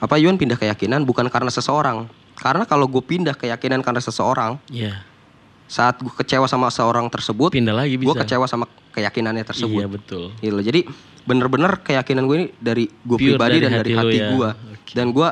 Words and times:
apa 0.00 0.16
Yuan 0.16 0.34
pindah 0.34 0.56
keyakinan 0.56 1.04
bukan 1.04 1.28
karena 1.28 1.48
seseorang. 1.48 2.08
Karena 2.34 2.64
kalau 2.64 2.88
gue 2.88 3.00
pindah 3.00 3.36
keyakinan 3.36 3.84
karena 3.84 4.00
seseorang, 4.00 4.56
Iya. 4.66 5.04
saat 5.68 6.00
gue 6.00 6.08
kecewa 6.10 6.48
sama 6.48 6.66
seorang 6.66 7.04
tersebut, 7.06 7.52
Pindah 7.52 7.76
lagi 7.76 7.94
gue 7.94 8.02
bisa. 8.02 8.24
kecewa 8.24 8.48
sama 8.48 8.64
keyakinannya 8.90 9.44
tersebut. 9.44 9.76
Iya 9.76 9.86
betul. 9.86 10.24
Gitu 10.40 10.50
loh. 10.50 10.64
Jadi 10.64 10.80
bener-bener 11.22 11.76
keyakinan 11.78 12.24
gue 12.24 12.36
ini 12.36 12.46
dari 12.56 12.88
gue 12.88 13.16
pribadi 13.16 13.60
dari 13.60 13.62
dan 13.62 13.72
dari 13.76 13.92
hati 13.92 14.00
hati 14.00 14.16
ya. 14.16 14.28
gue. 14.32 14.48
Oke. 14.72 14.92
Dan 14.96 15.06
gue 15.12 15.28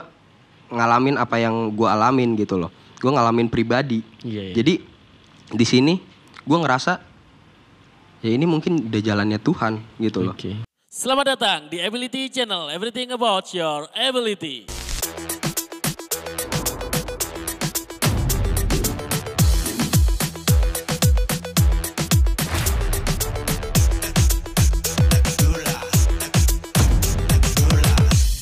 ngalamin 0.69 1.16
apa 1.16 1.37
yang 1.41 1.73
gue 1.73 1.89
alamin 1.89 2.37
gitu 2.37 2.61
loh. 2.61 2.69
Gue 3.00 3.09
ngalamin 3.09 3.48
pribadi. 3.48 4.05
Iya, 4.21 4.53
iya. 4.53 4.55
Jadi 4.55 4.75
di 5.48 5.64
sini 5.64 5.96
gue 6.45 6.59
ngerasa 6.61 6.93
ya 8.21 8.30
ini 8.30 8.45
mungkin 8.45 8.85
udah 8.85 9.00
jalannya 9.00 9.41
Tuhan 9.41 9.80
gitu 9.96 10.29
loh. 10.29 10.37
Selamat 10.99 11.39
datang 11.39 11.71
di 11.71 11.79
Ability 11.79 12.27
Channel, 12.27 12.75
everything 12.75 13.15
about 13.15 13.55
your 13.55 13.87
ability. 13.95 14.67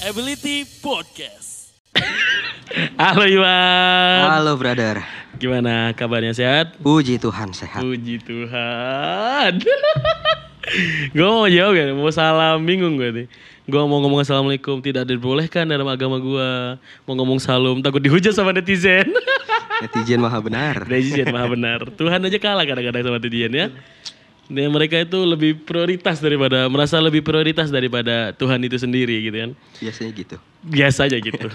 Ability 0.00 0.64
Podcast. 0.80 1.76
Halo 2.96 3.28
Iwan. 3.28 4.32
Halo 4.32 4.56
brother. 4.56 5.04
Gimana 5.36 5.92
kabarnya 5.92 6.32
sehat? 6.32 6.80
Puji 6.80 7.20
Tuhan 7.20 7.52
sehat. 7.52 7.84
Puji 7.84 8.16
Tuhan. 8.24 9.60
gue 11.14 11.26
mau 11.26 11.46
jawab 11.46 11.74
ya, 11.78 11.84
mau 11.94 12.10
salam 12.10 12.58
bingung 12.62 12.98
gue 12.98 13.10
nih. 13.12 13.26
Gue 13.66 13.82
mau 13.82 13.98
ngomong 13.98 14.22
assalamualaikum 14.22 14.78
tidak 14.78 15.10
diperbolehkan 15.10 15.66
dalam 15.66 15.86
agama 15.90 16.22
gue. 16.22 16.50
Mau 17.02 17.14
ngomong 17.18 17.42
salam 17.42 17.82
takut 17.82 17.98
dihujat 17.98 18.30
sama 18.30 18.54
netizen. 18.54 19.10
Netizen 19.76 20.24
maha 20.24 20.40
benar. 20.40 20.88
netizen 20.88 21.28
maha 21.28 21.52
benar. 21.52 21.84
Tuhan 21.92 22.16
aja 22.16 22.38
kalah 22.40 22.64
kadang-kadang 22.64 23.02
sama 23.04 23.18
netizen 23.20 23.52
ya. 23.52 23.66
Dan 24.46 24.70
mereka 24.70 25.02
itu 25.02 25.18
lebih 25.26 25.58
prioritas 25.66 26.22
daripada 26.22 26.70
merasa 26.70 27.02
lebih 27.02 27.20
prioritas 27.26 27.68
daripada 27.68 28.30
Tuhan 28.38 28.62
itu 28.62 28.78
sendiri 28.78 29.26
gitu 29.26 29.36
kan. 29.36 29.50
Biasanya 29.82 30.10
gitu. 30.14 30.36
Biasa 30.62 31.10
aja 31.10 31.18
gitu. 31.18 31.46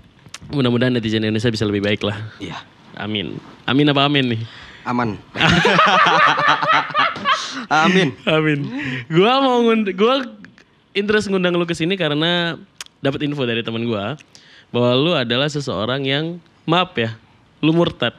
Mudah-mudahan 0.54 0.94
netizen 0.94 1.26
Indonesia 1.26 1.50
bisa 1.50 1.66
lebih 1.66 1.82
baik 1.82 2.06
lah. 2.06 2.16
Iya. 2.38 2.62
Amin. 2.96 3.36
Amin 3.66 3.90
apa 3.90 4.06
amin 4.06 4.38
nih? 4.38 4.40
Aman. 4.86 5.18
Amin. 7.68 8.12
Amin. 8.28 8.68
Gua 9.08 9.40
mau 9.42 9.62
ngund 9.64 9.90
gua 9.96 10.24
interest 10.96 11.28
ngundang 11.28 11.56
lu 11.56 11.68
ke 11.68 11.76
sini 11.76 11.94
karena 11.96 12.56
dapat 13.04 13.24
info 13.24 13.44
dari 13.44 13.60
teman 13.60 13.84
gua 13.84 14.16
bahwa 14.72 14.92
lu 14.96 15.12
adalah 15.14 15.46
seseorang 15.46 16.02
yang 16.04 16.24
maaf 16.66 16.92
ya, 16.98 17.14
lu 17.62 17.72
murtad. 17.72 18.12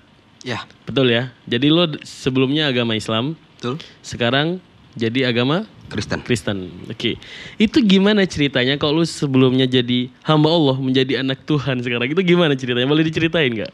Ya, 0.45 0.63
Betul 0.87 1.11
ya? 1.11 1.33
Jadi 1.43 1.67
lu 1.67 1.83
sebelumnya 2.07 2.71
agama 2.71 2.95
Islam, 2.95 3.35
betul. 3.59 3.75
sekarang 3.99 4.63
jadi 4.95 5.27
agama 5.27 5.67
Kristen. 5.87 6.19
Kristen. 6.23 6.57
Oke. 6.91 7.15
Itu 7.55 7.79
gimana 7.79 8.27
ceritanya 8.27 8.75
kalau 8.75 9.03
lu 9.03 9.07
sebelumnya 9.07 9.63
jadi 9.63 10.11
hamba 10.23 10.51
Allah 10.51 10.75
menjadi 10.79 11.23
anak 11.23 11.47
Tuhan 11.47 11.79
sekarang? 11.79 12.11
Itu 12.11 12.21
gimana 12.23 12.55
ceritanya? 12.59 12.87
Boleh 12.87 13.07
diceritain 13.07 13.51
nggak? 13.51 13.71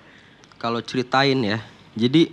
Kalau 0.61 0.80
ceritain 0.80 1.38
ya, 1.41 1.59
jadi 1.97 2.30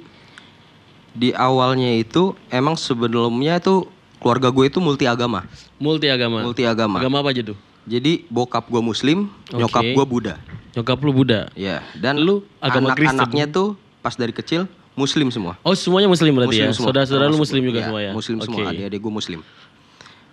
di 1.12 1.34
awalnya 1.34 1.90
itu 1.92 2.32
emang 2.48 2.74
sebelumnya 2.74 3.58
itu 3.58 3.86
keluarga 4.20 4.52
gue 4.52 4.68
itu 4.68 4.78
multi 4.78 5.04
agama, 5.04 5.42
Multi 5.80 6.06
agama. 6.06 6.44
multi 6.44 6.62
agama. 6.62 7.00
Agama 7.00 7.24
apa 7.24 7.32
aja 7.32 7.42
tuh? 7.42 7.58
Jadi 7.88 8.28
bokap 8.28 8.68
gue 8.68 8.78
Muslim, 8.78 9.32
nyokap 9.50 9.82
Oke. 9.82 9.94
gue 9.96 10.06
Buddha. 10.06 10.34
Nyokap 10.76 10.98
lu 11.02 11.10
Buddha. 11.10 11.50
Ya, 11.58 11.82
dan 11.96 12.20
Lu 12.20 12.46
agama 12.60 12.92
anak-anaknya 12.92 13.50
tuh 13.50 13.74
pas 13.98 14.14
dari 14.14 14.30
kecil 14.30 14.68
Muslim 14.94 15.32
semua. 15.32 15.56
Oh 15.64 15.72
semuanya 15.72 16.06
muslim 16.06 16.36
berarti 16.36 16.60
ya? 16.60 16.70
semua. 16.70 16.92
Saudara-saudara 16.92 17.26
lu 17.26 17.40
muslim 17.40 17.62
juga 17.64 17.80
Ya, 17.80 17.86
semua 17.88 18.00
ya? 18.04 18.12
Muslim 18.12 18.36
semua, 18.38 18.60
Oke. 18.60 18.70
adik-adik 18.70 19.00
gue 19.00 19.12
Muslim. 19.12 19.40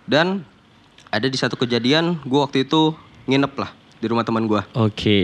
Dan 0.04 0.44
ada 1.08 1.24
di 1.24 1.38
satu 1.40 1.56
kejadian, 1.56 2.20
gue 2.20 2.38
waktu 2.38 2.68
itu 2.68 2.92
nginep 3.24 3.52
lah 3.56 3.70
di 3.98 4.06
rumah 4.06 4.22
teman 4.22 4.44
gue. 4.44 4.60
Oke. 4.76 5.18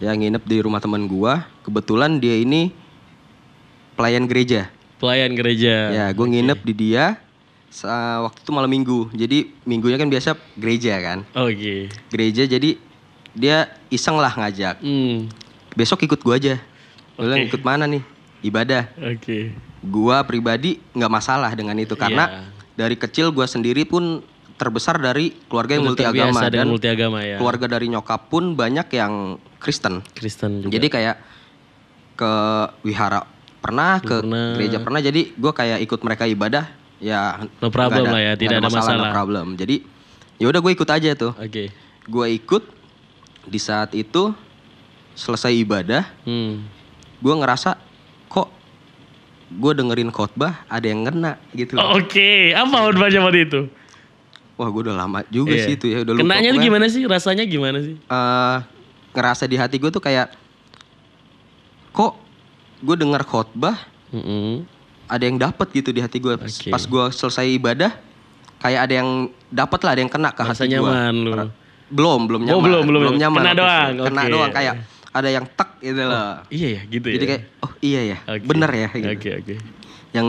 Ya 0.00 0.16
nginep 0.16 0.42
di 0.42 0.56
rumah 0.64 0.80
teman 0.80 1.04
gue. 1.04 1.32
Kebetulan 1.60 2.16
dia 2.18 2.34
ini 2.34 2.72
pelayan 3.94 4.24
gereja. 4.24 4.72
Pelayan 5.00 5.32
gereja. 5.32 5.88
Ya, 5.90 6.06
gue 6.12 6.26
nginep 6.28 6.60
di 6.60 6.74
dia 6.76 7.16
waktu 8.20 8.38
itu 8.44 8.50
malam 8.52 8.68
minggu. 8.68 9.08
Jadi 9.16 9.56
minggunya 9.64 9.96
kan 9.96 10.10
biasa 10.12 10.36
gereja 10.60 10.94
kan. 11.00 11.18
Oke. 11.32 11.88
Gereja 12.12 12.44
jadi 12.44 12.76
dia 13.32 13.72
iseng 13.88 14.20
lah 14.20 14.34
ngajak. 14.36 14.82
Hmm. 14.84 15.30
Besok 15.72 16.04
ikut 16.04 16.20
gue 16.20 16.34
aja. 16.34 16.54
Gue 17.16 17.24
bilang 17.24 17.40
Oke. 17.40 17.48
ikut 17.48 17.62
mana 17.64 17.84
nih? 17.88 18.02
Ibadah. 18.44 18.84
Oke. 18.96 19.52
Gua 19.80 20.20
pribadi 20.28 20.76
nggak 20.92 21.12
masalah 21.12 21.52
dengan 21.56 21.76
itu 21.80 21.96
karena 21.96 22.28
Iya. 22.28 22.40
dari 22.76 22.96
kecil 23.00 23.32
gua 23.32 23.48
sendiri 23.48 23.88
pun 23.88 24.20
terbesar 24.60 25.00
dari 25.00 25.32
keluarga 25.48 25.80
yang 25.80 25.88
multi 25.88 26.04
agama 26.04 26.40
dan 26.52 26.68
multi 26.68 26.84
agama 26.84 27.24
ya. 27.24 27.40
keluarga 27.40 27.64
dari 27.64 27.88
nyokap 27.88 28.28
pun 28.28 28.52
banyak 28.52 28.92
yang 28.92 29.40
Kristen. 29.56 30.04
Kristen 30.12 30.60
juga. 30.64 30.72
Jadi 30.76 30.86
kayak 30.92 31.16
ke 32.20 32.32
wihara 32.84 33.24
pernah, 33.60 34.00
ke 34.00 34.16
Pernah. 34.18 34.56
gereja 34.56 34.78
pernah. 34.78 34.98
Jadi 34.98 35.32
gua 35.34 35.52
kayak 35.52 35.78
ikut 35.80 36.00
mereka 36.00 36.24
ibadah 36.24 36.64
ya 36.96 37.44
No 37.58 37.68
problem 37.68 38.02
nggak 38.02 38.12
lah 38.12 38.22
ya, 38.22 38.32
tidak 38.34 38.56
ada 38.58 38.68
masalah. 38.68 38.96
no 39.02 39.14
problem. 39.14 39.46
Jadi 39.54 39.84
ya 40.36 40.46
udah 40.46 40.58
gue 40.58 40.72
ikut 40.72 40.88
aja 40.88 41.10
tuh. 41.14 41.32
Oke. 41.34 41.68
Gua 42.04 42.26
ikut 42.26 42.64
di 43.42 43.56
saat 43.56 43.92
itu 43.92 44.32
selesai 45.12 45.52
ibadah 45.54 46.04
Hmm. 46.22 46.64
gue 47.18 47.34
ngerasa 47.34 47.76
kok 48.26 48.48
gue 49.50 49.72
dengerin 49.74 50.08
khotbah 50.08 50.64
ada 50.64 50.86
yang 50.86 51.02
ngena 51.02 51.36
gitu 51.50 51.76
Oke. 51.76 52.52
Apa 52.52 52.76
khotbahnya 52.82 53.20
waktu 53.20 53.44
itu? 53.44 53.60
wah 54.54 54.68
gue 54.68 54.82
udah 54.82 54.96
lama 54.98 55.24
juga 55.26 55.52
Iya. 55.52 55.64
sih 55.66 55.74
itu 55.74 55.86
ya 55.86 55.98
udah 56.00 56.12
lupa 56.14 56.22
Kenanya 56.22 56.52
tuh 56.52 56.60
gimana 56.62 56.84
sih? 56.86 57.02
Rasanya 57.02 57.44
gimana 57.44 57.80
sih? 57.80 57.96
eh, 57.96 58.56
ngerasa 59.10 59.44
di 59.44 59.56
hati 59.56 59.76
gue 59.76 59.88
tuh 59.88 59.98
kayak 59.98 60.36
kok 61.90 62.12
gue 62.80 62.96
dengar 62.96 63.22
khotbah 63.22 63.76
Mm-mm. 64.10 64.64
ada 65.06 65.22
yang 65.22 65.36
dapat 65.36 65.68
gitu 65.70 65.90
di 65.90 66.00
hati 66.00 66.16
gue 66.16 66.34
Oke. 66.34 66.68
pas 66.68 66.80
gue 66.80 67.04
selesai 67.10 67.46
ibadah 67.50 67.92
kayak 68.58 68.80
ada 68.84 68.94
yang 68.96 69.08
dapat 69.46 69.80
lah 69.80 69.90
ada 69.92 70.00
yang 70.00 70.10
kena 70.10 70.30
ke 70.30 70.40
Merasa 70.40 70.62
hati 70.62 70.74
gue 70.74 70.92
belum 71.90 72.20
belum 72.24 72.40
nyaman 72.42 72.54
Oh, 72.54 72.62
belum, 72.62 72.82
belum. 72.86 73.14
nyaman 73.16 73.40
Kena 73.40 73.52
doang, 73.52 73.88
kena 74.00 74.22
oke. 74.22 74.30
doang 74.30 74.50
kayak 74.50 74.74
ada 75.10 75.28
yang 75.28 75.46
tek 75.48 75.70
gitu 75.80 76.02
loh 76.02 76.38
Iya 76.48 76.68
ya, 76.70 76.80
gitu 76.86 77.06
ya. 77.06 77.14
jadi 77.14 77.24
kayak 77.26 77.42
oh 77.60 77.72
iya 77.80 78.00
ya 78.06 78.18
Oke. 78.28 78.44
bener 78.46 78.70
ya 78.70 78.88
gitu. 78.92 79.28
oke. 79.34 79.54
yang 80.10 80.28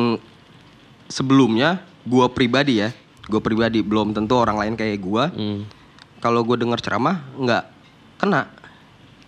sebelumnya 1.06 1.70
gua 2.04 2.28
pribadi 2.28 2.80
ya 2.80 2.90
gua 3.28 3.40
pribadi 3.40 3.80
belum 3.80 4.12
tentu 4.12 4.34
orang 4.34 4.58
lain 4.58 4.74
kayak 4.74 4.98
gua 4.98 5.30
Hmm. 5.30 5.70
kalau 6.18 6.42
gua 6.42 6.56
dengar 6.56 6.78
ceramah 6.78 7.22
nggak 7.36 7.64
kena 8.18 8.50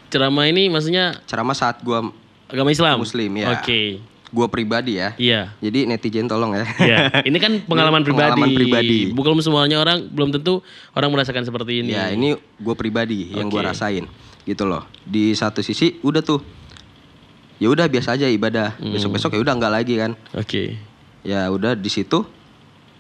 Ceramah 0.10 0.46
ini 0.46 0.70
maksudnya 0.70 1.18
ceramah 1.24 1.54
saat 1.54 1.82
gua 1.82 2.06
agama 2.54 2.70
Islam? 2.70 3.02
Muslim, 3.02 3.32
ya. 3.36 3.58
Oke. 3.58 3.98
gua 4.30 4.46
pribadi 4.48 4.98
ya 4.98 5.14
Iya. 5.14 5.54
jadi 5.60 5.86
netizen 5.86 6.26
tolong 6.26 6.54
ya 6.54 6.66
Iya, 6.80 6.98
ini 7.22 7.38
kan 7.38 7.54
pengalaman 7.70 8.02
Ini 8.02 8.08
pribadi. 8.08 8.30
pengalaman 8.34 8.50
pribadi. 8.52 9.00
Bukan 9.10 9.38
semuanya 9.40 9.78
orang, 9.78 10.06
belum 10.08 10.30
tentu 10.32 10.66
orang 10.92 11.10
merasakan 11.10 11.42
seperti 11.44 11.82
ini. 11.82 11.92
ya 11.92 12.10
ini 12.10 12.34
gua 12.58 12.74
pribadi 12.74 13.30
yang 13.30 13.46
gua 13.48 13.62
Oke. 13.62 13.70
rasain 13.70 14.10
gitu 14.44 14.66
loh 14.66 14.84
di 15.02 15.32
satu 15.32 15.62
sisi 15.62 16.02
udah 16.02 16.20
tuh 16.20 16.42
ya 17.56 17.70
udah 17.70 17.86
biasa 17.86 18.14
aja 18.14 18.26
ibadah 18.26 18.76
Hmm. 18.76 18.92
besok 18.92 19.14
besok 19.14 19.32
ya 19.32 19.40
udah 19.40 19.54
nggak 19.54 19.74
lagi 19.74 19.94
kan 19.96 20.12
Oke. 20.34 20.82
ya 21.22 21.48
udah 21.48 21.74
di 21.74 21.88
situ 21.88 22.26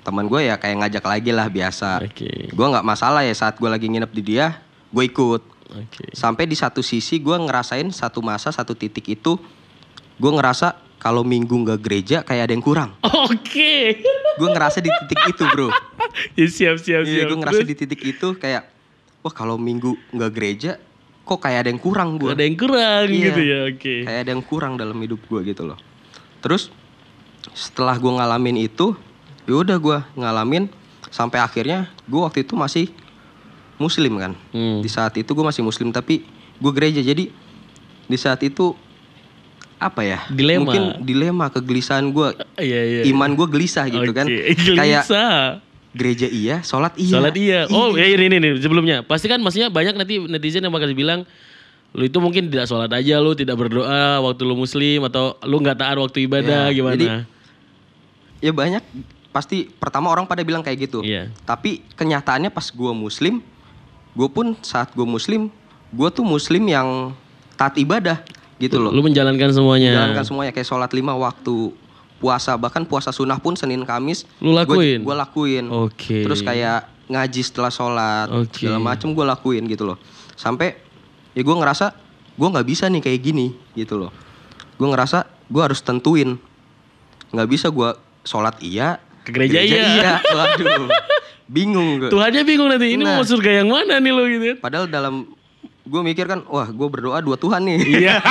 teman 0.02 0.24
gue 0.25 0.40
ya 0.44 0.56
kayak 0.56 0.78
ngajak 0.80 1.03
lagi 1.03 1.31
lah 1.31 1.47
biasa 1.47 2.00
Oke. 2.00 2.30
gue 2.47 2.66
nggak 2.69 2.84
masalah 2.84 3.24
ya 3.24 3.34
saat 3.34 3.56
gue 3.56 3.66
lagi 3.66 3.88
nginep 3.88 4.12
di 4.13 4.22
dia 4.24 4.62
gue 4.88 5.03
ikut 5.03 5.42
Oke. 5.76 6.10
sampai 6.12 6.46
di 6.46 6.54
satu 6.54 6.80
sisi 6.80 7.18
gue 7.18 7.34
ngerasain 7.36 7.90
satu 7.90 8.20
masa 8.20 8.50
satu 8.50 8.74
titik 8.74 9.06
itu 9.08 9.36
gue 10.14 10.31
ngerasa 10.31 10.74
kalau 10.98 11.22
minggu 11.22 11.52
nggak 11.52 11.80
gereja 11.80 12.18
kayak 12.22 12.48
ada 12.48 12.54
yang 12.54 12.62
kurang 12.62 12.94
Oke. 13.28 14.00
gue 14.34 14.48
ngerasa 14.48 14.80
di 14.80 14.90
titik 15.02 15.22
itu 15.30 15.44
bro 15.46 15.70
Ya, 16.34 16.46
siap, 16.46 16.78
siap, 16.78 17.04
iya 17.04 17.25
siap. 17.25 17.28
gue 17.28 17.38
ngerasa 17.38 17.64
di 17.64 17.74
titik 17.74 18.00
itu 18.00 18.28
kayak 18.36 18.70
wah 19.20 19.31
kalau 19.31 19.58
minggu 19.58 19.98
nggak 20.10 20.31
gereja 20.31 20.78
kok 21.20 21.40
kayak 21.40 21.66
ada 21.66 21.70
yang 21.70 21.80
kurang 21.80 22.16
gue 22.16 22.30
ada 22.30 22.44
yang 22.44 22.54
kurang 22.54 23.08
Iya. 23.08 23.26
gitu 23.28 23.42
ya. 23.42 23.60
Oke. 23.68 23.96
kayak 24.04 24.19
ada 24.22 24.31
yang 24.31 24.44
kurang 24.44 24.74
dalam 24.76 24.96
hidup 24.96 25.19
gue 25.24 25.42
gitu 25.44 25.66
loh 25.66 25.80
terus 26.40 26.69
setelah 27.52 27.96
gue 27.96 28.12
ngalamin 28.12 28.62
itu 28.62 28.94
ya 29.44 29.56
udah 29.58 29.76
gue 29.76 29.98
ngalamin 30.16 30.69
sampai 31.10 31.38
akhirnya 31.38 31.90
gue 32.04 32.18
waktu 32.18 32.42
itu 32.42 32.54
masih 32.54 32.88
muslim 33.83 34.13
kan 34.15 34.31
Hmm. 34.50 34.80
di 34.80 34.88
saat 34.88 35.13
itu 35.13 35.27
gue 35.27 35.44
masih 35.44 35.59
muslim 35.59 35.89
tapi 35.89 36.24
gue 36.56 36.71
gereja 36.71 37.00
jadi 37.00 37.27
di 38.03 38.18
saat 38.18 38.39
itu 38.41 38.71
apa 39.75 40.00
ya 40.01 40.19
Dilema. 40.30 40.63
mungkin 40.63 40.83
dilema 41.03 41.45
kegelisahan 41.50 42.07
gue 42.07 42.27
Iya, 42.56 42.81
iya. 42.81 43.01
iman 43.06 43.31
gue 43.33 43.47
gelisah 43.50 43.85
gitu 43.85 44.12
kan 44.12 44.24
Oke. 44.25 44.56
kayak 44.71 45.03
Gelisah. 45.03 45.59
gereja 45.91 46.25
iya, 46.25 46.56
sholat 46.62 46.95
iya. 46.95 47.13
Sholat 47.13 47.35
iya. 47.35 47.59
Oh 47.69 47.91
ya 47.91 48.07
ini, 48.07 48.25
ini 48.25 48.38
nih 48.39 48.51
sebelumnya. 48.57 49.03
Pasti 49.03 49.27
kan 49.27 49.38
maksudnya 49.38 49.68
banyak 49.68 49.94
nanti 49.94 50.18
netizen 50.19 50.62
yang 50.62 50.71
bakal 50.71 50.88
bilang 50.89 51.27
lu 51.91 52.01
itu 52.01 52.18
mungkin 52.18 52.47
tidak 52.47 52.65
sholat 52.65 52.89
aja 52.89 53.19
lu 53.19 53.35
tidak 53.35 53.53
berdoa 53.53 54.18
waktu 54.19 54.41
lu 54.41 54.56
muslim 54.56 55.03
atau 55.03 55.38
lu 55.41 55.59
nggak 55.59 55.77
taat 55.77 55.94
waktu 55.95 56.25
ibadah 56.25 56.65
Ya, 56.65 56.74
gimana? 56.74 56.95
jadi- 56.95 57.12
Ya 58.39 58.51
banyak 58.51 58.81
pasti 59.30 59.69
pertama 59.69 60.09
orang 60.09 60.25
pada 60.25 60.41
bilang 60.41 60.59
kayak 60.59 60.80
gitu. 60.81 61.00
Iya. 61.00 61.30
Tapi 61.44 61.85
kenyataannya 61.91 62.50
pas 62.50 62.65
gue 62.65 62.91
muslim, 62.91 63.39
gue 64.13 64.27
pun 64.30 64.54
saat 64.62 64.94
gue 64.94 65.06
muslim, 65.06 65.50
gue 65.94 66.10
tuh 66.13 66.25
muslim 66.25 66.63
yang 66.69 67.13
taat 67.57 67.77
ibadah 67.81 68.21
gitu 68.62 68.77
loh. 68.77 68.94
Lu 68.94 69.01
menjalankan 69.01 69.50
semuanya. 69.50 69.92
Jalankan 69.94 70.25
semuanya 70.25 70.51
kayak 70.54 70.68
sholat 70.69 70.92
lima 70.94 71.18
waktu, 71.18 71.74
puasa 72.21 72.56
bahkan 72.56 72.86
puasa 72.86 73.10
sunnah 73.10 73.42
pun 73.42 73.57
Senin 73.57 73.83
Kamis. 73.83 74.25
Lu 74.39 74.54
lakuin? 74.54 75.01
Gue 75.01 75.15
lakuin. 75.18 75.65
Oke. 75.68 76.24
Terus 76.24 76.45
kayak 76.45 76.88
ngaji 77.10 77.42
setelah 77.44 77.71
sholat, 77.74 78.27
Oke. 78.31 78.63
segala 78.63 78.80
macem 78.80 79.12
gue 79.12 79.25
lakuin 79.25 79.65
gitu 79.68 79.83
loh. 79.83 79.98
Sampai 80.38 80.77
ya 81.33 81.42
gue 81.42 81.56
ngerasa 81.56 81.92
gue 82.33 82.48
nggak 82.48 82.68
bisa 82.68 82.88
nih 82.89 83.01
kayak 83.01 83.19
gini 83.19 83.57
gitu 83.74 83.98
loh. 84.00 84.12
Gue 84.77 84.88
ngerasa 84.89 85.25
gue 85.50 85.62
harus 85.62 85.81
tentuin, 85.83 86.39
nggak 87.33 87.50
bisa 87.50 87.68
gue 87.69 87.89
sholat 88.24 88.56
iya, 88.63 88.98
Ke 89.27 89.36
gereja 89.36 89.59
iya. 89.59 90.19
Waduh, 90.36 90.88
bingung 91.45 92.00
gue. 92.00 92.10
Tuhannya 92.10 92.42
bingung 92.42 92.68
nanti 92.68 92.88
ini 92.92 93.04
Nah. 93.04 93.18
mau 93.18 93.25
surga 93.25 93.62
yang 93.62 93.69
mana 93.69 93.98
nih 93.98 94.12
lu 94.12 94.24
gitu. 94.25 94.45
Padahal 94.57 94.86
dalam 94.86 95.28
gue 95.84 96.01
mikir 96.01 96.25
kan, 96.25 96.42
wah 96.45 96.66
gue 96.66 96.88
berdoa 96.88 97.19
dua 97.19 97.36
Tuhan 97.36 97.62
nih. 97.62 97.80
Iya. 98.00 98.16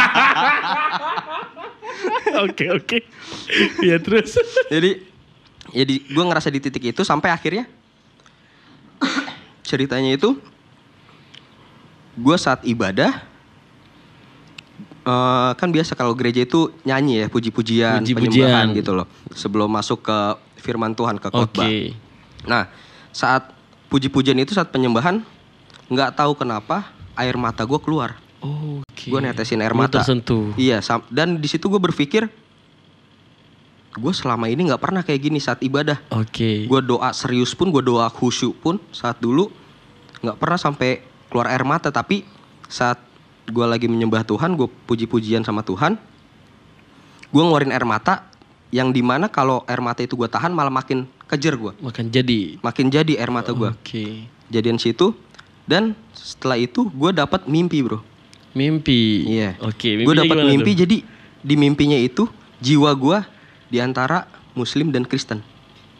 Oke 2.42 2.64
oke. 2.66 2.98
Iya 3.78 4.00
terus. 4.00 4.34
Jadi 4.66 5.04
ya 5.70 5.84
di, 5.84 6.00
gue 6.02 6.24
ngerasa 6.24 6.48
di 6.48 6.58
titik 6.58 6.82
itu 6.86 7.02
sampai 7.02 7.28
akhirnya 7.28 7.68
ceritanya 9.62 10.12
itu 10.12 10.36
gue 12.14 12.36
saat 12.36 12.64
ibadah 12.64 13.12
eh, 15.02 15.50
kan 15.52 15.68
biasa 15.68 15.92
kalau 15.92 16.12
gereja 16.12 16.42
itu 16.42 16.72
nyanyi 16.82 17.22
ya 17.22 17.26
puji-pujian, 17.28 18.00
Puji-pujian. 18.00 18.48
penyembahan 18.48 18.66
gitu 18.74 18.92
loh 18.92 19.06
sebelum 19.32 19.68
masuk 19.68 20.02
ke 20.02 20.18
firman 20.58 20.92
Tuhan 20.92 21.16
ke 21.16 21.28
khotbah. 21.28 21.64
Oke. 21.64 21.92
Nah 22.44 22.68
saat 23.12 23.52
puji-pujian 23.92 24.36
itu 24.40 24.56
saat 24.56 24.72
penyembahan 24.72 25.20
nggak 25.92 26.16
tahu 26.16 26.32
kenapa 26.32 26.88
air 27.12 27.36
mata 27.36 27.62
gue 27.68 27.76
keluar. 27.78 28.16
Oke. 28.42 29.12
Gue 29.12 29.20
netesin 29.22 29.60
air 29.62 29.76
Lu 29.76 29.84
mata. 29.84 30.00
tersentuh. 30.00 30.56
Iya, 30.58 30.82
dan 31.12 31.38
di 31.38 31.46
situ 31.46 31.68
gue 31.68 31.78
berpikir, 31.78 32.26
gue 33.92 34.12
selama 34.16 34.48
ini 34.48 34.72
nggak 34.72 34.82
pernah 34.82 35.04
kayak 35.04 35.20
gini 35.28 35.38
saat 35.38 35.60
ibadah. 35.62 36.00
Oke. 36.10 36.66
Gue 36.66 36.80
doa 36.82 37.12
serius 37.14 37.52
pun, 37.52 37.70
gue 37.70 37.84
doa 37.84 38.08
khusyuk 38.08 38.58
pun 38.58 38.80
saat 38.90 39.20
dulu 39.20 39.52
nggak 40.24 40.38
pernah 40.40 40.58
sampai 40.58 41.04
keluar 41.28 41.52
air 41.52 41.62
mata. 41.62 41.92
Tapi 41.92 42.24
saat 42.66 42.98
gue 43.46 43.66
lagi 43.68 43.86
menyembah 43.86 44.24
Tuhan, 44.24 44.56
gue 44.56 44.66
puji-pujian 44.88 45.44
sama 45.44 45.62
Tuhan, 45.62 46.00
gue 47.30 47.42
ngeluarin 47.42 47.70
air 47.70 47.84
mata 47.84 48.26
yang 48.72 48.88
di 48.88 49.04
mana 49.04 49.28
kalau 49.28 49.62
air 49.68 49.84
mata 49.84 50.00
itu 50.00 50.16
gue 50.16 50.26
tahan 50.26 50.50
malah 50.50 50.72
makin 50.72 51.04
kejer 51.32 51.56
gue, 51.56 51.72
Makan 51.80 52.12
jadi. 52.12 52.60
makin 52.60 52.92
jadi 52.92 53.12
air 53.16 53.32
mata 53.32 53.56
gue. 53.56 53.72
Oke. 53.72 54.28
Jadian 54.52 54.76
situ 54.76 55.16
dan 55.64 55.96
setelah 56.12 56.60
itu 56.60 56.92
gue 56.92 57.10
dapat 57.16 57.48
mimpi 57.48 57.80
bro. 57.80 58.04
Mimpi. 58.52 59.24
Iya. 59.24 59.56
Oke. 59.64 59.96
Gue 60.04 60.12
mimpinya 60.12 60.28
dapat 60.28 60.38
mimpi 60.44 60.70
tuh? 60.76 60.78
jadi 60.84 60.96
di 61.40 61.54
mimpinya 61.56 61.96
itu 61.96 62.28
jiwa 62.60 62.92
gue 62.92 63.18
di 63.72 63.80
antara 63.80 64.28
Muslim 64.52 64.92
dan 64.92 65.08
Kristen. 65.08 65.40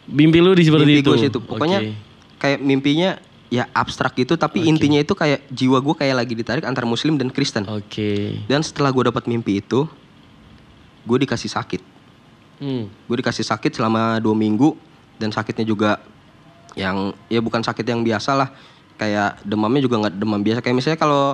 Mimpi 0.05 0.45
lu 0.45 0.53
di 0.53 0.69
seperti 0.69 0.85
mimpi 0.85 1.01
itu. 1.01 1.09
gue 1.09 1.19
situ. 1.25 1.39
Pokoknya 1.41 1.81
Oke. 1.81 1.97
kayak 2.37 2.61
mimpinya 2.61 3.17
ya 3.49 3.69
abstrak 3.73 4.17
gitu, 4.17 4.37
tapi 4.37 4.65
intinya 4.65 5.01
itu 5.01 5.13
kayak 5.13 5.45
jiwa 5.49 5.81
gue 5.81 5.95
kayak 5.97 6.17
lagi 6.25 6.33
ditarik 6.37 6.65
antara 6.65 6.85
Muslim 6.85 7.17
dan 7.17 7.33
Kristen. 7.33 7.65
Oke. 7.69 8.37
Dan 8.49 8.61
setelah 8.61 8.93
gue 8.93 9.09
dapat 9.09 9.25
mimpi 9.29 9.61
itu, 9.61 9.89
gue 11.09 11.19
dikasih 11.25 11.49
sakit. 11.53 11.81
Hmm. 12.61 12.89
Gue 13.09 13.17
dikasih 13.21 13.45
sakit 13.45 13.77
selama 13.77 14.21
dua 14.21 14.37
minggu 14.37 14.92
dan 15.17 15.33
sakitnya 15.33 15.65
juga 15.65 16.01
yang 16.73 17.13
ya 17.29 17.41
bukan 17.41 17.61
sakit 17.61 17.85
yang 17.85 18.01
biasa 18.01 18.33
lah. 18.33 18.49
Kayak 18.97 19.41
demamnya 19.43 19.83
juga 19.83 19.99
nggak 20.07 20.15
demam 20.15 20.41
biasa. 20.41 20.61
Kayak 20.63 20.77
misalnya 20.79 21.01
kalau 21.01 21.25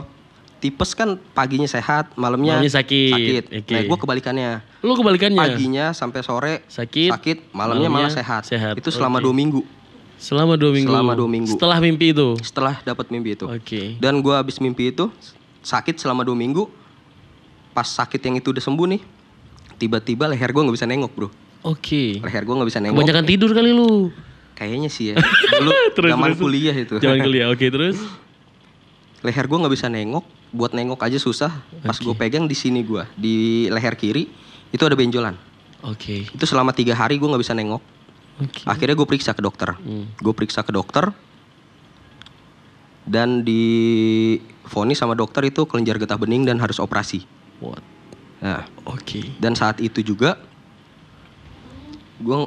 tipes 0.59 0.91
kan 0.95 1.15
paginya 1.35 1.67
sehat, 1.71 2.11
malamnya, 2.19 2.59
Malamnya 2.59 2.73
sakit. 2.75 3.13
sakit. 3.15 3.45
Oke. 3.63 3.75
Nah, 3.75 3.83
gue 3.87 3.99
kebalikannya. 3.99 4.51
Lu 4.83 4.93
kebalikannya. 4.99 5.39
Paginya 5.39 5.87
sampai 5.95 6.21
sore 6.27 6.67
Sakit, 6.67 7.15
malamnya, 7.55 7.87
malah 7.87 8.11
malamnya 8.11 8.11
sehat. 8.11 8.43
sehat. 8.47 8.75
Itu 8.75 8.91
selama 8.91 9.23
Oke. 9.23 9.25
dua 9.31 9.35
minggu. 9.35 9.61
Selama 10.19 10.59
dua 10.59 10.73
minggu. 10.75 10.91
Selama 10.91 11.13
dua 11.15 11.29
minggu. 11.31 11.53
Setelah 11.55 11.79
mimpi 11.79 12.11
itu. 12.11 12.29
Setelah 12.43 12.75
dapat 12.83 13.07
mimpi 13.15 13.39
itu. 13.39 13.47
Oke. 13.47 13.95
Dan 14.03 14.19
gue 14.19 14.35
habis 14.35 14.59
mimpi 14.59 14.91
itu 14.91 15.07
sakit 15.63 15.95
selama 15.95 16.27
dua 16.27 16.35
minggu. 16.35 16.67
Pas 17.71 17.87
sakit 17.87 18.19
yang 18.19 18.43
itu 18.43 18.51
udah 18.51 18.59
sembuh 18.59 18.87
nih, 18.91 19.03
tiba-tiba 19.79 20.27
leher 20.27 20.51
gue 20.51 20.63
nggak 20.67 20.75
bisa 20.75 20.91
nengok 20.91 21.13
bro. 21.15 21.29
Oke. 21.69 22.25
Leher 22.25 22.43
gue 22.49 22.55
nggak 22.57 22.69
bisa 22.73 22.81
nengok. 22.81 22.97
Kebanyakan 22.97 23.25
tidur 23.29 23.51
kali 23.53 23.71
lu. 23.77 24.09
Kayaknya 24.57 24.91
sih 24.91 25.13
ya. 25.13 25.17
Dulu 25.61 25.71
Terus, 25.95 26.11
zaman 26.17 26.31
terus. 26.33 26.41
kuliah 26.41 26.75
itu. 26.75 26.97
Jangan 26.99 27.19
kuliah. 27.23 27.47
Oke, 27.53 27.69
terus. 27.69 28.01
leher 29.27 29.45
gue 29.45 29.59
nggak 29.61 29.75
bisa 29.75 29.87
nengok. 29.93 30.25
Buat 30.49 30.73
nengok 30.73 31.05
aja 31.05 31.21
susah. 31.21 31.53
Pas 31.85 31.99
gue 32.01 32.15
pegang 32.17 32.49
di 32.49 32.57
sini 32.57 32.81
gue, 32.81 33.05
di 33.13 33.69
leher 33.69 33.93
kiri 34.01 34.33
itu 34.73 34.81
ada 34.81 34.97
benjolan. 34.97 35.37
Oke. 35.85 36.25
Itu 36.25 36.49
selama 36.49 36.73
tiga 36.73 36.97
hari 36.97 37.21
gue 37.21 37.29
nggak 37.29 37.43
bisa 37.45 37.53
nengok. 37.53 37.85
Oke. 38.41 38.65
Akhirnya 38.65 38.97
gue 38.97 39.07
periksa 39.07 39.37
ke 39.37 39.45
dokter. 39.45 39.77
Hmm. 39.77 40.09
Gue 40.19 40.33
periksa 40.33 40.65
ke 40.65 40.73
dokter. 40.73 41.13
Dan 43.09 43.45
di 43.45 43.65
vonis 44.69 45.01
sama 45.01 45.17
dokter 45.17 45.49
itu 45.49 45.65
kelenjar 45.65 45.97
getah 45.97 46.17
bening 46.21 46.45
dan 46.45 46.61
harus 46.61 46.77
operasi. 46.77 47.25
What? 47.61 47.81
Nah, 48.39 48.69
Oke. 48.87 49.35
dan 49.43 49.57
saat 49.59 49.83
itu 49.83 49.99
juga 50.05 50.39
gue 52.19 52.39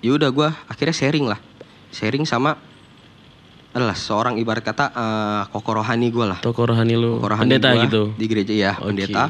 ya 0.00 0.12
udah 0.16 0.30
gue 0.32 0.48
akhirnya 0.66 0.96
sharing 0.96 1.26
lah 1.28 1.38
sharing 1.92 2.24
sama 2.24 2.56
adalah 3.72 3.96
seorang 3.96 4.36
ibarat 4.36 4.60
kata 4.60 4.92
eh, 4.92 5.42
koko 5.48 5.80
rohani 5.80 6.12
gue 6.12 6.26
lah 6.28 6.38
Toko 6.44 6.68
rohani 6.68 6.92
lu. 6.96 7.16
koko 7.20 7.28
rohani 7.32 7.48
Pendeta 7.56 7.72
gua 7.72 7.84
gitu. 7.88 8.02
di 8.16 8.24
gereja 8.28 8.52
ya 8.52 8.72
Oke. 8.80 8.92
pendeta 8.92 9.24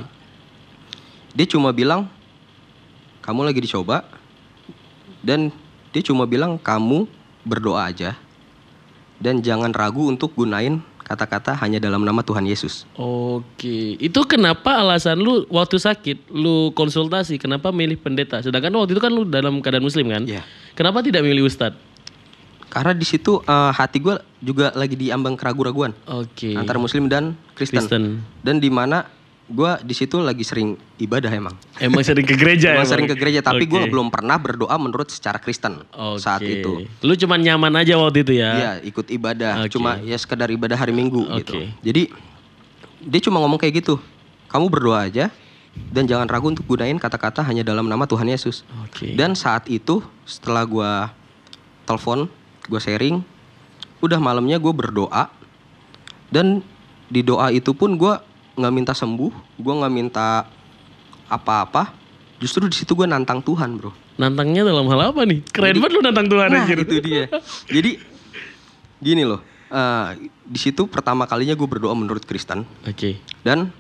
dia 1.32 1.46
cuma 1.46 1.70
bilang 1.70 2.06
kamu 3.22 3.46
lagi 3.46 3.60
dicoba 3.62 4.02
dan 5.22 5.54
dia 5.94 6.02
cuma 6.02 6.26
bilang 6.26 6.58
kamu 6.58 7.06
berdoa 7.46 7.86
aja 7.86 8.18
dan 9.22 9.38
jangan 9.38 9.70
ragu 9.70 10.10
untuk 10.10 10.34
gunain 10.34 10.82
kata-kata 11.02 11.58
hanya 11.60 11.82
dalam 11.82 12.02
nama 12.02 12.22
Tuhan 12.22 12.46
Yesus 12.46 12.88
Oke. 12.96 13.99
Itu 13.99 14.25
kenapa 14.25 14.78
alasan 14.78 15.18
lu 15.21 15.44
waktu 15.50 15.76
sakit 15.78 16.32
lu 16.32 16.71
konsultasi 16.73 17.37
kenapa 17.37 17.75
milih 17.75 17.99
pendeta? 17.99 18.40
Sedangkan 18.40 18.73
waktu 18.78 18.94
itu 18.94 19.02
kan 19.02 19.12
lu 19.12 19.26
dalam 19.26 19.59
keadaan 19.61 19.85
muslim 19.85 20.09
kan? 20.09 20.23
Iya. 20.25 20.42
Kenapa 20.78 21.04
tidak 21.04 21.25
milih 21.26 21.47
ustadz? 21.49 21.92
karena 22.73 22.97
di 22.97 23.04
situ 23.04 23.37
eh, 23.44 23.73
hati 23.76 24.00
gue 24.00 24.16
juga 24.40 24.73
lagi 24.73 24.97
diambang 24.97 25.37
keraguan-raguan 25.37 25.92
Oke. 26.09 26.56
antara 26.56 26.80
Muslim 26.80 27.04
dan 27.04 27.37
Kristen. 27.52 27.85
Kristen. 27.85 28.02
Dan 28.40 28.64
di 28.64 28.73
mana 28.73 29.04
gue 29.50 29.70
di 29.82 29.94
situ 29.94 30.22
lagi 30.22 30.46
sering 30.46 30.78
ibadah 31.02 31.28
emang. 31.28 31.54
Emang 31.82 32.02
sering 32.06 32.22
ke 32.22 32.38
gereja 32.38 32.72
Emang 32.78 32.88
sering 32.88 33.08
ke 33.11 33.16
gereja, 33.18 33.42
tapi 33.42 33.66
gue 33.66 33.84
Oke. 33.84 33.90
belum 33.90 34.08
pernah 34.08 34.38
berdoa 34.38 34.75
menurut 34.78 35.11
secara 35.11 35.42
Kristen 35.42 35.82
Oke. 35.90 36.22
saat 36.22 36.42
itu. 36.46 36.87
Lu 37.02 37.12
cuman 37.18 37.42
nyaman 37.42 37.75
aja 37.82 37.99
waktu 37.99 38.22
itu 38.22 38.38
ya? 38.38 38.50
Iya, 38.54 38.72
ikut 38.87 39.11
ibadah, 39.11 39.66
Oke. 39.66 39.76
cuma 39.76 39.99
ya 40.00 40.14
sekedar 40.14 40.49
ibadah 40.49 40.78
hari 40.78 40.94
Minggu 40.94 41.26
gitu. 41.42 41.58
Oke. 41.58 41.75
Jadi 41.82 42.02
dia 43.02 43.20
cuma 43.26 43.42
ngomong 43.42 43.58
kayak 43.58 43.82
gitu. 43.82 43.99
Kamu 44.49 44.70
berdoa 44.70 45.08
aja 45.08 45.32
dan 45.72 46.04
jangan 46.04 46.28
ragu 46.28 46.52
untuk 46.52 46.68
gunain 46.68 46.96
kata-kata 47.00 47.40
hanya 47.42 47.64
dalam 47.64 47.88
nama 47.88 48.04
Tuhan 48.06 48.28
Yesus. 48.28 48.62
Oke. 48.84 49.16
Dan 49.16 49.34
saat 49.34 49.66
itu 49.66 50.04
setelah 50.28 50.62
gue 50.68 50.92
telepon, 51.88 52.30
gue 52.68 52.80
sharing, 52.80 53.25
udah 54.04 54.18
malamnya 54.22 54.61
gue 54.61 54.72
berdoa 54.72 55.28
dan 56.32 56.64
di 57.12 57.20
doa 57.20 57.52
itu 57.52 57.76
pun 57.76 58.00
gue 58.00 58.14
nggak 58.54 58.73
minta 58.73 58.92
sembuh, 58.92 59.32
gue 59.56 59.75
nggak 59.75 59.92
minta 59.92 60.44
apa-apa. 61.26 61.92
Justru 62.37 62.66
di 62.66 62.75
situ 62.75 62.92
gue 62.92 63.06
nantang 63.06 63.38
Tuhan, 63.38 63.78
bro. 63.78 63.94
Nantangnya 64.18 64.66
dalam 64.66 64.85
hal 64.90 65.14
apa 65.14 65.23
nih? 65.25 65.40
Keren 65.49 65.78
banget 65.78 65.92
lu 65.94 66.00
nantang 66.02 66.28
Tuhan 66.28 66.49
Nah, 66.50 66.66
anjir. 66.66 66.78
itu 66.82 66.97
dia. 67.00 67.25
Jadi 67.71 67.90
gini 68.99 69.23
loh, 69.23 69.40
eh, 69.68 70.06
di 70.42 70.59
situ 70.59 70.85
pertama 70.85 71.25
kalinya 71.25 71.54
gue 71.54 71.64
berdoa 71.64 71.94
menurut 71.94 72.23
Kristen 72.23 72.66
Oke. 72.85 73.18
dan 73.40 73.73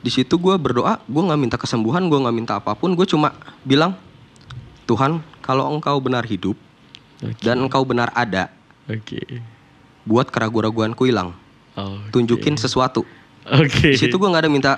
di 0.00 0.08
situ 0.08 0.38
gue 0.38 0.54
berdoa, 0.56 0.96
gue 1.04 1.22
nggak 1.24 1.40
minta 1.40 1.56
kesembuhan, 1.56 2.08
gue 2.08 2.16
nggak 2.16 2.36
minta 2.36 2.52
apa 2.56 2.72
pun, 2.72 2.96
gue 2.96 3.04
cuma 3.04 3.36
bilang 3.60 3.92
Tuhan, 4.88 5.20
kalau 5.40 5.68
Engkau 5.68 6.00
benar 6.00 6.24
hidup 6.24 6.56
Oke. 7.20 7.36
dan 7.44 7.60
Engkau 7.60 7.84
benar 7.84 8.08
ada, 8.16 8.48
Oke. 8.88 9.20
buat 10.08 10.32
keraguan-raguanku 10.32 11.04
hilang, 11.04 11.36
Oh, 11.78 11.98
tunjukin 12.10 12.58
sesuatu. 12.58 13.06
Oke. 13.46 13.94
Di 13.94 13.98
situ 13.98 14.14
gue 14.14 14.28
nggak 14.28 14.46
ada 14.46 14.50
minta 14.50 14.72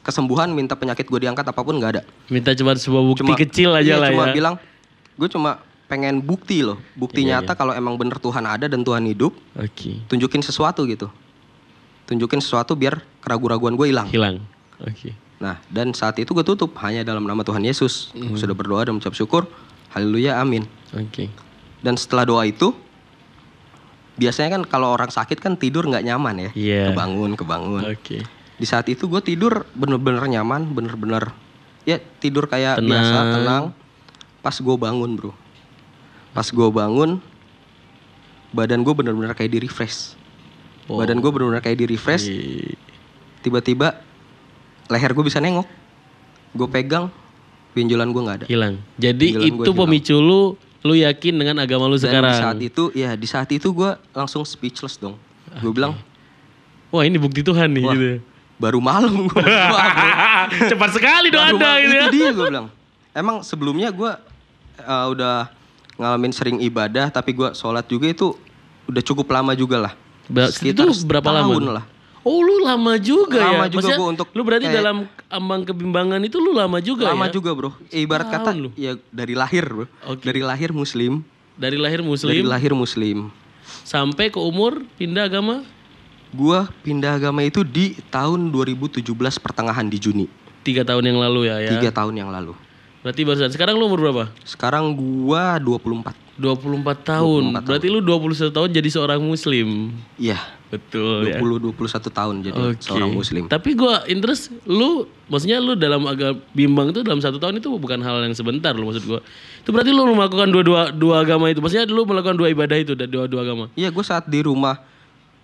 kesembuhan, 0.00 0.48
minta 0.52 0.72
penyakit 0.76 1.04
gue 1.08 1.20
diangkat 1.28 1.44
apa 1.44 1.60
pun 1.60 1.76
nggak 1.76 1.90
ada. 1.98 2.02
Minta 2.32 2.56
cuma 2.56 2.72
sebuah 2.72 3.02
bukti 3.04 3.20
Cuma 3.24 3.36
kecil 3.36 3.70
aja 3.76 3.84
iya, 3.84 3.96
lah 4.00 4.08
cuma 4.12 4.26
ya. 4.30 4.34
bilang, 4.34 4.54
gue 5.16 5.28
cuma 5.28 5.60
pengen 5.84 6.24
bukti 6.24 6.64
loh, 6.64 6.80
bukti 6.96 7.28
Iya, 7.28 7.44
nyata 7.44 7.52
kalau 7.52 7.76
emang 7.76 8.00
bener 8.00 8.16
Tuhan 8.16 8.44
ada 8.48 8.64
dan 8.64 8.80
Tuhan 8.80 9.04
hidup, 9.04 9.36
Oke. 9.60 10.00
tunjukin 10.08 10.40
sesuatu 10.40 10.88
gitu. 10.88 11.12
Tunjukin 12.08 12.40
sesuatu 12.40 12.72
biar 12.76 13.04
keraguan-raguan 13.20 13.76
gue 13.76 13.86
hilang. 13.92 14.08
Hilang. 14.08 14.40
Oke. 14.80 15.12
Nah, 15.40 15.60
dan 15.68 15.92
saat 15.92 16.16
itu 16.16 16.32
gue 16.32 16.44
tutup 16.44 16.72
hanya 16.80 17.04
dalam 17.04 17.24
nama 17.24 17.44
Tuhan 17.44 17.60
Yesus. 17.60 18.12
Gue 18.16 18.36
Sudah 18.40 18.56
berdoa 18.56 18.84
dan 18.88 18.96
mengucap 18.96 19.12
syukur. 19.12 19.44
Haleluya, 19.92 20.40
amin. 20.40 20.64
Oke. 20.96 21.28
Dan 21.84 22.00
setelah 22.00 22.24
doa 22.24 22.48
itu, 22.48 22.72
biasanya 24.14 24.60
kan 24.60 24.62
kalau 24.66 24.94
orang 24.94 25.10
sakit 25.10 25.42
kan 25.42 25.58
tidur 25.58 25.86
nggak 25.86 26.06
nyaman 26.06 26.48
ya. 26.48 26.50
Iya. 26.54 26.82
Kebangun, 26.94 27.34
kebangun. 27.34 27.82
Oke. 27.90 28.22
Di 28.54 28.66
saat 28.66 28.86
itu 28.86 29.10
gue 29.10 29.18
tidur 29.18 29.66
bener-bener 29.74 30.22
nyaman, 30.22 30.70
bener-bener 30.70 31.34
ya 31.82 31.98
tidur 32.22 32.46
kayak 32.46 32.78
Tenang. 32.78 32.88
biasa, 32.88 33.18
tenang. 33.34 33.64
Pas 34.44 34.56
gue 34.60 34.76
bangun 34.76 35.10
bro, 35.16 35.32
pas 36.36 36.44
gue 36.44 36.68
bangun, 36.68 37.16
badan 38.52 38.84
gue 38.84 38.94
bener-bener 38.94 39.32
kayak 39.34 39.50
di 39.50 39.58
refresh. 39.64 40.14
Oh. 40.86 41.00
Badan 41.00 41.18
gue 41.18 41.30
bener-bener 41.32 41.64
kayak 41.64 41.80
di 41.80 41.86
refresh. 41.88 42.28
Tiba-tiba 43.40 43.98
leher 44.92 45.10
gue 45.16 45.24
bisa 45.24 45.40
nengok. 45.40 45.64
Gue 46.54 46.68
pegang, 46.70 47.10
benjolan 47.74 48.14
gue 48.14 48.22
nggak 48.22 48.38
ada. 48.44 48.46
Hilang. 48.46 48.78
Jadi 49.00 49.34
gua 49.34 49.64
itu 49.66 49.70
pemicu 49.74 50.16
lu 50.20 50.54
lu 50.84 50.94
yakin 50.94 51.32
dengan 51.34 51.56
agama 51.58 51.88
lu 51.88 51.96
Dan 51.96 52.04
sekarang. 52.04 52.28
di 52.30 52.38
saat 52.38 52.58
itu, 52.62 52.82
ya 52.92 53.10
di 53.14 53.24
saat 53.24 53.48
itu 53.48 53.66
gue 53.66 53.90
langsung 54.10 54.44
speechless 54.44 54.94
dong. 54.94 55.16
Gue 55.56 55.72
bilang, 55.72 55.96
Wah, 56.88 57.02
ini 57.02 57.16
bukti 57.16 57.40
Tuhan 57.40 57.66
nih 57.68 57.82
wah 57.82 57.92
gitu. 57.92 58.20
baru 58.54 58.78
malam 58.78 59.24
gue. 59.24 59.42
Cepat 60.70 60.90
sekali 60.92 61.28
doa 61.28 61.40
Baru 61.42 61.56
Anda 61.56 61.66
mal- 61.66 61.80
gitu 61.80 61.90
ya. 61.90 62.02
Itu 62.02 62.12
dia 62.14 62.30
gue 62.30 62.46
bilang. 62.46 62.66
Emang 63.10 63.36
sebelumnya 63.40 63.88
gue 63.88 64.12
uh, 64.78 65.06
udah 65.08 65.48
ngalamin 65.94 66.30
sering 66.30 66.58
ibadah, 66.60 67.08
tapi 67.08 67.32
gue 67.32 67.48
sholat 67.52 67.82
juga 67.84 68.06
itu 68.06 68.36
udah 68.84 69.02
cukup 69.02 69.26
lama 69.30 69.54
juga 69.54 69.80
lah. 69.80 69.92
Ber- 70.26 70.50
Sekitar 70.50 70.84
itu 70.84 71.02
berapa 71.02 71.24
lama? 71.26 71.48
setahun 71.48 71.62
tuh? 71.62 71.74
lah. 71.74 71.84
Oh 72.24 72.40
lu 72.40 72.58
lama 72.58 72.96
juga 72.96 73.36
ya. 73.36 73.52
Lama 73.52 73.66
juga, 73.68 73.84
Maksudnya, 73.84 74.00
Bu, 74.00 74.06
untuk 74.08 74.28
lu 74.32 74.42
berarti 74.42 74.64
kayak- 74.64 74.76
dalam 74.80 74.96
ambang 75.28 75.62
kebimbangan 75.62 76.20
itu 76.20 76.40
lu 76.40 76.50
lama 76.50 76.80
juga 76.80 77.12
lama 77.12 77.28
ya. 77.28 77.32
juga 77.32 77.50
bro. 77.52 77.70
Ibarat 77.86 78.26
kata 78.26 78.50
Tahun 78.50 78.58
lu. 78.58 78.70
ya 78.74 78.96
dari 79.08 79.32
lahir 79.32 79.64
bro. 79.64 79.84
Oke. 80.06 80.24
Dari 80.24 80.40
lahir 80.40 80.72
muslim. 80.72 81.20
Dari 81.54 81.76
lahir 81.76 82.00
Dari 82.00 82.08
muslim 82.08 82.42
lahir 82.44 82.72
muslim. 82.72 83.18
sampai 83.80 84.26
ke 84.26 84.36
umur 84.36 84.82
pindah 84.94 85.24
agama 85.24 85.62
Gue 86.30 86.58
pindah 86.82 87.14
agama 87.14 87.40
itu 87.40 87.62
di 87.62 87.94
tahun 88.08 88.50
2017 88.50 89.06
pertengahan 89.38 89.86
di 89.86 89.96
Juni. 89.96 90.26
tiga 90.64 90.82
tahun 90.82 91.06
yang 91.06 91.20
lalu 91.20 91.46
ya 91.46 91.60
ya. 91.60 91.70
Tiga 91.70 91.92
tahun 91.92 92.16
yang 92.16 92.32
lalu. 92.32 92.56
Berarti 93.04 93.20
barusan. 93.22 93.52
Sekarang 93.52 93.76
lu 93.76 93.84
umur 93.84 94.00
berapa? 94.00 94.24
Sekarang 94.42 94.96
gua 94.96 95.60
24. 95.60 96.16
24 96.34 97.04
tahun. 97.04 97.42
24 97.52 97.68
Berarti 97.68 97.86
lu 97.86 98.00
21 98.00 98.48
tahun 98.50 98.68
jadi 98.72 98.88
seorang 98.88 99.20
muslim. 99.20 99.92
Iya. 100.16 100.40
Betul 100.74 101.30
ya. 101.30 101.38
20 101.38 101.70
21 101.70 102.10
tahun 102.10 102.34
jadi 102.42 102.60
Oke. 102.74 102.82
seorang 102.82 103.10
muslim. 103.10 103.44
Tapi 103.46 103.70
gua 103.72 104.02
interest 104.04 104.50
lu 104.66 105.06
maksudnya 105.26 105.58
lu 105.58 105.72
dalam 105.74 106.02
agama 106.04 106.34
bimbang 106.50 106.90
itu 106.90 107.00
dalam 107.00 107.18
satu 107.18 107.38
tahun 107.38 107.58
itu 107.58 107.70
bukan 107.74 108.02
hal 108.02 108.22
yang 108.22 108.34
sebentar 108.34 108.74
lu 108.74 108.90
maksud 108.90 109.04
gua. 109.04 109.20
Itu 109.62 109.70
berarti 109.70 109.90
lu 109.90 110.02
melakukan 110.08 110.50
dua-dua 110.50 110.90
dua 110.90 111.22
agama 111.22 111.46
itu. 111.48 111.62
Maksudnya 111.62 111.86
lu 111.86 112.02
melakukan 112.02 112.34
dua 112.34 112.50
ibadah 112.50 112.74
itu 112.74 112.92
dan 112.92 113.06
dua-dua 113.06 113.40
agama. 113.42 113.64
Iya 113.72 113.88
gue 113.88 114.04
saat 114.04 114.26
di 114.26 114.42
rumah 114.42 114.82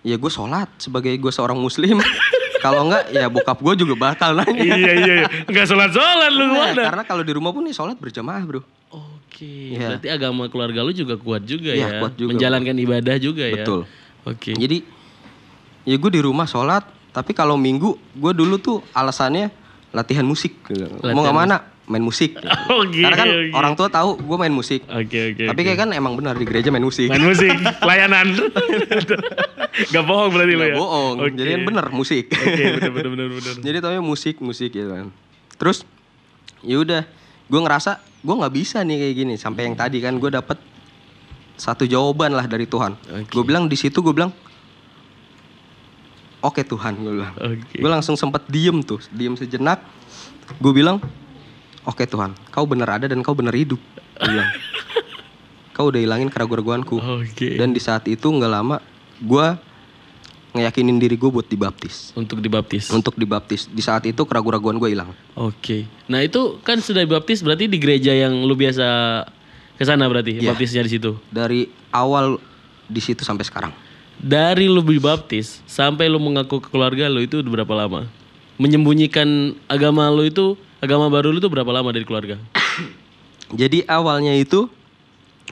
ya 0.01 0.17
gue 0.17 0.31
sholat 0.33 0.67
sebagai 0.77 1.13
gue 1.15 1.31
seorang 1.31 1.55
muslim. 1.55 1.97
kalau 2.65 2.85
enggak 2.85 3.09
ya 3.09 3.25
bokap 3.25 3.57
gue 3.57 3.73
juga 3.81 3.93
bakal 3.97 4.37
nanya. 4.37 4.53
iya 4.61 4.75
iya 4.77 4.93
iya. 5.17 5.27
Enggak 5.49 5.65
sholat-sholat 5.65 6.29
lu 6.29 6.45
Nah, 6.53 6.73
karena 6.77 7.03
kalau 7.03 7.23
di 7.25 7.33
rumah 7.33 7.49
pun 7.49 7.65
nih 7.65 7.73
sholat 7.73 7.97
berjamaah 7.97 8.43
bro. 8.45 8.61
Oke, 8.91 9.73
Iya. 9.73 9.97
berarti 9.97 10.07
agama 10.11 10.45
keluarga 10.45 10.85
lu 10.85 10.93
juga 10.93 11.17
kuat 11.17 11.41
juga 11.41 11.73
Iya, 11.73 11.87
ya. 11.87 11.99
kuat 12.03 12.13
juga, 12.13 12.37
Menjalankan 12.37 12.75
ibadah 12.77 13.15
juga 13.17 13.49
ya. 13.49 13.65
Betul. 13.65 13.89
Oke. 14.21 14.53
Jadi 14.53 14.85
ya 15.83 15.95
gue 15.95 16.11
di 16.11 16.21
rumah 16.21 16.45
sholat. 16.45 16.83
Tapi 17.11 17.35
kalau 17.35 17.59
minggu 17.59 17.99
gue 18.15 18.31
dulu 18.31 18.55
tuh 18.55 18.77
alasannya 18.91 19.51
latihan 19.91 20.23
musik. 20.23 20.55
gitu. 20.65 20.87
Mau 21.11 21.21
nggak 21.21 21.35
mana 21.35 21.57
main 21.85 21.99
musik. 21.99 22.39
gitu. 22.39 22.47
Oke, 22.79 23.03
Karena 23.03 23.17
kan 23.19 23.27
oke. 23.27 23.51
orang 23.51 23.73
tua 23.75 23.87
tahu 23.91 24.15
gue 24.15 24.37
main 24.39 24.53
musik. 24.53 24.87
Oke 24.87 25.35
oke. 25.35 25.43
Tapi 25.51 25.59
oke. 25.59 25.67
kayak 25.67 25.79
kan 25.83 25.89
emang 25.91 26.15
benar 26.15 26.39
di 26.39 26.47
gereja 26.47 26.71
main 26.71 26.81
musik. 26.81 27.11
main 27.11 27.19
musik, 27.19 27.51
layanan. 27.89 28.31
Gak 29.91 30.03
bohong 30.03 30.31
berarti 30.31 30.53
Nggak 30.55 30.71
ya. 30.71 30.77
bohong. 30.77 31.15
Oke. 31.19 31.35
Jadi 31.35 31.49
kan 31.51 31.61
bener 31.67 31.85
musik. 31.91 32.25
Oke, 32.31 32.63
bener 32.79 32.91
bener 32.95 33.09
bener 33.11 33.27
bener. 33.35 33.53
Jadi 33.67 33.77
taunya 33.83 33.99
musik 33.99 34.39
musik 34.39 34.71
gitu 34.71 34.87
kan. 34.87 35.11
Terus 35.59 35.83
ya 36.63 36.79
udah, 36.79 37.03
gue 37.47 37.59
ngerasa 37.59 37.91
gue 38.21 38.35
nggak 38.39 38.53
bisa 38.55 38.77
nih 38.83 38.95
kayak 38.95 39.15
gini. 39.17 39.33
Sampai 39.35 39.67
yang 39.67 39.75
tadi 39.75 39.99
kan 39.99 40.15
gue 40.15 40.31
dapet 40.31 40.55
satu 41.55 41.83
jawaban 41.83 42.31
lah 42.31 42.47
dari 42.47 42.65
Tuhan. 42.65 42.95
Oke. 42.95 43.27
Gue 43.29 43.43
bilang 43.43 43.67
di 43.67 43.75
situ 43.75 43.99
gue 43.99 44.15
bilang, 44.15 44.31
oke 46.41 46.61
Tuhan 46.61 46.93
gue 46.97 47.13
bilang. 47.15 47.33
Oke. 47.37 47.77
Gue 47.77 47.89
langsung 47.89 48.13
sempet 48.13 48.43
diem 48.45 48.81
tuh, 48.81 48.99
diem 49.09 49.33
sejenak. 49.33 49.79
Gue 50.57 50.73
bilang, 50.73 50.99
oke 51.83 52.03
Tuhan, 52.03 52.35
kau 52.49 52.65
bener 52.65 52.89
ada 52.89 53.05
dan 53.07 53.21
kau 53.21 53.31
bener 53.31 53.53
hidup. 53.53 53.79
Gue 54.17 54.29
bilang, 54.29 54.49
kau 55.75 55.87
udah 55.87 56.01
hilangin 56.01 56.27
keraguan-keraguanku. 56.27 56.97
Oke. 56.99 57.55
Dan 57.55 57.71
di 57.71 57.79
saat 57.79 58.03
itu 58.05 58.27
nggak 58.27 58.51
lama, 58.51 58.81
gue 59.17 59.45
ngeyakinin 60.51 60.99
diri 60.99 61.15
gue 61.15 61.31
buat 61.31 61.47
dibaptis. 61.47 62.11
Untuk 62.11 62.43
dibaptis. 62.43 62.91
Untuk 62.91 63.15
dibaptis. 63.15 63.71
Di 63.71 63.79
saat 63.79 64.03
itu 64.03 64.19
keraguan-keraguan 64.19 64.75
gue 64.77 64.89
hilang. 64.91 65.15
Oke. 65.33 65.87
Nah 66.11 66.19
itu 66.19 66.59
kan 66.59 66.83
sudah 66.83 66.99
dibaptis 66.99 67.39
berarti 67.39 67.71
di 67.71 67.79
gereja 67.79 68.11
yang 68.11 68.43
lu 68.43 68.51
biasa 68.53 68.83
ke 69.79 69.83
sana 69.87 70.05
berarti 70.11 70.37
Iya. 70.37 70.51
baptisnya 70.51 70.83
di 70.83 70.91
situ. 70.91 71.15
Dari 71.31 71.71
awal 71.89 72.35
di 72.85 72.99
situ 72.99 73.23
sampai 73.23 73.47
sekarang. 73.47 73.71
Dari 74.21 74.69
lu 74.69 74.85
dibaptis 74.85 75.65
sampai 75.65 76.05
lu 76.05 76.21
mengaku 76.21 76.61
ke 76.61 76.69
keluarga 76.69 77.09
lu 77.09 77.25
itu 77.25 77.41
udah 77.41 77.51
berapa 77.57 77.73
lama? 77.73 78.05
Menyembunyikan 78.61 79.57
agama 79.65 80.05
lu 80.13 80.29
itu 80.29 80.53
agama 80.77 81.09
baru 81.09 81.33
lu 81.33 81.41
itu 81.41 81.49
berapa 81.49 81.65
lama 81.73 81.89
dari 81.89 82.05
keluarga? 82.05 82.37
Jadi 83.59 83.81
awalnya 83.89 84.37
itu 84.37 84.69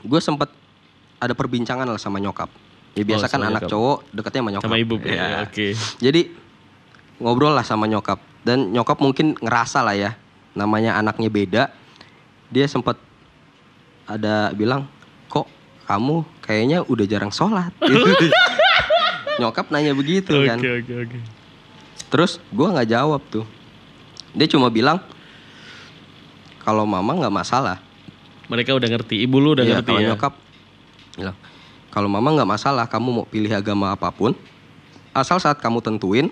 gue 0.06 0.20
sempat 0.22 0.54
ada 1.18 1.34
perbincangan 1.34 1.82
lah 1.82 1.98
sama 1.98 2.22
nyokap. 2.22 2.46
Ya 2.94 3.02
biasa 3.02 3.26
Oh, 3.26 3.30
kan 3.34 3.42
anak 3.42 3.66
nyokap. 3.66 3.70
cowok 3.74 3.98
deketnya 4.14 4.38
sama 4.38 4.50
nyokap. 4.54 4.66
Sama 4.70 4.78
ibu. 4.78 4.94
Iya. 5.02 5.14
Ya, 5.18 5.38
Oke. 5.42 5.66
Jadi 5.98 6.20
ngobrol 7.18 7.50
lah 7.50 7.66
sama 7.66 7.90
nyokap 7.90 8.22
dan 8.46 8.70
nyokap 8.70 9.02
mungkin 9.02 9.34
ngerasa 9.42 9.82
lah 9.82 9.98
ya 9.98 10.10
namanya 10.54 10.94
anaknya 10.94 11.26
beda. 11.26 11.62
Dia 12.54 12.70
sempat 12.70 12.94
ada 14.06 14.54
bilang 14.54 14.86
kok 15.26 15.50
kamu 15.90 16.22
kayaknya 16.38 16.86
udah 16.86 17.06
jarang 17.10 17.34
sholat. 17.34 17.74
Gitu. 17.82 18.30
nyokap 19.40 19.66
nanya 19.68 19.92
begitu 19.92 20.30
Oke 20.30 20.46
kan. 20.46 20.58
oke 20.60 20.92
oke. 21.00 21.18
Terus 22.06 22.36
gua 22.50 22.70
nggak 22.70 22.90
jawab 22.90 23.22
tuh. 23.26 23.46
Dia 24.30 24.46
cuma 24.46 24.68
bilang 24.68 25.00
kalau 26.60 26.84
mama 26.84 27.16
nggak 27.16 27.32
masalah. 27.34 27.80
Mereka 28.46 28.74
udah 28.74 28.88
ngerti, 28.88 29.14
ibu 29.20 29.38
lu 29.38 29.54
udah 29.54 29.62
Iya, 29.62 29.78
ngerti 29.78 29.88
kalau 29.88 30.00
ya. 30.00 30.08
nyokap 30.10 30.32
bilang 31.12 31.36
kalau 31.88 32.08
mama 32.08 32.28
nggak 32.32 32.50
masalah 32.50 32.84
kamu 32.84 33.08
mau 33.12 33.24
pilih 33.24 33.50
agama 33.50 33.90
apa 33.90 34.08
pun 34.08 34.30
asal 35.10 35.36
saat 35.36 35.58
kamu 35.58 35.78
tentuin 35.80 36.30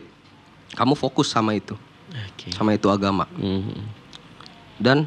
kamu 0.73 0.95
fokus 0.95 1.27
sama 1.27 1.53
itu 1.53 1.75
Oke. 2.09 2.50
sama 2.50 2.73
itu 2.73 2.87
agama 2.87 3.27
Mhm. 3.33 3.75
dan 4.79 4.99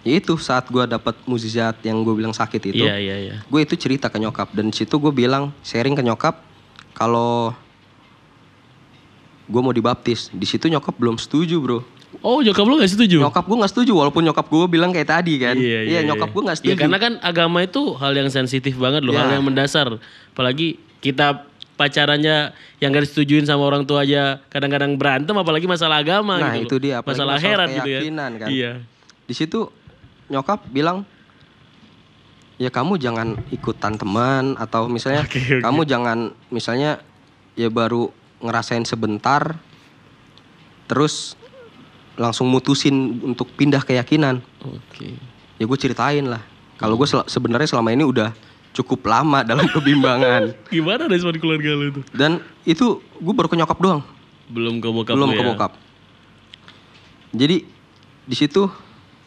ya 0.00 0.16
itu 0.16 0.32
saat 0.36 0.66
gua 0.66 0.84
dapat 0.86 1.14
mukjizat 1.22 1.76
yang 1.82 2.00
gue 2.00 2.14
bilang 2.14 2.32
sakit 2.32 2.62
itu 2.66 2.82
Iya 2.82 2.96
iya 2.96 3.16
iya. 3.22 3.34
gue 3.42 3.60
itu 3.60 3.76
cerita 3.76 4.08
ke 4.08 4.16
nyokap 4.16 4.50
dan 4.50 4.66
di 4.66 4.74
situ 4.74 4.96
gue 4.96 5.12
bilang 5.12 5.52
sharing 5.60 5.92
ke 5.92 6.02
nyokap 6.02 6.40
kalau 6.92 7.52
gue 9.44 9.60
mau 9.60 9.70
dibaptis 9.70 10.30
di 10.30 10.44
situ 10.44 10.66
nyokap 10.66 10.94
belum 10.94 11.16
setuju 11.16 11.58
bro 11.58 11.80
Oh 12.20 12.38
nyokap 12.38 12.62
lu 12.62 12.76
gak 12.76 12.86
setuju? 12.86 13.18
nyokap 13.18 13.40
gue 13.42 13.56
nggak 13.56 13.72
setuju 13.72 13.92
walaupun 13.94 14.20
nyokap 14.22 14.44
gue 14.44 14.68
bilang 14.68 14.92
kayak 14.92 15.08
tadi 15.10 15.40
kan 15.40 15.56
Iya, 15.56 15.80
iya, 15.82 16.00
nyokap 16.04 16.28
iya. 16.28 16.34
gue 16.34 16.42
nggak 16.44 16.54
Ya 16.54 16.60
setuju 16.62 16.78
karena 16.78 16.98
kan 17.00 17.12
agama 17.18 17.58
itu 17.60 17.82
hal 17.96 18.12
yang 18.12 18.28
sensitif 18.28 18.76
banget 18.76 19.00
loh, 19.00 19.10
Ya. 19.10 19.24
hal 19.24 19.30
yang 19.32 19.42
mendasar. 19.42 19.96
Apalagi 20.28 20.76
kita 21.00 21.48
pacarannya 21.72 22.52
yang 22.78 22.92
gak 22.92 23.08
disetujuin 23.08 23.42
sama 23.42 23.64
orang 23.64 23.82
tua 23.82 24.04
aja 24.04 24.38
kadang-kadang 24.46 24.92
berantem 24.94 25.32
apalagi 25.34 25.64
masalah 25.64 25.98
agama 25.98 26.36
Nah, 26.36 26.52
gitu. 26.54 26.68
itu 26.68 26.76
loh. 26.76 26.82
dia, 26.84 26.96
masalah 27.00 27.08
masalah 27.34 27.36
heran 27.40 27.68
gitu 27.72 27.88
ya. 27.88 28.00
kan. 28.04 28.48
Iya. 28.48 28.72
di 29.22 29.34
situ 29.34 29.60
nyokap 30.28 30.68
bilang 30.68 31.08
ya 32.56 32.68
kamu 32.68 32.96
jangan 32.96 33.40
ikutan 33.48 33.94
teman 33.94 34.54
atau 34.56 34.86
misalnya 34.86 35.24
Oke, 35.26 35.40
oke. 35.40 35.56
kamu 35.60 35.80
jangan 35.82 36.18
misalnya 36.48 37.00
ya 37.54 37.68
baru 37.68 38.08
ngerasain 38.38 38.82
sebentar 38.82 39.56
terus 40.84 41.38
langsung 42.14 42.46
mutusin 42.46 42.92
untuk 43.22 43.48
pindah 43.50 43.80
keyakinan 43.80 44.44
Oke. 44.60 45.16
ya 45.56 45.64
gue 45.64 45.78
ceritain 45.78 46.22
lah 46.22 46.42
kalau 46.76 46.94
gue 46.94 47.06
sel- 47.06 47.26
sebenarnya 47.26 47.64
selama 47.66 47.88
ini 47.88 48.04
udah 48.04 48.34
cukup 48.72 49.04
lama 49.04 49.40
dalam 49.48 49.64
kebimbangan 49.66 50.52
Gimana 50.68 51.08
respon 51.08 51.36
keluarga 51.36 51.72
lu 51.72 51.92
tuh? 51.92 52.04
dan 52.12 52.36
itu 52.62 53.00
gue 53.00 53.34
baru 53.34 53.48
ke 53.48 53.56
nyokap 53.56 53.78
doang 53.78 54.02
Belum 54.48 54.78
ke 54.78 54.88
bokap 54.88 55.14
belum 55.14 55.28
lu 55.28 55.34
ke 55.34 55.40
ya? 55.40 55.48
bokap 55.48 55.72
jadi 57.32 57.64
di 58.22 58.36
situ 58.36 58.68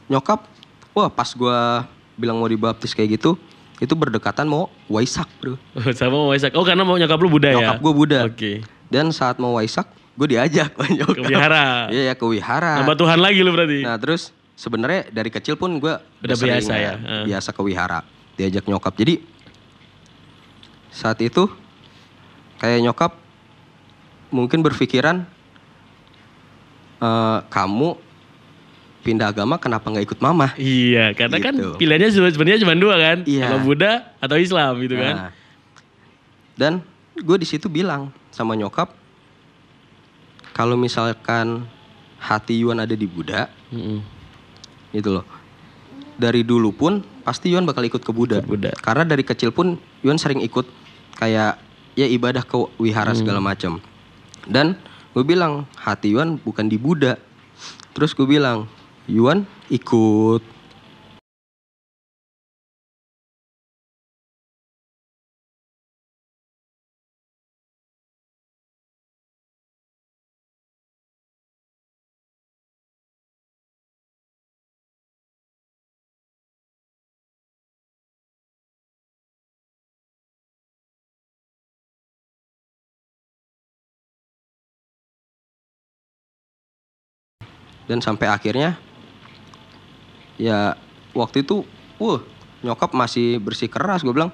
nyokap 0.05 0.45
wah 0.93 1.09
pas 1.09 1.33
gua 1.33 1.89
bilang 2.15 2.39
mau 2.39 2.47
dibaptis 2.47 2.95
kayak 2.95 3.19
gitu 3.19 3.35
itu 3.83 3.91
berdekatan 3.91 4.47
mau 4.47 4.71
Waisak 4.87 5.27
bro. 5.43 5.59
Sama 5.99 6.15
mau 6.15 6.27
Waisak. 6.31 6.55
Oh 6.55 6.63
karena 6.63 6.87
mau 6.87 6.95
nyokap 6.95 7.19
lu 7.19 7.27
Buddha 7.27 7.51
ya? 7.51 7.55
Nyokap 7.59 7.79
gue 7.83 7.93
Buddha. 7.93 8.19
Oke. 8.23 8.51
Dan 8.87 9.11
saat 9.11 9.35
mau 9.35 9.59
Waisak, 9.59 9.89
gue 10.15 10.27
diajak 10.31 10.71
nyokap. 10.95 11.19
Ke 11.19 11.23
wihara. 11.27 11.91
Iya 11.91 12.03
ya 12.11 12.13
ke 12.15 12.25
wihara. 12.25 12.79
Nambah 12.79 12.95
Tuhan 12.95 13.19
lagi 13.19 13.39
lu 13.43 13.51
berarti. 13.51 13.83
Nah 13.83 13.99
terus 13.99 14.31
sebenarnya 14.55 15.11
dari 15.11 15.27
kecil 15.27 15.59
pun 15.59 15.75
gue 15.75 15.91
Udah 15.99 16.37
biasa 16.39 16.73
ya, 16.79 16.93
eh. 16.95 17.23
biasa 17.27 17.51
ke 17.51 17.61
wihara, 17.61 18.07
diajak 18.39 18.63
nyokap. 18.63 18.95
Jadi 18.95 19.19
saat 20.95 21.19
itu 21.19 21.51
kayak 22.55 22.79
nyokap 22.79 23.11
mungkin 24.31 24.63
berpikiran 24.63 25.27
eh, 27.03 27.39
kamu 27.51 28.04
pindah 29.05 29.29
agama 29.29 29.55
kenapa 29.55 29.85
nggak 29.85 30.01
ikut 30.03 30.19
mama? 30.19 30.49
Iya, 30.57 31.13
karena 31.13 31.37
kan 31.37 31.53
Gitu. 31.53 31.77
pilihannya 31.77 32.09
sebe- 32.09 32.33
sebenarnya 32.33 32.59
cuma 32.59 32.73
dua 32.73 32.97
kan, 32.97 33.17
Iya. 33.21 33.45
kalau 33.45 33.59
Buddha 33.61 33.91
atau 34.17 34.35
Islam 34.35 34.81
gitu 34.81 34.97
kan. 34.97 35.15
Nah, 35.15 35.31
dan 36.57 36.73
gue 37.15 37.37
di 37.37 37.45
situ 37.45 37.69
bilang 37.69 38.09
sama 38.29 38.57
nyokap, 38.57 38.89
kalau 40.51 40.73
misalkan 40.73 41.67
hati 42.17 42.57
Yuan 42.57 42.79
ada 42.79 42.95
di 42.95 43.05
Buddha, 43.05 43.45
Mm-mm. 43.69 44.01
gitu 44.89 45.13
loh. 45.13 45.25
Dari 46.15 46.41
dulu 46.41 46.71
pun 46.71 47.03
pasti 47.21 47.51
Yuan 47.51 47.67
bakal 47.67 47.83
ikut 47.83 47.99
ke 47.99 48.09
Buddha. 48.09 48.39
Ke 48.39 48.47
Buddha. 48.47 48.71
Karena 48.73 49.03
dari 49.03 49.21
kecil 49.21 49.51
pun 49.51 49.75
Yuan 49.99 50.15
sering 50.15 50.39
ikut 50.39 50.63
kayak 51.13 51.59
ya 51.93 52.07
ibadah 52.07 52.41
ke 52.41 52.55
wihara 52.75 53.11
Hmm. 53.11 53.19
segala 53.19 53.39
macam. 53.39 53.83
Dan 54.47 54.79
gue 55.11 55.23
bilang 55.23 55.67
hati 55.75 56.15
Yuan 56.15 56.39
bukan 56.39 56.65
di 56.65 56.79
Buddha. 56.79 57.19
Terus 57.91 58.11
gue 58.11 58.23
bilang 58.23 58.67
Yuan 59.05 59.45
ikut. 59.69 60.41
Dan 87.85 88.01
sampai 88.01 88.25
akhirnya 88.25 88.73
ya 90.35 90.75
waktu 91.15 91.43
itu 91.43 91.63
wah 91.99 92.19
nyokap 92.59 92.91
masih 92.91 93.39
bersih 93.39 93.69
keras 93.69 94.01
gue 94.03 94.11
bilang 94.11 94.33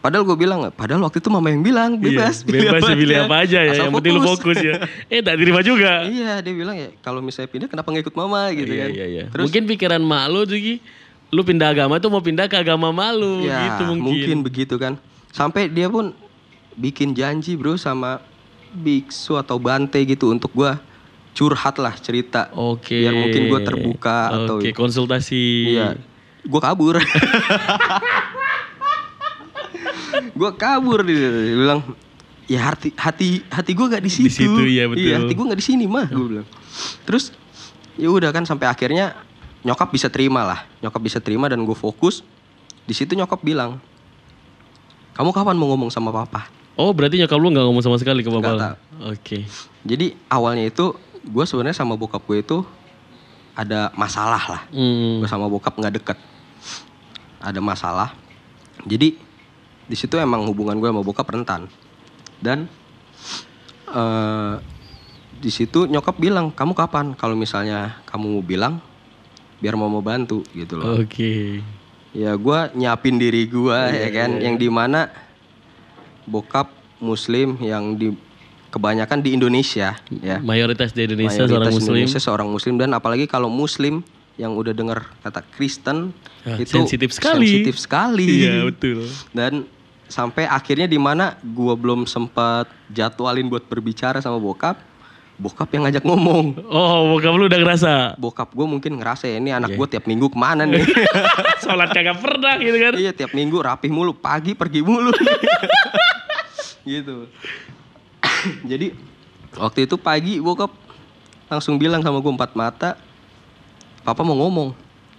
padahal 0.00 0.24
gue 0.24 0.36
bilang 0.36 0.64
padahal 0.72 1.04
waktu 1.04 1.20
itu 1.20 1.28
mama 1.28 1.52
yang 1.52 1.60
bilang 1.60 1.90
bebas 2.00 2.40
Iya, 2.44 2.72
bebas 2.72 2.82
ya, 2.88 2.96
pilih 2.96 3.16
apa 3.28 3.36
aja 3.44 3.58
ya, 3.60 3.72
Asal 3.76 3.84
yang 3.88 3.94
penting 4.00 4.14
lu 4.16 4.22
fokus 4.24 4.56
ya. 4.56 4.74
Eh 5.12 5.20
tak 5.20 5.36
diterima 5.36 5.60
juga. 5.60 6.08
iya 6.08 6.40
dia 6.40 6.54
bilang 6.56 6.76
ya 6.76 6.88
kalau 7.04 7.20
misalnya 7.20 7.52
pindah 7.52 7.68
kenapa 7.68 7.88
nggak 7.92 8.04
ikut 8.08 8.16
mama 8.16 8.48
gitu 8.56 8.72
iya, 8.72 8.80
kan 8.80 8.90
iya, 8.96 9.06
iya. 9.06 9.24
terus 9.28 9.44
Mungkin 9.50 9.62
pikiran 9.68 10.00
mak 10.00 10.24
lu 10.32 10.40
tuh 10.48 10.56
Gi, 10.56 10.74
lu 11.30 11.40
pindah 11.44 11.68
agama 11.70 12.00
tuh 12.00 12.08
mau 12.08 12.22
pindah 12.24 12.46
ke 12.48 12.56
agama 12.56 12.88
malu 12.90 13.44
ya 13.44 13.76
gitu 13.76 13.92
mungkin. 13.92 14.40
begitu 14.40 14.74
kan 14.80 14.96
sampai 15.30 15.70
dia 15.70 15.86
pun 15.86 16.10
bikin 16.74 17.12
janji 17.12 17.54
bro 17.54 17.76
sama 17.76 18.18
biksu 18.72 19.36
atau 19.36 19.58
bante 19.58 19.98
gitu 20.06 20.30
untuk 20.30 20.50
gue 20.54 20.72
curhat 21.34 21.78
lah 21.78 21.94
cerita 21.96 22.50
Oke. 22.54 23.06
biar 23.06 23.14
mungkin 23.14 23.42
gue 23.48 23.60
terbuka 23.62 24.30
atau 24.34 24.56
Oke, 24.58 24.74
konsultasi. 24.74 25.76
Iya. 25.76 25.96
Gue 26.44 26.60
kabur. 26.60 26.98
gue 30.40 30.50
kabur 30.56 31.04
dia 31.04 31.30
bilang 31.52 31.80
ya 32.50 32.72
hati 32.72 32.90
hati 32.98 33.46
hati 33.46 33.70
gue 33.76 33.86
gak 33.86 34.02
di 34.02 34.10
situ. 34.10 34.42
situ, 34.42 34.62
iya, 34.66 34.90
betul. 34.90 35.14
hati 35.14 35.32
gue 35.36 35.46
gak 35.46 35.60
di 35.60 35.66
sini 35.66 35.84
mah 35.86 36.10
gue 36.10 36.26
bilang. 36.38 36.48
Terus 37.06 37.30
ya 37.94 38.08
udah 38.10 38.34
kan 38.34 38.42
sampai 38.42 38.66
akhirnya 38.66 39.14
nyokap 39.62 39.92
bisa 39.92 40.08
terima 40.10 40.42
lah. 40.42 40.66
Nyokap 40.82 41.00
bisa 41.00 41.18
terima 41.22 41.46
dan 41.46 41.62
gue 41.62 41.76
fokus. 41.76 42.26
Di 42.88 42.96
situ 42.96 43.14
nyokap 43.14 43.38
bilang, 43.44 43.78
kamu 45.14 45.30
kapan 45.30 45.54
mau 45.54 45.70
ngomong 45.70 45.92
sama 45.94 46.10
papa? 46.10 46.50
Oh, 46.80 46.90
berarti 46.96 47.20
nyokap 47.20 47.38
lu 47.38 47.52
gak 47.52 47.66
ngomong 47.68 47.84
sama 47.84 47.96
sekali 48.00 48.24
ke 48.24 48.32
Nggak 48.32 48.56
tahu. 48.56 48.76
Oke. 49.12 49.44
Jadi 49.84 50.16
awalnya 50.32 50.72
itu 50.72 50.96
gue 51.30 51.44
sebenarnya 51.46 51.78
sama 51.78 51.94
bokap 51.94 52.26
gue 52.26 52.42
itu 52.42 52.58
ada 53.54 53.94
masalah 53.94 54.42
lah. 54.42 54.62
Hmm. 54.74 55.22
gue 55.22 55.28
sama 55.30 55.46
bokap 55.46 55.78
nggak 55.78 55.94
deket. 55.96 56.18
Ada 57.38 57.62
masalah. 57.62 58.12
Jadi 58.82 59.16
di 59.86 59.96
situ 59.96 60.18
emang 60.18 60.44
hubungan 60.46 60.76
gue 60.76 60.88
sama 60.90 61.02
bokap 61.02 61.30
rentan. 61.30 61.70
Dan 62.42 62.66
eh 63.90 64.54
di 65.40 65.48
situ 65.48 65.88
nyokap 65.88 66.20
bilang 66.20 66.52
kamu 66.52 66.76
kapan? 66.76 67.16
Kalau 67.16 67.32
misalnya 67.32 68.02
kamu 68.04 68.26
mau 68.28 68.44
bilang 68.44 68.74
biar 69.60 69.72
mau 69.76 69.88
mau 69.88 70.04
bantu 70.04 70.44
gitu 70.52 70.76
loh. 70.76 71.00
Oke. 71.00 71.60
ya 72.10 72.34
gue 72.34 72.58
nyiapin 72.74 73.22
diri 73.22 73.46
gue 73.46 73.70
Iya, 73.70 74.02
ya 74.02 74.08
kan? 74.10 74.30
yang 74.42 74.58
di 74.58 74.66
mana 74.66 75.06
bokap 76.26 76.66
muslim 76.98 77.54
yang 77.62 77.94
di 77.94 78.10
kebanyakan 78.70 79.18
di 79.18 79.34
Indonesia 79.34 79.98
ya 80.22 80.36
Mayoritas 80.40 80.94
di 80.94 81.04
Indonesia 81.04 81.42
mayoritas 81.42 81.50
seorang 81.50 81.74
muslim. 81.74 81.90
Indonesia 81.92 82.20
seorang 82.22 82.48
muslim 82.48 82.74
dan 82.78 82.90
apalagi 82.94 83.26
kalau 83.26 83.50
muslim 83.50 84.00
yang 84.38 84.56
udah 84.56 84.72
dengar 84.72 85.10
kata 85.20 85.44
Kristen 85.52 86.14
Ah, 86.40 86.56
itu 86.56 86.72
sensitif 86.72 87.12
sekali. 87.12 87.60
sensitif 87.60 87.76
sekali. 87.76 88.48
Iya, 88.48 88.64
betul. 88.64 89.04
Dan 89.36 89.68
sampai 90.08 90.48
akhirnya 90.48 90.88
di 90.88 90.96
mana 90.96 91.36
gua 91.44 91.76
belum 91.76 92.08
sempat 92.08 92.64
jadwalin 92.88 93.44
buat 93.52 93.68
berbicara 93.68 94.24
sama 94.24 94.40
bokap, 94.40 94.80
bokap 95.36 95.68
yang 95.76 95.84
ngajak 95.84 96.00
ngomong. 96.00 96.56
Oh, 96.72 97.12
bokap 97.12 97.36
lu 97.36 97.44
udah 97.44 97.60
ngerasa. 97.60 97.92
Bokap 98.16 98.56
gue 98.56 98.64
mungkin 98.64 98.96
ngerasa 98.96 99.28
ya 99.28 99.36
ini 99.36 99.52
anak 99.52 99.76
gue 99.76 99.84
tiap 99.84 100.08
minggu 100.08 100.32
ke 100.32 100.38
mana 100.40 100.64
nih? 100.64 100.80
Sholat 101.68 101.92
kagak 101.92 102.24
pernah 102.24 102.56
gitu 102.56 102.76
kan. 102.80 102.92
iya 102.96 103.12
tiap 103.12 103.36
minggu 103.36 103.60
rapih 103.60 103.92
mulu, 103.92 104.16
pagi 104.16 104.56
pergi 104.56 104.80
mulu. 104.80 105.12
gitu. 106.88 107.28
Jadi 108.70 108.92
waktu 109.52 109.84
itu 109.84 109.94
pagi 109.94 110.38
bokap 110.38 110.70
langsung 111.46 111.76
bilang 111.76 112.00
sama 112.00 112.18
gue 112.18 112.30
empat 112.30 112.52
mata, 112.52 112.90
papa 114.00 114.22
mau 114.22 114.38
ngomong. 114.38 114.70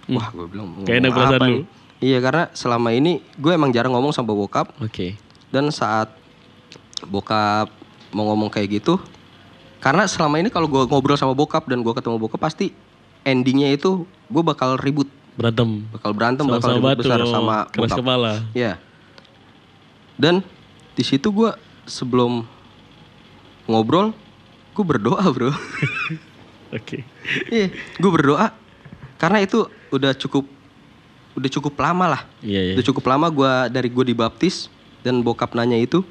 Wah 0.08 0.28
gue 0.30 0.46
bilang 0.46 0.68
Hmm. 0.72 0.84
Kayak 0.84 1.08
perasaan 1.08 1.36
apa 1.36 1.46
lu. 1.46 1.52
nih? 1.52 1.64
Iya 2.02 2.18
karena 2.18 2.44
selama 2.50 2.88
ini 2.90 3.12
gue 3.32 3.52
emang 3.52 3.70
jarang 3.70 3.92
ngomong 3.92 4.10
sama 4.10 4.30
bokap 4.30 4.74
Oke. 4.76 5.14
dan 5.48 5.70
saat 5.70 6.10
bokap 7.04 7.70
mau 8.10 8.26
ngomong 8.26 8.50
kayak 8.50 8.76
gitu, 8.76 8.98
karena 9.78 10.04
selama 10.04 10.36
ini 10.36 10.48
kalau 10.48 10.66
gue 10.66 10.82
ngobrol 10.82 11.14
sama 11.14 11.32
bokap 11.32 11.62
dan 11.64 11.78
gue 11.78 11.92
ketemu 11.92 12.18
bokap 12.18 12.40
pasti 12.40 12.74
endingnya 13.22 13.70
itu 13.70 14.02
gue 14.26 14.42
bakal 14.42 14.74
ribut, 14.76 15.06
Berantem. 15.32 15.86
bakal 15.88 16.10
berantem, 16.10 16.44
bakal 16.44 16.58
Sama-sama 16.60 16.74
ribut 16.74 16.90
batu. 16.92 17.00
besar 17.00 17.20
sama 17.24 17.56
keras 17.66 17.82
bokap. 17.86 17.98
kepala. 17.98 18.32
Ya. 18.52 18.72
Dan 20.14 20.42
di 20.92 21.02
situ 21.02 21.30
gue 21.30 21.50
sebelum 21.84 22.44
ngobrol, 23.66 24.14
gue 24.72 24.84
berdoa 24.84 25.22
bro. 25.30 25.52
Oke. 26.76 27.04
Iya, 27.52 27.68
gue 27.72 28.10
berdoa 28.10 28.56
karena 29.22 29.38
itu 29.38 29.70
udah 29.94 30.18
cukup, 30.18 30.48
udah 31.38 31.50
cukup 31.52 31.74
lama 31.78 32.18
lah. 32.18 32.22
Iya, 32.42 32.72
iya. 32.72 32.74
Udah 32.74 32.84
cukup 32.90 33.04
lama 33.06 33.30
gue 33.30 33.52
dari 33.70 33.86
gue 33.86 34.04
dibaptis 34.10 34.66
dan 35.06 35.22
bokap 35.22 35.54
nanya 35.54 35.78
itu, 35.78 36.02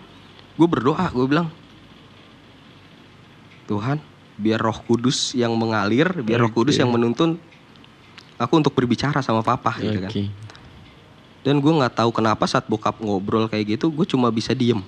gue 0.55 0.67
berdoa, 0.67 1.11
gue 1.11 1.25
bilang, 1.27 1.51
Tuhan, 3.67 3.99
biar 4.39 4.63
Roh 4.63 4.79
Kudus 4.87 5.35
yang 5.35 5.51
mengalir, 5.59 6.07
biar 6.23 6.39
Roh 6.39 6.51
Kudus 6.55 6.79
yang 6.79 6.87
menuntun 6.87 7.35
aku 8.39 8.53
untuk 8.57 8.71
berbicara 8.71 9.19
sama 9.19 9.43
Papa 9.43 9.75
gitu 9.79 9.99
kan. 10.01 10.11
Oke. 10.11 10.31
Dan 11.41 11.57
gue 11.57 11.73
nggak 11.73 11.97
tahu 11.99 12.13
kenapa 12.13 12.45
saat 12.45 12.69
bokap 12.69 13.01
ngobrol 13.01 13.49
kayak 13.49 13.75
gitu, 13.75 13.89
gue 13.91 14.05
cuma 14.05 14.29
bisa 14.31 14.55
diem. 14.55 14.79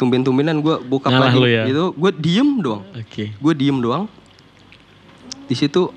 Tumben-tumbenan 0.00 0.64
gue 0.64 0.80
bokap 0.80 1.12
Ngalah 1.12 1.36
lagi 1.36 1.52
ya? 1.52 1.62
gitu, 1.68 1.92
gue 1.92 2.10
diem 2.16 2.50
doang. 2.64 2.80
Oke. 2.96 3.36
Gue 3.36 3.52
diem 3.52 3.76
doang. 3.84 4.08
Di 5.44 5.52
situ, 5.52 5.92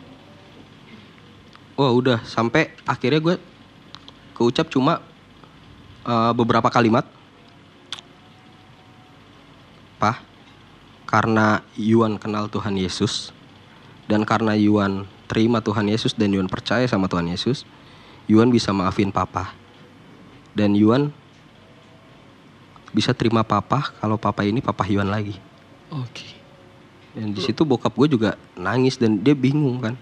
wah 1.79 1.91
udah 1.95 2.19
sampai 2.27 2.75
akhirnya 2.83 3.23
gue 3.23 3.35
keucap 4.35 4.67
cuma 4.67 4.99
eh, 6.03 6.31
beberapa 6.35 6.67
kalimat. 6.67 7.07
Pah, 9.95 10.19
karena 11.07 11.63
Yuan 11.79 12.19
kenal 12.19 12.51
Tuhan 12.51 12.75
Yesus 12.75 13.31
dan 14.11 14.27
karena 14.27 14.51
Yuan 14.59 15.07
terima 15.31 15.63
Tuhan 15.63 15.87
Yesus 15.87 16.11
dan 16.13 16.35
Yuan 16.35 16.51
percaya 16.51 16.83
sama 16.85 17.07
Tuhan 17.07 17.31
Yesus, 17.31 17.63
Yuan 18.27 18.51
bisa 18.51 18.75
maafin 18.75 19.09
papa. 19.15 19.55
Dan 20.53 20.75
Yuan 20.75 21.15
bisa 22.93 23.12
terima 23.12 23.41
papa 23.41 23.91
kalau 23.97 24.15
papa 24.15 24.45
ini 24.45 24.62
papa 24.62 24.86
Yuan 24.86 25.10
lagi. 25.10 25.36
Oke. 25.89 26.29
Dan 27.13 27.29
di 27.29 27.41
situ 27.41 27.62
bokap 27.62 27.93
gue 27.93 28.08
juga 28.08 28.29
nangis 28.53 28.95
dan 28.95 29.17
dia 29.17 29.34
bingung 29.34 29.77
kan. 29.77 29.97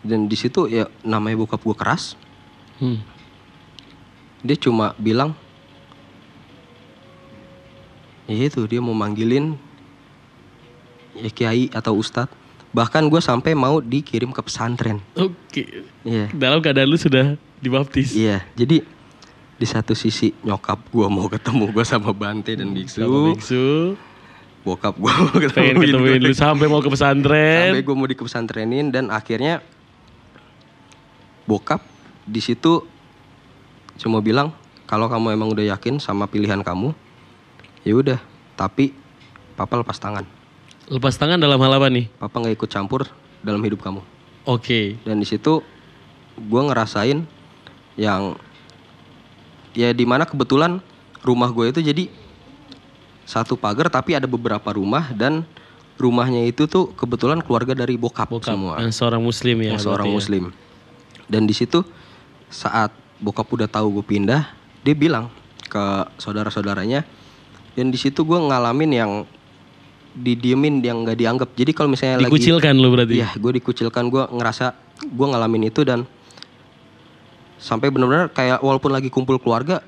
Dan 0.00 0.24
di 0.24 0.36
situ 0.36 0.64
ya 0.66 0.84
namanya 1.00 1.36
bokap 1.38 1.60
gue 1.60 1.72
keras, 1.74 2.14
Hmm. 2.74 2.98
dia 4.40 4.58
cuma 4.58 4.92
bilang 4.98 5.30
ya 8.26 8.48
itu 8.48 8.64
dia 8.64 8.80
mau 8.80 8.90
manggilin 8.90 9.54
ya 11.14 11.30
kiai 11.30 11.68
atau 11.70 11.94
ustadz 11.94 12.32
bahkan 12.74 13.06
gue 13.06 13.20
sampai 13.20 13.54
mau 13.54 13.78
dikirim 13.78 14.34
ke 14.34 14.40
pesantren 14.42 14.98
Oke. 15.14 15.84
iya 16.02 16.26
Dalam 16.34 16.58
keadaan 16.58 16.90
lu 16.90 16.98
sudah 16.98 17.38
dibaptis. 17.60 18.10
iya 18.10 18.42
jadi 18.52 18.82
di 19.54 19.64
satu 19.64 19.92
sisi 19.92 20.34
nyokap 20.40 20.88
gue 20.88 21.06
mau 21.06 21.26
ketemu 21.26 21.70
gue 21.70 21.84
sama 21.84 22.10
Bante 22.10 22.52
dan 22.52 22.70
biksu 22.70 23.00
Sama 23.00 23.18
biksu. 23.30 23.94
bokap 24.60 24.94
gue 24.94 25.12
mau 25.12 25.30
Pengen 25.30 25.78
ketemuin 25.78 25.94
gue. 26.18 26.22
lu 26.22 26.34
sampai 26.34 26.66
mau 26.66 26.78
ke 26.78 26.88
pesantren. 26.88 27.70
sampai 27.70 27.82
gue 27.82 27.94
mau 27.94 28.04
di 28.04 28.16
pesantrenin 28.16 28.88
dan 28.88 29.08
akhirnya 29.08 29.62
bokap 31.44 31.80
di 32.24 32.40
situ 32.40 32.82
cuma 33.94 34.18
bilang 34.18 34.50
kalau 34.84 35.06
kamu 35.06 35.32
emang 35.32 35.48
udah 35.50 35.64
yakin 35.70 35.96
sama 35.96 36.24
pilihan 36.24 36.60
kamu 36.60 36.96
ya 37.82 37.94
udah 37.94 38.18
tapi 38.54 38.90
papa 39.54 39.76
lepas 39.76 39.96
tangan 39.96 40.26
Lepas 40.84 41.16
tangan 41.16 41.40
dalam 41.40 41.56
hal 41.56 41.72
apa 41.74 41.88
nih? 41.88 42.12
papa 42.12 42.36
nggak 42.38 42.56
ikut 42.56 42.68
campur 42.68 43.08
dalam 43.40 43.60
hidup 43.60 43.80
kamu 43.80 44.00
Oke. 44.44 45.00
dan 45.00 45.16
di 45.16 45.24
situ 45.24 45.60
gue 46.34 46.60
ngerasain 46.62 47.24
yang 47.94 48.34
ya 49.74 49.90
di 49.90 50.04
mana 50.06 50.24
kebetulan 50.24 50.78
rumah 51.20 51.50
gue 51.50 51.74
itu 51.74 51.80
jadi 51.82 52.06
satu 53.24 53.58
pagar 53.58 53.90
tapi 53.90 54.14
ada 54.14 54.28
beberapa 54.28 54.70
rumah 54.72 55.10
dan 55.12 55.42
rumahnya 55.98 56.44
itu 56.46 56.66
tuh 56.66 56.90
kebetulan 56.98 57.38
keluarga 57.38 57.72
dari 57.72 57.94
bokap, 57.94 58.26
Bokap. 58.30 58.50
semua 58.54 58.74
Yang 58.82 58.94
seorang 58.98 59.22
muslim 59.22 59.56
ya. 59.62 59.74
yang 59.74 59.80
seorang 59.80 60.08
ya. 60.10 60.14
muslim 60.14 60.44
dan 61.30 61.42
di 61.48 61.54
situ 61.54 61.82
saat 62.50 62.94
bokap 63.18 63.46
udah 63.50 63.68
tahu 63.70 64.00
gue 64.00 64.04
pindah 64.16 64.46
dia 64.84 64.94
bilang 64.94 65.30
ke 65.66 65.84
saudara-saudaranya 66.20 67.02
dan 67.74 67.86
di 67.90 67.98
situ 67.98 68.22
gue 68.22 68.38
ngalamin 68.38 68.90
yang 68.94 69.12
didiemin 70.14 70.78
yang 70.78 71.02
nggak 71.02 71.18
dianggap 71.18 71.48
jadi 71.58 71.70
kalau 71.74 71.90
misalnya 71.90 72.22
lagi 72.22 72.30
Dikucilkan 72.30 72.74
lu 72.78 72.94
berarti. 72.94 73.18
Iya, 73.18 73.34
gue 73.34 73.52
dikucilkan, 73.58 74.06
gue 74.06 74.22
ngerasa 74.30 74.78
gue 75.02 75.26
ngalamin 75.26 75.74
itu 75.74 75.82
dan 75.82 76.06
sampai 77.64 77.88
benar-benar 77.88 78.28
kayak 78.28 78.60
walaupun 78.60 78.92
lagi 78.92 79.08
kumpul 79.08 79.40
keluarga, 79.40 79.80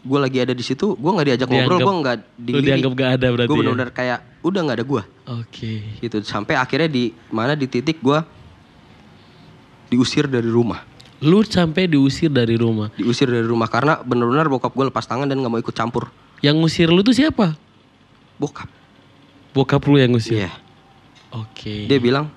gue 0.00 0.18
lagi 0.22 0.38
ada 0.38 0.54
di 0.54 0.62
situ, 0.62 0.94
gue 0.94 1.10
nggak 1.10 1.26
diajak 1.26 1.48
ngobrol, 1.50 1.66
Dianggap- 1.74 1.82
gue 1.82 1.96
nggak 1.98 2.16
dianggap 2.62 2.92
gak 2.94 3.10
ada 3.10 3.26
berarti. 3.28 3.48
Gue 3.50 3.56
ya? 3.56 3.60
benar-benar 3.60 3.90
kayak 3.90 4.18
udah 4.40 4.60
nggak 4.62 4.76
ada 4.78 4.86
gue, 4.86 5.02
Oke. 5.34 5.72
gitu. 5.98 6.16
Sampai 6.22 6.54
akhirnya 6.54 6.86
di 6.86 7.10
mana 7.28 7.52
di 7.52 7.66
titik 7.66 7.98
gue 7.98 8.18
diusir 9.88 10.26
dari 10.26 10.46
rumah, 10.46 10.82
Lu 11.18 11.40
sampai 11.42 11.88
diusir 11.88 12.28
dari 12.28 12.54
rumah. 12.54 12.92
diusir 12.92 13.26
dari 13.26 13.42
rumah 13.42 13.66
karena 13.66 13.98
benar-benar 13.98 14.46
bokap 14.46 14.70
gue 14.70 14.86
lepas 14.86 15.02
tangan 15.02 15.24
dan 15.24 15.40
nggak 15.40 15.48
mau 15.48 15.58
ikut 15.58 15.72
campur. 15.72 16.10
Yang 16.38 16.56
ngusir 16.60 16.88
lu 16.92 17.00
tuh 17.00 17.10
siapa? 17.10 17.56
Bokap, 18.36 18.68
Bokap 19.50 19.80
lu 19.88 19.96
yang 19.96 20.12
ngusir. 20.12 20.44
iya. 20.44 20.52
Oke. 21.32 21.88
Dia 21.88 21.96
bilang, 21.96 22.28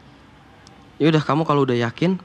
ya 0.95 1.11
udah 1.11 1.19
kamu 1.19 1.43
kalau 1.43 1.61
udah 1.61 1.75
yakin, 1.77 2.15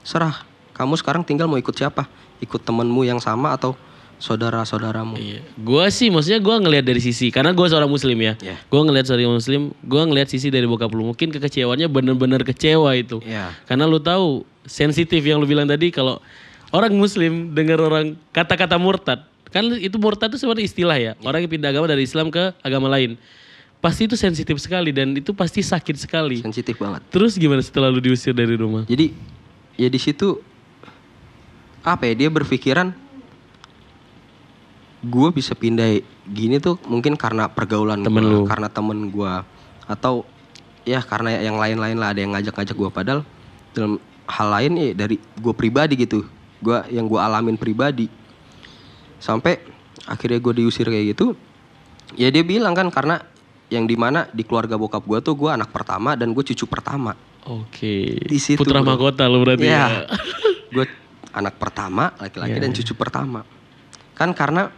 serah. 0.00 0.47
Kamu 0.78 0.94
sekarang 0.94 1.26
tinggal 1.26 1.50
mau 1.50 1.58
ikut 1.58 1.74
siapa? 1.74 2.06
Ikut 2.38 2.62
temenmu 2.62 3.02
yang 3.02 3.18
sama 3.18 3.58
atau 3.58 3.74
saudara-saudaramu? 4.22 5.18
Iya. 5.18 5.40
Gua 5.58 5.90
sih 5.90 6.10
maksudnya 6.10 6.38
gua 6.42 6.58
ngelihat 6.58 6.86
dari 6.86 7.02
sisi 7.02 7.30
karena 7.34 7.54
gua 7.54 7.66
seorang 7.70 7.90
muslim 7.90 8.18
ya. 8.18 8.34
Iya. 8.38 8.56
Gua 8.70 8.82
ngelihat 8.86 9.06
seorang 9.10 9.34
muslim, 9.34 9.74
gua 9.82 10.06
ngelihat 10.06 10.28
sisi 10.30 10.50
dari 10.50 10.66
bokap 10.66 10.90
lu. 10.94 11.10
Mungkin 11.10 11.34
kekecewaannya 11.34 11.90
bener-bener 11.90 12.42
kecewa 12.46 12.94
itu. 12.98 13.22
Iya. 13.26 13.54
Karena 13.66 13.90
lu 13.90 13.98
tahu 14.02 14.46
sensitif 14.66 15.22
yang 15.22 15.42
lu 15.42 15.46
bilang 15.46 15.66
tadi 15.66 15.90
kalau 15.90 16.22
orang 16.74 16.94
muslim 16.94 17.54
dengar 17.54 17.78
orang 17.82 18.18
kata-kata 18.34 18.76
murtad, 18.76 19.24
kan 19.48 19.64
itu 19.78 19.96
murtad 19.96 20.34
itu 20.34 20.38
sebenarnya 20.42 20.66
istilah 20.66 20.98
ya. 20.98 21.12
Orang 21.22 21.42
yang 21.42 21.50
pindah 21.50 21.70
agama 21.70 21.86
dari 21.86 22.06
Islam 22.06 22.30
ke 22.30 22.54
agama 22.62 22.90
lain. 22.90 23.18
Pasti 23.78 24.10
itu 24.10 24.18
sensitif 24.18 24.58
sekali 24.58 24.90
dan 24.90 25.14
itu 25.14 25.30
pasti 25.30 25.62
sakit 25.62 25.94
sekali. 25.94 26.42
Sensitif 26.42 26.74
banget. 26.82 26.98
Terus 27.14 27.38
gimana 27.38 27.62
setelah 27.62 27.86
lu 27.94 28.02
diusir 28.02 28.34
dari 28.34 28.58
rumah? 28.58 28.82
Jadi 28.90 29.14
ya 29.78 29.86
di 29.86 30.00
situ 30.02 30.42
apa 31.84 32.02
ya 32.06 32.14
dia 32.14 32.28
berpikiran 32.28 32.90
gue 34.98 35.28
bisa 35.30 35.54
pindah 35.54 36.02
gini 36.26 36.58
tuh 36.58 36.74
mungkin 36.90 37.14
karena 37.14 37.46
pergaulan 37.46 38.02
Temen 38.02 38.24
gua, 38.26 38.34
lu. 38.34 38.46
karena 38.50 38.68
temen 38.68 38.98
gue 39.08 39.32
atau 39.86 40.26
ya 40.82 40.98
karena 41.00 41.38
yang 41.38 41.56
lain-lain 41.56 41.96
lah 41.96 42.10
ada 42.10 42.20
yang 42.20 42.34
ngajak-ngajak 42.34 42.74
gue 42.76 42.90
padahal 42.90 43.20
dalam 43.72 44.02
hal 44.26 44.48
lain 44.50 44.72
ya 44.74 44.88
dari 44.98 45.16
gue 45.16 45.54
pribadi 45.54 45.94
gitu 45.94 46.26
gue 46.58 46.78
yang 46.90 47.06
gue 47.06 47.20
alamin 47.20 47.54
pribadi 47.54 48.10
sampai 49.22 49.62
akhirnya 50.04 50.42
gue 50.42 50.52
diusir 50.58 50.90
kayak 50.90 51.14
gitu 51.14 51.38
ya 52.18 52.28
dia 52.34 52.42
bilang 52.42 52.74
kan 52.74 52.90
karena 52.90 53.22
yang 53.68 53.86
di 53.86 53.94
mana 53.94 54.26
di 54.34 54.42
keluarga 54.42 54.74
bokap 54.74 55.04
gue 55.06 55.18
tuh 55.22 55.34
gue 55.38 55.50
anak 55.52 55.70
pertama 55.70 56.18
dan 56.18 56.34
gue 56.34 56.42
cucu 56.42 56.66
pertama 56.66 57.14
Oke. 57.48 58.20
Di 58.28 58.36
situ, 58.36 58.60
Putra 58.60 58.84
mahkota 58.84 59.24
lu 59.24 59.40
berarti 59.40 59.64
Iya. 59.72 59.72
ya. 59.72 59.88
gue 60.68 60.84
anak 61.30 61.56
pertama 61.56 62.12
laki-laki 62.16 62.56
Iya, 62.56 62.62
dan 62.62 62.72
cucu 62.72 62.92
pertama 62.92 63.44
kan 64.12 64.32
karena 64.32 64.72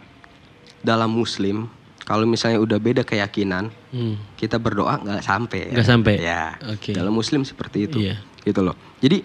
dalam 0.81 1.09
muslim 1.09 1.69
kalau 2.01 2.25
misalnya 2.25 2.57
udah 2.57 2.77
beda 2.77 3.01
keyakinan 3.01 3.69
Hmm. 3.91 4.15
kita 4.33 4.55
berdoa 4.55 4.97
nggak 4.97 5.19
sampai 5.21 5.59
ya. 5.67 5.73
Nggak 5.75 5.87
sampai. 5.87 6.13
ya 6.17 6.43
Oke. 6.69 6.91
dalam 6.91 7.11
muslim 7.11 7.43
seperti 7.43 7.85
itu 7.85 7.97
Iya. 7.99 8.23
gitu 8.41 8.61
loh 8.61 8.73
jadi 8.97 9.21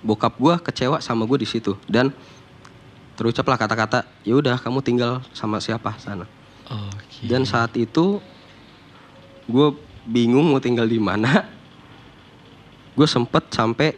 bokap 0.00 0.36
gue 0.36 0.54
kecewa 0.62 0.98
sama 1.00 1.24
gue 1.24 1.38
di 1.38 1.48
situ 1.48 1.76
dan 1.84 2.12
terucaplah 3.12 3.56
kata-kata 3.56 4.04
ya 4.22 4.34
udah 4.34 4.56
kamu 4.56 4.80
tinggal 4.80 5.20
sama 5.32 5.58
siapa 5.58 5.96
sana 5.96 6.24
Oke. 6.66 7.24
dan 7.24 7.42
saat 7.42 7.74
itu 7.74 8.20
gue 9.44 9.68
bingung 10.04 10.46
mau 10.46 10.58
tinggal 10.58 10.84
di 10.84 10.96
mana 10.96 11.44
gue 12.92 13.04
sempet 13.04 13.50
sampai 13.50 13.92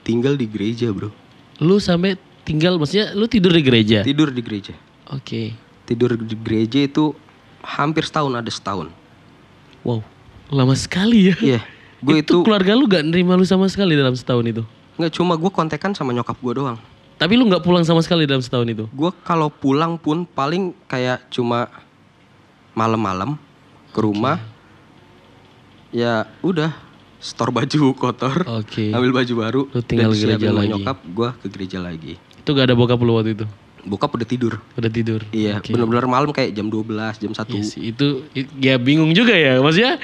tinggal 0.00 0.34
di 0.34 0.46
gereja 0.46 0.88
bro 0.88 1.12
Lu 1.60 1.76
sampai 1.76 2.16
tinggal 2.40 2.80
maksudnya 2.80 3.12
lu 3.12 3.28
tidur 3.28 3.52
di 3.52 3.60
gereja. 3.60 4.00
tidur 4.00 4.32
di 4.32 4.40
gereja 4.40 4.72
Oke. 5.12 5.52
tidur 5.84 6.16
di 6.16 6.34
gereja 6.34 6.82
itu 6.82 7.12
hampir 7.60 8.02
setahun 8.02 8.32
ada 8.32 8.48
setahun 8.50 8.88
Wow. 9.84 10.00
Lama 10.50 10.74
sekali 10.74 11.30
ya. 11.30 11.36
iya 11.38 11.60
gue 12.00 12.16
itu, 12.24 12.40
itu 12.40 12.44
keluarga 12.44 12.72
lu 12.72 12.88
gak 12.88 13.04
nerima 13.04 13.36
lu 13.36 13.44
sama 13.44 13.68
sekali 13.68 13.92
dalam 13.92 14.16
setahun 14.16 14.42
itu. 14.42 14.62
nggak 14.96 15.12
cuma 15.14 15.36
gue 15.36 15.50
kontekan 15.52 15.92
sama 15.92 16.10
nyokap 16.10 16.36
gue 16.36 16.52
doang 16.56 16.76
Tapi 17.20 17.36
lu 17.36 17.44
nggak 17.44 17.60
pulang 17.60 17.84
sama 17.84 18.00
sekali 18.00 18.24
dalam 18.24 18.40
setahun 18.40 18.64
itu. 18.66 18.84
gue 18.88 19.10
kalau 19.22 19.52
pulang 19.52 20.00
pun 20.00 20.24
paling 20.24 20.72
kayak 20.88 21.28
cuma 21.28 21.68
malam-malam 22.72 23.36
ke 23.92 24.00
rumah 24.00 24.40
ya 25.92 26.24
udah 26.40 26.72
store 27.20 27.52
baju 27.52 27.92
kotor 27.92 28.36
Oke. 28.56 28.90
ambil 28.90 29.12
baju 29.14 29.34
baru 29.36 29.62
Lu 29.68 29.80
tinggal 29.80 30.10
dan 30.10 30.18
gereja 30.18 30.48
lagi. 30.50 30.68
nyokap 30.72 30.98
gue 31.04 31.28
ke 31.36 31.46
gereja 31.48 31.78
lagi 31.78 32.12
Itu 32.34 32.50
gak 32.50 32.64
ada 32.64 32.74
bokap 32.74 32.96
lu 32.98 33.12
waktu 33.14 33.32
itu. 33.34 33.46
bokap 33.80 34.10
udah 34.10 34.24
tidur 34.24 34.54
Udah 34.74 34.88
tidur. 34.88 35.20
iya 35.30 35.56
Oke. 35.56 35.70
bener-bener 35.70 36.04
malam 36.04 36.30
kayak 36.30 36.50
jam 36.50 36.66
12 36.66 36.88
jam 37.18 37.32
1 37.32 37.44
Iya 37.46 37.62
sih, 37.62 37.80
itu 37.86 38.06
ya 38.56 38.76
bingung 38.76 39.12
juga 39.12 39.32
ya. 39.32 39.56
Maksudnya 39.56 40.00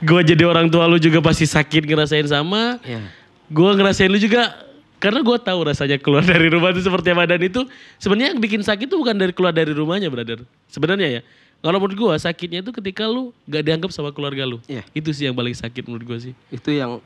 gua 0.00 0.22
jadi 0.22 0.42
orang 0.42 0.66
tua 0.66 0.86
lu 0.86 0.96
juga 0.96 1.18
pasti 1.18 1.44
sakit 1.44 1.82
ngerasain 1.82 2.26
sama. 2.26 2.78
Iya. 2.80 3.02
Gua 3.46 3.74
ngerasain 3.74 4.06
lu 4.06 4.16
juga 4.16 4.50
karena 4.98 5.18
gua 5.20 5.34
tahu 5.36 5.62
rasanya 5.64 5.98
keluar 5.98 6.22
dari 6.32 6.46
rumah 6.46 6.70
itu 6.70 6.78
seperti 6.80 7.10
apa 7.10 7.26
dan 7.28 7.38
itu 7.38 7.62
sebenarnya 7.96 8.34
yang 8.34 8.40
bikin 8.40 8.62
sakit 8.62 8.86
itu 8.86 8.96
bukan 8.96 9.14
dari 9.14 9.30
keluar 9.30 9.50
dari 9.50 9.70
rumahnya, 9.70 10.06
brother. 10.08 10.42
Sebenarnya 10.66 11.08
ya. 11.08 11.22
Kalau 11.62 11.78
menurut 11.78 11.94
gua 11.94 12.14
sakitnya 12.16 12.58
itu 12.58 12.70
ketika 12.70 13.06
lu 13.06 13.30
gak 13.46 13.62
dianggap 13.62 13.90
sama 13.90 14.10
keluarga 14.10 14.42
lu. 14.42 14.58
Iya. 14.66 14.82
Itu 14.90 15.14
sih 15.14 15.24
yang 15.24 15.34
paling 15.34 15.54
sakit 15.54 15.86
menurut 15.86 16.04
gua 16.04 16.18
sih. 16.18 16.34
itu 16.50 16.70
yang 16.70 16.98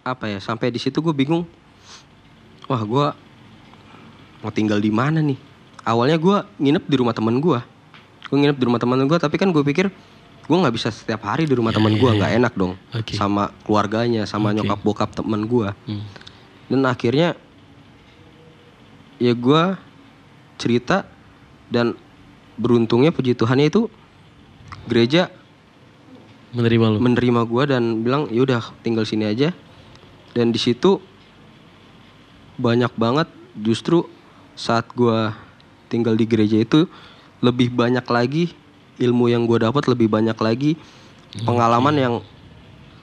apa 0.00 0.28
ya 0.28 0.38
sampai 0.38 0.68
di 0.68 0.76
situ 0.76 0.96
gue 0.96 1.12
bingung 1.12 1.44
wah 2.64 2.80
gue 2.80 3.06
mau 4.40 4.48
tinggal 4.48 4.80
di 4.80 4.88
mana 4.88 5.20
nih 5.20 5.36
awalnya 5.82 6.16
gue 6.16 6.36
nginep 6.56 6.84
di 6.86 6.96
rumah 6.96 7.12
temen 7.12 7.36
gue 7.36 7.60
gue 8.24 8.36
nginep 8.38 8.56
di 8.56 8.64
rumah 8.64 8.80
temen 8.80 8.96
gue 9.04 9.18
tapi 9.18 9.36
kan 9.36 9.52
gue 9.52 9.60
pikir 9.60 9.92
gue 10.40 10.56
nggak 10.56 10.72
bisa 10.72 10.88
setiap 10.88 11.20
hari 11.22 11.44
di 11.44 11.52
rumah 11.52 11.68
temen 11.68 11.92
gue 11.92 12.10
nggak 12.10 12.32
enak 12.32 12.52
dong 12.56 12.80
Oke. 12.90 13.12
sama 13.12 13.52
keluarganya 13.60 14.24
sama 14.24 14.50
Oke. 14.50 14.64
nyokap 14.64 14.80
bokap 14.80 15.10
temen 15.12 15.44
gue 15.44 15.68
Hmm. 15.84 16.00
dan 16.72 16.80
akhirnya 16.88 17.36
ya 19.20 19.36
gue 19.36 19.62
cerita 20.56 21.04
dan 21.68 21.92
beruntungnya 22.60 23.08
puji 23.08 23.32
Tuhannya 23.32 23.72
itu 23.72 23.88
gereja 24.84 25.32
Menerima 26.50 26.86
lu. 26.92 26.98
menerima 26.98 27.40
gua 27.46 27.64
dan 27.64 28.04
bilang 28.04 28.26
yaudah 28.28 28.74
tinggal 28.84 29.06
sini 29.06 29.24
aja 29.24 29.54
dan 30.36 30.52
di 30.52 30.58
situ 30.60 31.00
banyak 32.60 32.90
banget 32.98 33.30
justru 33.56 34.04
saat 34.58 34.84
gua 34.92 35.32
tinggal 35.88 36.18
di 36.18 36.28
gereja 36.28 36.60
itu 36.60 36.90
lebih 37.40 37.72
banyak 37.72 38.04
lagi 38.04 38.52
ilmu 39.00 39.32
yang 39.32 39.48
gua 39.48 39.70
dapat 39.70 39.88
lebih 39.88 40.10
banyak 40.10 40.36
lagi 40.36 40.76
pengalaman 41.46 41.96
yang 41.96 42.14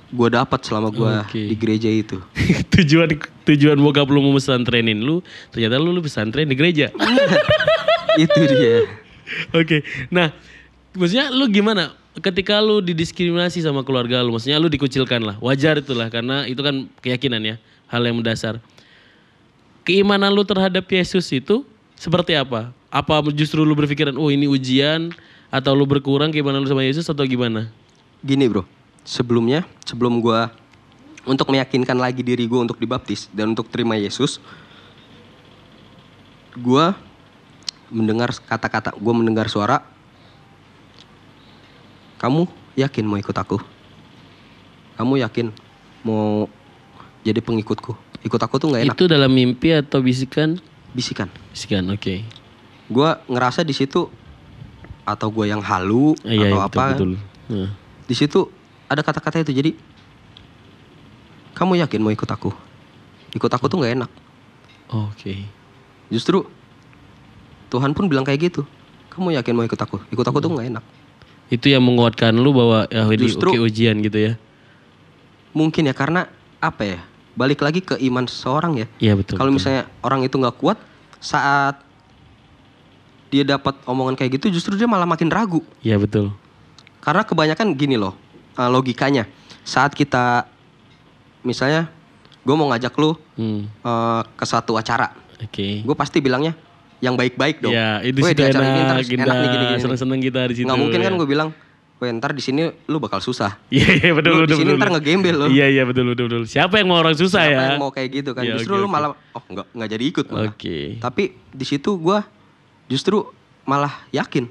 gue 0.07 0.29
dapat 0.31 0.63
selama 0.63 0.87
gue 0.87 1.13
Oke. 1.27 1.41
di 1.51 1.55
gereja 1.59 1.91
itu. 1.91 2.17
tujuan 2.79 3.11
tujuan 3.43 3.75
bokap 3.75 4.07
lu 4.07 4.23
mau 4.23 4.31
pesantrenin 4.39 5.03
lu, 5.03 5.19
ternyata 5.51 5.75
lu 5.79 5.91
lu 5.91 5.99
pesantren 5.99 6.47
di 6.47 6.55
gereja. 6.55 6.95
itu 8.23 8.41
dia. 8.47 8.87
Oke. 9.51 9.83
Nah, 10.09 10.31
maksudnya 10.95 11.29
lu 11.31 11.47
gimana? 11.51 11.93
Ketika 12.17 12.57
lu 12.57 12.81
didiskriminasi 12.81 13.61
sama 13.61 13.85
keluarga 13.85 14.25
lu, 14.25 14.33
maksudnya 14.33 14.57
lu 14.57 14.71
dikucilkan 14.73 15.21
lah. 15.21 15.35
Wajar 15.37 15.77
itulah 15.77 16.09
karena 16.09 16.49
itu 16.49 16.57
kan 16.65 16.89
keyakinan 17.05 17.41
ya, 17.45 17.55
hal 17.85 18.01
yang 18.01 18.17
mendasar. 18.17 18.57
Keimanan 19.85 20.33
lu 20.33 20.41
terhadap 20.41 20.83
Yesus 20.89 21.29
itu 21.29 21.61
seperti 21.93 22.33
apa? 22.33 22.73
Apa 22.89 23.21
justru 23.29 23.61
lu 23.61 23.77
berpikiran, 23.77 24.17
oh 24.17 24.33
ini 24.33 24.49
ujian 24.49 25.13
atau 25.53 25.77
lu 25.77 25.85
berkurang 25.85 26.33
keimanan 26.33 26.65
lu 26.65 26.69
sama 26.69 26.81
Yesus 26.81 27.05
atau 27.05 27.21
gimana? 27.23 27.69
Gini 28.25 28.49
bro, 28.49 28.65
sebelumnya 29.05 29.61
sebelum 29.85 30.17
gue 30.17 30.41
untuk 31.27 31.53
meyakinkan 31.53 31.95
lagi 31.95 32.25
diri 32.25 32.49
gue 32.49 32.59
untuk 32.59 32.81
dibaptis 32.81 33.29
dan 33.29 33.53
untuk 33.53 33.69
terima 33.69 33.93
Yesus, 33.93 34.41
gue 36.57 36.85
mendengar 37.91 38.33
kata-kata, 38.33 38.95
gue 38.95 39.13
mendengar 39.15 39.47
suara, 39.47 39.83
kamu 42.17 42.49
yakin 42.75 43.05
mau 43.05 43.17
ikut 43.19 43.35
aku? 43.35 43.57
Kamu 44.97 45.21
yakin 45.21 45.53
mau 46.01 46.49
jadi 47.21 47.39
pengikutku? 47.39 47.93
Ikut 48.25 48.41
aku 48.41 48.57
tuh 48.57 48.73
nggak 48.73 48.83
enak. 48.89 48.95
Itu 48.97 49.05
dalam 49.05 49.31
mimpi 49.31 49.71
atau 49.71 50.01
bisikan? 50.01 50.57
Bisikan. 50.91 51.29
Bisikan, 51.53 51.85
oke. 51.93 52.25
Gue 52.87 53.09
ngerasa 53.29 53.61
di 53.61 53.75
situ 53.75 54.09
atau 55.07 55.27
gue 55.31 55.47
yang 55.47 55.63
halu 55.63 56.17
iya, 56.27 56.51
atau 56.51 56.57
iya, 56.59 56.67
apa? 56.67 56.83
betul, 56.91 56.91
betul. 56.91 57.11
Nah, 57.47 57.69
Di 58.07 58.15
situ 58.15 58.39
ada 58.87 59.03
kata-kata 59.03 59.43
itu 59.43 59.55
jadi 59.55 59.71
kamu 61.55 61.79
yakin 61.83 61.99
mau 62.03 62.11
ikut 62.11 62.27
aku? 62.27 62.51
Ikut 63.35 63.51
aku 63.51 63.65
tuh 63.71 63.79
nggak 63.79 63.93
enak. 64.03 64.11
Oke. 64.91 65.43
Justru 66.07 66.47
Tuhan 67.67 67.91
pun 67.91 68.07
bilang 68.07 68.23
kayak 68.23 68.51
gitu. 68.51 68.61
Kamu 69.11 69.33
yakin 69.33 69.53
mau 69.53 69.65
ikut 69.65 69.77
aku? 69.77 69.97
Ikut 70.09 70.23
aku 70.23 70.37
tuh 70.37 70.51
nggak 70.51 70.67
enak. 70.71 70.83
Itu 71.47 71.67
yang 71.67 71.81
menguatkan 71.81 72.35
lu 72.35 72.51
bahwa 72.51 72.85
ya 72.87 73.07
ini 73.07 73.25
Justru- 73.25 73.51
oke 73.51 73.59
ujian 73.61 73.97
gitu 73.99 74.17
ya. 74.19 74.33
Mungkin 75.51 75.87
ya 75.87 75.95
karena 75.95 76.27
apa 76.59 76.83
ya? 76.83 76.99
Balik 77.33 77.61
lagi 77.61 77.79
ke 77.79 77.95
iman 77.97 78.25
seseorang 78.25 78.77
ya. 78.77 78.87
Iya 78.99 79.13
betul. 79.15 79.37
Kalau 79.37 79.49
misalnya 79.49 79.85
orang 80.01 80.21
itu 80.21 80.35
nggak 80.35 80.57
kuat 80.57 80.77
saat 81.17 81.81
dia 83.27 83.43
dapat 83.43 83.75
omongan 83.83 84.15
kayak 84.15 84.39
gitu 84.39 84.55
justru 84.55 84.73
dia 84.73 84.87
malah 84.87 85.05
makin 85.05 85.27
ragu. 85.27 85.59
Iya 85.81 85.99
betul. 85.99 86.31
Karena 86.99 87.23
kebanyakan 87.23 87.73
gini 87.73 87.95
loh 87.95 88.15
eh, 88.53 88.69
logikanya. 88.69 89.27
Saat 89.63 89.93
kita 89.93 90.47
misalnya 91.43 91.91
gue 92.41 92.55
mau 92.55 92.71
ngajak 92.71 92.93
lu 92.95 93.15
Hmm. 93.35 93.67
eh, 93.67 94.21
ke 94.33 94.45
satu 94.45 94.75
acara, 94.75 95.11
Oke. 95.37 95.83
gue 95.83 95.95
pasti 95.95 96.17
bilangnya 96.19 96.55
yang 96.97 97.13
baik-baik 97.13 97.61
dong. 97.61 97.73
Ya, 97.73 98.01
itu 98.01 98.17
di 98.17 98.25
acara 98.25 98.65
ini 98.65 98.81
ntar 98.81 98.97
enak, 99.01 99.05
enak 99.05 99.35
nih 99.37 99.49
gini, 99.53 99.65
gini. 99.69 99.81
seneng-seneng 99.81 100.19
kita 100.21 100.39
di 100.49 100.53
situ. 100.57 100.65
Nggak 100.65 100.79
mungkin 100.81 100.99
kan 100.99 101.13
ya. 101.13 101.19
gue 101.21 101.27
bilang, 101.29 101.49
weh 101.97 102.09
ntar 102.13 102.31
di 102.33 102.41
sini 102.41 102.69
lu 102.89 102.97
bakal 102.97 103.21
susah. 103.21 103.57
Iya 103.73 103.89
iya 104.01 104.11
betul 104.17 104.31
Lu 104.33 104.41
betul. 104.45 104.57
di 104.57 104.61
sini 104.65 104.71
ntar 104.77 104.89
ngegembel 104.93 105.35
lu. 105.37 105.45
Iya 105.53 105.65
iya 105.69 105.83
betul 105.85 106.13
betul 106.13 106.25
betul. 106.29 106.43
Siapa 106.49 106.81
yang 106.81 106.87
mau 106.89 106.97
orang 106.97 107.13
susah 107.13 107.41
Siapa 107.45 107.53
ya? 107.53 107.67
yang 107.73 107.81
mau 107.81 107.91
kayak 107.93 108.09
gitu 108.13 108.31
kan? 108.33 108.43
Iya, 108.45 108.53
justru 108.57 108.73
oke, 108.77 108.81
lu 108.81 108.87
malah, 108.89 109.13
oh 109.13 109.43
nggak 109.45 109.67
nggak 109.77 109.89
jadi 109.93 110.03
ikut 110.09 110.25
malah. 110.33 110.49
Oke. 110.53 110.77
Tapi 110.97 111.23
di 111.53 111.65
situ 111.65 111.89
gue 112.01 112.17
justru 112.89 113.29
malah 113.65 113.93
yakin. 114.09 114.49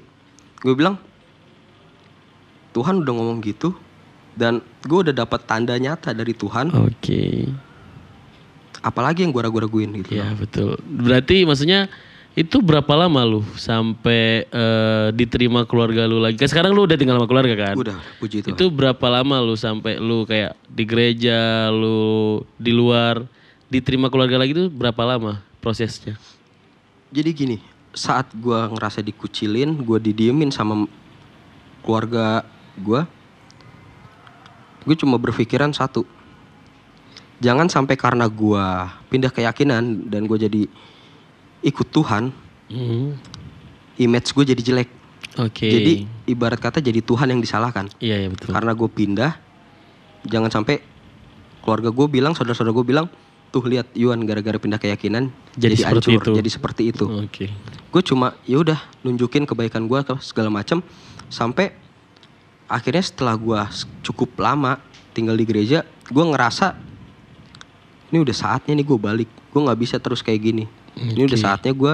Gue 0.63 0.73
bilang, 0.73 0.95
Tuhan 2.71 3.03
udah 3.03 3.13
ngomong 3.13 3.39
gitu, 3.43 3.75
dan 4.37 4.61
gue 4.85 4.99
udah 5.09 5.13
dapat 5.15 5.43
tanda 5.43 5.75
nyata 5.75 6.13
dari 6.13 6.31
Tuhan. 6.31 6.71
Oke. 6.71 7.49
Apalagi 8.85 9.25
yang 9.25 9.33
gue 9.33 9.41
ragu-raguin 9.41 9.89
gitu. 9.99 10.15
Iya 10.15 10.37
betul. 10.37 10.77
Berarti 10.85 11.43
maksudnya 11.43 11.89
itu 12.37 12.61
berapa 12.61 12.93
lama 12.93 13.25
lu 13.25 13.41
sampai 13.57 14.45
eh, 14.45 15.09
diterima 15.17 15.65
keluarga 15.65 16.05
lu 16.05 16.21
lagi? 16.21 16.37
Kan 16.37 16.45
sekarang 16.45 16.69
lu 16.69 16.85
udah 16.85 16.93
tinggal 16.93 17.17
sama 17.17 17.25
keluarga 17.25 17.57
kan? 17.57 17.73
Udah, 17.73 17.97
puji 18.21 18.45
Tuhan. 18.45 18.53
Itu 18.53 18.69
berapa 18.69 19.01
lama 19.09 19.41
lu 19.41 19.57
sampai 19.57 19.97
lu 19.97 20.21
kayak 20.29 20.53
di 20.69 20.85
gereja, 20.85 21.73
lu 21.73 22.45
di 22.61 22.69
luar, 22.69 23.25
diterima 23.73 24.13
keluarga 24.13 24.37
lagi 24.37 24.53
itu 24.53 24.69
berapa 24.69 25.01
lama 25.01 25.41
prosesnya? 25.65 26.13
Jadi 27.09 27.29
gini, 27.33 27.57
saat 27.97 28.29
gua 28.37 28.69
ngerasa 28.69 29.01
dikucilin, 29.01 29.73
gua 29.81 29.97
didiemin 29.97 30.53
sama 30.53 30.85
keluarga 31.81 32.45
gua, 32.77 33.09
gue 34.85 34.93
cuma 34.93 35.17
berpikiran 35.17 35.73
satu. 35.73 36.05
Jangan 37.41 37.65
sampai 37.65 37.97
karena 37.97 38.29
gua 38.29 38.93
pindah 39.09 39.33
keyakinan 39.33 40.05
dan 40.05 40.29
gue 40.29 40.37
jadi 40.37 40.61
ikut 41.61 41.87
Tuhan, 41.89 42.33
Hmm. 42.67 43.15
image 43.95 44.35
gue 44.35 44.43
jadi 44.43 44.61
jelek. 44.61 44.89
Oke. 45.39 45.71
Jadi 45.71 45.93
ibarat 46.27 46.59
kata 46.59 46.83
jadi 46.83 46.99
Tuhan 46.99 47.31
yang 47.31 47.39
disalahkan. 47.39 47.87
iya 48.03 48.25
iya 48.25 48.29
betul. 48.29 48.51
Karena 48.51 48.75
gue 48.75 48.89
pindah, 48.89 49.31
jangan 50.27 50.51
sampai 50.51 50.83
keluarga 51.63 51.87
gue 51.87 52.07
bilang, 52.11 52.35
saudara-saudara 52.35 52.75
gue 52.75 52.83
bilang, 52.83 53.07
tuh 53.47 53.63
lihat 53.63 53.87
Yuan 53.95 54.19
gara-gara 54.27 54.59
pindah 54.59 54.75
keyakinan 54.75 55.31
Jadi 55.55 55.73
jadi, 55.73 55.75
seperti 55.79 56.07
hancur, 56.11 56.23
itu. 56.27 56.31
jadi 56.43 56.49
seperti 56.51 56.81
itu. 56.91 57.05
Oke. 57.07 57.45
gue 57.87 58.01
cuma 58.03 58.35
ya 58.43 58.59
udah 58.59 58.77
nunjukin 59.01 59.47
kebaikan 59.47 59.87
gue 59.87 59.99
ke 60.03 60.13
segala 60.19 60.51
macam 60.51 60.83
sampai 61.31 61.71
akhirnya 62.67 62.99
setelah 62.99 63.39
gue 63.39 63.57
cukup 64.03 64.35
lama 64.37 64.75
tinggal 65.15 65.33
di 65.33 65.47
gereja 65.47 65.87
gue 66.11 66.19
ngerasa 66.27 66.75
ini 68.11 68.17
udah 68.19 68.35
saatnya 68.35 68.75
nih 68.75 68.85
gue 68.85 68.99
balik 68.99 69.29
gue 69.31 69.61
nggak 69.63 69.79
bisa 69.79 69.95
terus 69.97 70.19
kayak 70.19 70.43
gini 70.43 70.67
ini 70.97 71.29
udah 71.29 71.39
saatnya 71.39 71.73
gue 71.73 71.93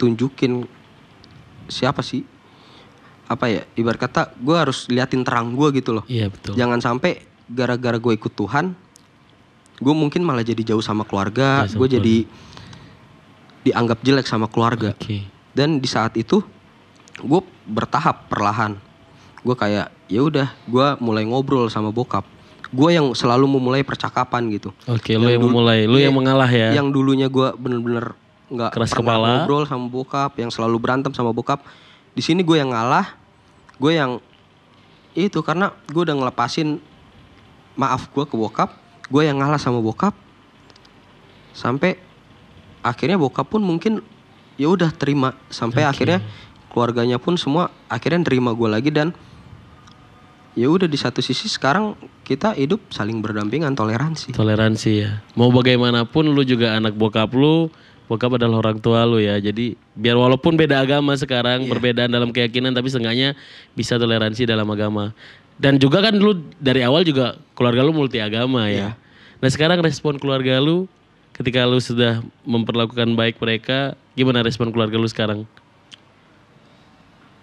tunjukin 0.00 0.66
siapa 1.68 2.02
sih. 2.02 2.24
Apa 3.28 3.48
ya 3.48 3.62
ibarat 3.78 4.00
kata 4.02 4.36
gue 4.36 4.56
harus 4.56 4.88
liatin 4.92 5.24
terang 5.24 5.56
gue 5.56 5.68
gitu 5.76 5.96
loh. 5.96 6.04
Iya 6.08 6.28
betul. 6.28 6.52
jangan 6.56 6.80
sampai 6.80 7.24
gara-gara 7.48 7.96
gue 8.00 8.12
ikut 8.16 8.32
Tuhan 8.32 8.72
gue 9.82 9.94
mungkin 9.96 10.22
malah 10.22 10.46
jadi 10.46 10.62
jauh 10.62 10.84
sama 10.84 11.02
keluarga 11.02 11.66
sama 11.66 11.78
gue 11.82 11.88
jadi 11.98 12.16
dianggap 13.66 13.98
jelek 14.02 14.26
sama 14.26 14.46
keluarga. 14.50 14.94
Oke. 14.94 15.26
dan 15.52 15.78
di 15.78 15.88
saat 15.90 16.16
itu 16.16 16.40
gue 17.20 17.40
bertahap 17.68 18.26
perlahan. 18.32 18.80
Gue 19.42 19.54
kayak 19.58 19.90
ya 20.06 20.20
udah 20.22 20.48
gue 20.70 20.86
mulai 21.02 21.26
ngobrol 21.26 21.66
sama 21.68 21.90
bokap 21.90 22.24
gue 22.72 22.90
yang 22.90 23.12
selalu 23.12 23.44
memulai 23.46 23.84
percakapan 23.84 24.48
gitu. 24.48 24.72
Oke, 24.88 25.12
lu 25.14 25.28
Yang 25.28 25.32
yang 25.36 25.42
dulu- 25.44 25.52
memulai, 25.52 25.80
lu 25.84 25.96
iya, 26.00 26.08
yang 26.08 26.16
mengalah 26.16 26.48
ya. 26.48 26.72
yang 26.72 26.88
dulunya 26.88 27.28
gue 27.28 27.52
bener-bener 27.54 28.16
nggak 28.48 28.72
Keras 28.72 28.92
kepala. 28.92 29.44
ngobrol 29.44 29.64
sama 29.64 29.86
bokap 29.86 30.32
yang 30.36 30.48
selalu 30.48 30.76
berantem 30.80 31.12
sama 31.12 31.32
bokap. 31.32 31.60
Di 32.12 32.20
sini 32.20 32.40
gue 32.40 32.56
yang 32.56 32.72
ngalah 32.72 33.12
gue 33.76 33.92
yang 33.92 34.20
itu 35.12 35.40
karena 35.44 35.68
gue 35.84 36.02
udah 36.02 36.16
ngelepasin 36.16 36.80
maaf 37.74 38.08
gue 38.08 38.24
ke 38.24 38.36
bokap 38.36 38.72
gue 39.08 39.22
yang 39.22 39.36
ngalah 39.36 39.60
sama 39.60 39.80
bokap. 39.80 40.16
Sampai 41.52 42.00
akhirnya 42.80 43.20
bokap 43.20 43.48
pun 43.48 43.60
mungkin 43.60 44.00
ya 44.56 44.68
udah 44.68 44.88
terima. 44.92 45.36
Sampai 45.52 45.84
akhirnya 45.84 46.24
keluarganya 46.72 47.20
pun 47.20 47.36
semua 47.36 47.68
akhirnya 47.84 48.24
nerima 48.24 48.56
gue 48.56 48.68
lagi 48.68 48.88
dan 48.88 49.12
ya 50.52 50.68
udah 50.68 50.88
di 50.88 50.96
satu 50.96 51.20
sisi 51.20 51.48
sekarang 51.48 51.96
kita 52.22 52.54
hidup 52.54 52.80
saling 52.94 53.18
berdampingan 53.18 53.74
toleransi 53.74 54.30
Toleransi 54.32 54.90
ya. 55.02 55.20
Mau 55.34 55.50
bagaimanapun 55.50 56.30
lu 56.30 56.42
juga 56.46 56.78
anak 56.78 56.94
bokap 56.94 57.34
lu, 57.34 57.68
bokap 58.06 58.38
adalah 58.38 58.62
orang 58.62 58.78
tua 58.78 59.02
lu 59.04 59.18
ya. 59.18 59.36
Jadi 59.42 59.74
biar 59.98 60.14
walaupun 60.14 60.54
beda 60.54 60.82
agama 60.82 61.12
sekarang, 61.18 61.66
perbedaan 61.66 62.10
dalam 62.10 62.30
keyakinan 62.30 62.72
tapi 62.72 62.88
seenggaknya 62.88 63.34
bisa 63.74 63.98
toleransi 63.98 64.46
dalam 64.46 64.66
agama. 64.70 65.10
Dan 65.58 65.76
juga 65.76 66.00
kan 66.02 66.16
lu 66.16 66.40
dari 66.58 66.82
awal 66.82 67.04
juga 67.04 67.38
keluarga 67.58 67.84
lu 67.84 67.92
multi 67.92 68.18
agama 68.18 68.66
ya. 68.70 68.94
Nah 69.42 69.50
sekarang 69.50 69.82
respon 69.82 70.16
keluarga 70.16 70.58
lu 70.62 70.86
ketika 71.34 71.66
lu 71.66 71.82
sudah 71.82 72.22
memperlakukan 72.46 73.12
baik 73.18 73.36
mereka, 73.42 73.98
gimana 74.14 74.40
respon 74.46 74.70
keluarga 74.70 74.96
lu 74.96 75.08
sekarang? 75.10 75.42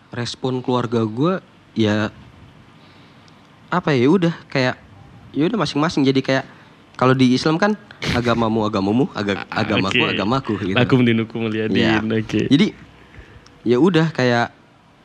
respon 0.10 0.62
keluarga 0.66 1.06
gue 1.06 1.34
ya 1.78 2.10
apa 3.70 3.94
ya 3.94 4.10
udah 4.10 4.34
kayak 4.50 4.76
ya 5.34 5.44
udah 5.46 5.58
masing-masing 5.62 6.02
jadi 6.06 6.20
kayak 6.26 6.46
kalau 6.98 7.14
di 7.14 7.32
Islam 7.32 7.56
kan 7.62 7.78
agamamu 8.18 8.66
agamamu 8.66 9.06
aga, 9.14 9.46
agamaku 9.50 10.04
Oke. 10.04 10.12
agamaku 10.14 10.52
gitu 10.66 10.76
Lakum 10.76 11.00
dinukum 11.06 11.48
Ya. 11.54 12.02
Oke. 12.02 12.50
jadi 12.50 12.74
ya 13.64 13.78
udah 13.78 14.10
kayak 14.12 14.60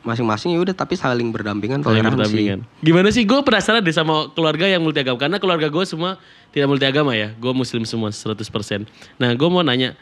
masing-masing 0.04 0.52
ya 0.54 0.60
udah 0.60 0.76
tapi 0.76 0.94
saling 1.00 1.32
berdampingan 1.32 1.80
Saling 1.80 2.04
toleransi 2.04 2.16
berdampingan. 2.20 2.58
Gimana 2.84 3.08
sih? 3.08 3.24
Gue 3.24 3.40
penasaran 3.40 3.80
deh 3.80 3.90
sama 3.96 4.28
keluarga 4.36 4.68
yang 4.68 4.84
multi 4.84 5.00
agama. 5.00 5.16
Karena 5.16 5.40
keluarga 5.40 5.72
gue 5.72 5.84
semua 5.88 6.20
tidak 6.52 6.68
multi 6.68 6.84
agama 6.84 7.16
ya. 7.16 7.32
Gue 7.40 7.56
muslim 7.56 7.88
semua 7.88 8.12
100%. 8.12 8.36
Nah 9.16 9.30
gue 9.32 9.48
mau 9.48 9.64
nanya. 9.64 9.96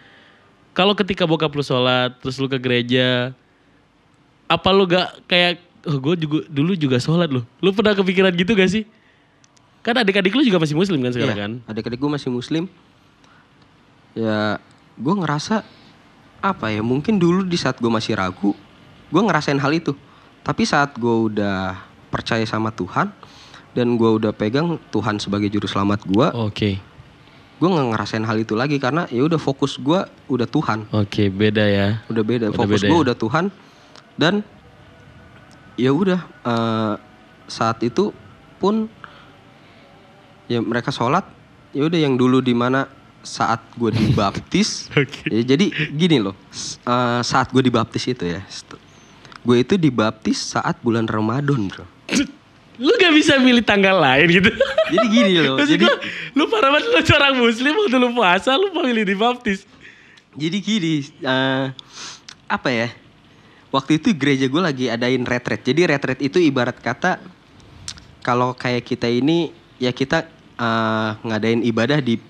Kalau 0.74 0.98
ketika 0.98 1.22
bokap 1.22 1.54
lu 1.54 1.62
sholat, 1.62 2.18
terus 2.18 2.34
lu 2.42 2.50
ke 2.50 2.58
gereja. 2.58 3.30
Apa 4.50 4.74
lu 4.74 4.90
gak 4.90 5.22
kayak, 5.30 5.62
oh 5.84 5.98
gue 5.98 6.14
juga 6.20 6.38
dulu 6.46 6.72
juga 6.74 6.96
sholat 6.98 7.28
loh. 7.28 7.44
Lu 7.58 7.70
pernah 7.70 7.92
kepikiran 7.92 8.32
gitu 8.32 8.52
gak 8.54 8.70
sih? 8.70 8.84
Kan 9.82 9.98
adik-adik 9.98 10.30
lu 10.32 10.46
juga 10.46 10.62
masih 10.62 10.78
muslim 10.78 11.02
kan 11.02 11.10
sekarang 11.10 11.34
Iya, 11.34 11.42
kan? 11.42 11.52
Adik-adik 11.66 11.98
gue 11.98 12.10
masih 12.10 12.30
muslim. 12.30 12.70
Ya, 14.12 14.60
gue 14.94 15.14
ngerasa 15.16 15.64
apa 16.38 16.66
ya? 16.68 16.84
Mungkin 16.84 17.16
dulu 17.16 17.42
di 17.42 17.56
saat 17.56 17.80
gue 17.80 17.88
masih 17.88 18.14
ragu, 18.14 18.52
gue 19.08 19.22
ngerasain 19.22 19.58
hal 19.58 19.72
itu. 19.72 19.96
Tapi 20.42 20.62
saat 20.62 20.94
gue 20.94 21.32
udah 21.32 21.78
percaya 22.12 22.44
sama 22.44 22.68
Tuhan 22.70 23.08
dan 23.72 23.96
gue 23.96 24.10
udah 24.20 24.36
pegang 24.36 24.76
Tuhan 24.92 25.16
sebagai 25.16 25.48
juru 25.48 25.64
selamat 25.64 26.04
gue, 26.04 26.26
Oke. 26.36 26.70
gue 27.56 27.68
nggak 27.70 27.88
ngerasain 27.94 28.20
hal 28.20 28.36
itu 28.36 28.52
lagi 28.52 28.76
karena 28.76 29.08
ya 29.08 29.24
udah 29.24 29.40
fokus 29.40 29.80
gue 29.80 29.96
udah 30.28 30.44
Tuhan, 30.44 30.84
Oke, 30.92 31.32
beda 31.32 31.64
ya. 31.64 31.88
udah 32.12 32.20
beda. 32.20 32.46
Udah 32.52 32.58
fokus 32.58 32.84
gue 32.84 32.92
ya. 32.92 33.04
udah 33.08 33.16
Tuhan 33.16 33.44
dan 34.20 34.44
ya 35.76 35.90
udah 35.92 36.20
eh, 36.44 36.94
saat 37.48 37.78
itu 37.84 38.12
pun 38.60 38.86
ya 40.48 40.60
mereka 40.60 40.92
sholat 40.92 41.24
ya 41.72 41.88
udah 41.88 41.98
yang 41.98 42.14
dulu 42.16 42.44
di 42.44 42.52
mana 42.52 42.86
saat 43.22 43.62
gue 43.78 43.90
dibaptis 43.94 44.86
Oke. 44.98 45.30
ya, 45.30 45.42
jadi 45.54 45.70
gini 45.94 46.18
loh 46.20 46.34
eh, 46.84 47.20
saat 47.24 47.48
gue 47.50 47.62
dibaptis 47.62 48.04
itu 48.10 48.24
ya 48.26 48.42
gue 49.42 49.56
itu 49.58 49.74
dibaptis 49.74 50.54
saat 50.54 50.78
bulan 50.84 51.06
Ramadan 51.08 51.68
bro 51.70 51.86
Lu 52.80 52.88
gak 52.98 53.12
bisa 53.14 53.36
milih 53.38 53.62
tanggal 53.62 53.94
lain 54.00 54.26
gitu. 54.32 54.50
jadi 54.96 55.06
gini 55.06 55.32
loh 55.44 55.54
Maksud 55.60 55.70
jadi 55.76 55.86
gua, 55.86 55.96
lu 56.34 56.44
parah 56.50 56.72
banget 56.72 56.88
lu 56.88 57.00
seorang 57.04 57.34
muslim 57.38 57.72
waktu 57.78 57.96
lu 58.00 58.08
puasa 58.16 58.56
lu 58.58 58.72
milih 58.74 59.04
dibaptis. 59.06 59.68
jadi 60.34 60.56
gini 60.58 61.04
eh, 61.20 61.64
apa 62.48 62.68
ya 62.72 62.88
waktu 63.72 63.98
itu 63.98 64.12
gereja 64.14 64.46
gue 64.46 64.62
lagi 64.62 64.86
adain 64.92 65.24
retret. 65.24 65.64
Jadi 65.64 65.88
retret 65.88 66.20
itu 66.20 66.38
ibarat 66.38 66.78
kata 66.78 67.18
kalau 68.22 68.54
kayak 68.54 68.86
kita 68.86 69.08
ini 69.08 69.50
ya 69.80 69.90
kita 69.90 70.28
eh, 70.60 71.10
ngadain 71.24 71.64
ibadah 71.64 71.98
di 71.98 72.20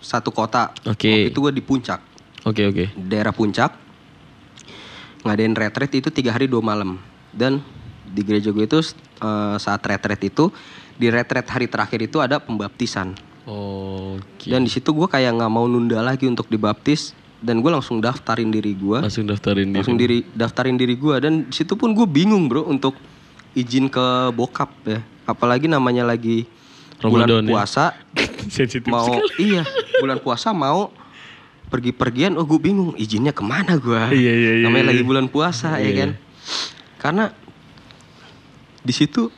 satu 0.00 0.32
kota. 0.32 0.72
Oke. 0.88 1.06
Waktu 1.06 1.30
itu 1.30 1.38
gue 1.38 1.52
di 1.54 1.62
puncak. 1.62 2.00
Oke 2.44 2.64
oke. 2.66 2.84
di 2.92 3.06
daerah 3.06 3.32
puncak. 3.32 3.76
Ngadain 5.24 5.54
retret 5.56 5.92
itu 5.94 6.08
tiga 6.10 6.34
hari 6.34 6.48
dua 6.50 6.64
malam. 6.64 6.98
Dan 7.30 7.60
di 8.08 8.20
gereja 8.24 8.50
gue 8.50 8.64
itu 8.64 8.80
eh, 9.20 9.56
saat 9.60 9.84
retret 9.84 10.20
itu 10.24 10.48
di 10.96 11.12
retret 11.12 11.44
hari 11.46 11.68
terakhir 11.68 12.00
itu 12.00 12.18
ada 12.18 12.40
pembaptisan. 12.40 13.14
Oke. 13.44 14.48
dan 14.48 14.64
di 14.64 14.72
situ 14.72 14.88
gue 14.96 15.04
kayak 15.04 15.36
nggak 15.36 15.52
mau 15.52 15.68
nunda 15.68 16.00
lagi 16.00 16.24
untuk 16.24 16.48
dibaptis 16.48 17.12
dan 17.44 17.60
gue 17.60 17.68
langsung 17.68 18.00
daftarin 18.00 18.48
diri 18.48 18.72
gue 18.72 18.98
Langsung 18.98 19.28
daftarin 19.28 19.68
diri. 19.68 19.76
langsung 19.76 19.96
diri 19.96 20.18
daftarin 20.26 20.74
diri 20.74 20.94
gue 20.94 21.14
dan 21.18 21.32
situ 21.48 21.74
pun 21.74 21.92
gue 21.92 22.06
bingung 22.06 22.48
bro 22.48 22.64
untuk 22.64 22.96
izin 23.52 23.86
ke 23.86 24.00
bokap 24.32 24.72
ya 24.82 24.98
apalagi 25.24 25.68
namanya 25.68 26.02
lagi 26.02 26.48
Ramadan 26.98 27.12
bulan 27.30 27.44
ya. 27.44 27.50
puasa 27.52 27.84
Sensitif 28.50 28.88
mau 28.88 29.04
sekali. 29.06 29.52
iya 29.52 29.62
bulan 29.94 30.18
puasa 30.18 30.50
mau 30.50 30.88
pergi-pergian 31.66 32.32
oh 32.34 32.44
gue 32.44 32.56
bingung 32.58 32.92
izinnya 32.94 33.30
ke 33.30 33.40
mana 33.40 33.76
gue 33.76 34.02
Iya, 34.10 34.32
iya, 34.32 34.52
iya, 34.54 34.64
namanya 34.64 34.84
iya. 34.84 34.90
lagi 34.90 35.02
bulan 35.02 35.26
puasa 35.28 35.76
ya 35.76 35.84
Iya. 35.84 35.92
kan 35.94 36.10
karena 36.98 37.24
di 38.80 38.92
situ 38.92 39.28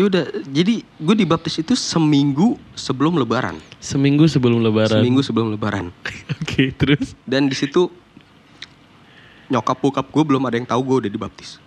ya 0.00 0.08
udah 0.08 0.24
jadi 0.48 0.80
gue 0.80 1.16
dibaptis 1.20 1.60
itu 1.60 1.76
seminggu 1.76 2.56
sebelum 2.72 3.20
lebaran. 3.20 3.60
Seminggu 3.84 4.24
sebelum 4.24 4.64
lebaran. 4.64 4.96
seminggu 4.96 5.20
sebelum 5.20 5.52
lebaran. 5.52 5.92
Oke, 6.40 6.72
terus? 6.72 7.12
Dan 7.28 7.52
di 7.52 7.56
situ 7.56 7.92
nyokap 9.52 9.76
bokap 9.76 10.08
gue 10.08 10.24
belum 10.24 10.40
ada 10.48 10.56
yang 10.56 10.64
tahu 10.64 10.80
gue 10.88 10.96
udah 11.04 11.10
dibaptis. 11.12 11.60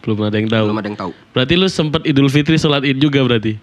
Belum 0.00 0.24
ada 0.24 0.40
yang 0.40 0.48
tahu. 0.48 0.64
belum 0.72 0.80
ada 0.80 0.88
yang 0.88 0.96
tahu. 1.04 1.12
Berarti 1.36 1.52
lu 1.60 1.68
sempet 1.68 2.00
Idul 2.08 2.32
Fitri 2.32 2.56
sholat 2.56 2.80
Id 2.80 2.96
juga 2.96 3.20
berarti? 3.20 3.60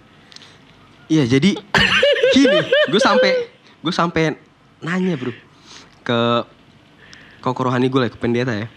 iya 1.07 1.23
jadi 1.23 1.55
gini 2.35 2.59
gue 2.91 3.01
sampai 3.01 3.47
gue 3.79 3.93
sampai 3.95 4.35
nanya 4.83 5.15
bro 5.15 5.31
ke 6.03 6.19
kok 7.39 7.55
rohani 7.63 7.87
gue 7.89 7.97
lah 8.05 8.11
ke 8.13 8.19
pendeta 8.21 8.53
ya. 8.53 8.69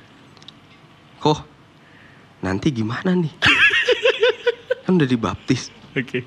Kok 1.20 1.44
nanti 2.40 2.72
gimana 2.72 3.12
nih 3.12 3.60
kan 4.90 4.98
udah 4.98 5.07
dibaptis 5.07 5.70
Oke. 5.94 6.26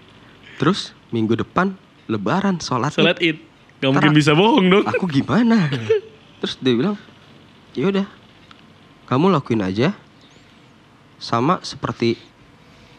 terus 0.56 0.96
minggu 1.12 1.36
depan 1.36 1.76
lebaran 2.08 2.64
sholat 2.64 2.96
Sholat 2.96 3.20
Id. 3.20 3.36
Gak 3.84 3.92
Ntar 3.92 4.00
mungkin 4.00 4.16
bisa 4.16 4.32
bohong 4.32 4.72
dong. 4.72 4.88
aku 4.88 5.04
gimana 5.12 5.68
terus 6.40 6.56
dia 6.64 6.72
bilang 6.72 6.96
ya 7.76 7.92
udah 7.92 8.08
kamu 9.12 9.36
lakuin 9.36 9.60
aja 9.60 9.92
sama 11.20 11.60
seperti 11.60 12.16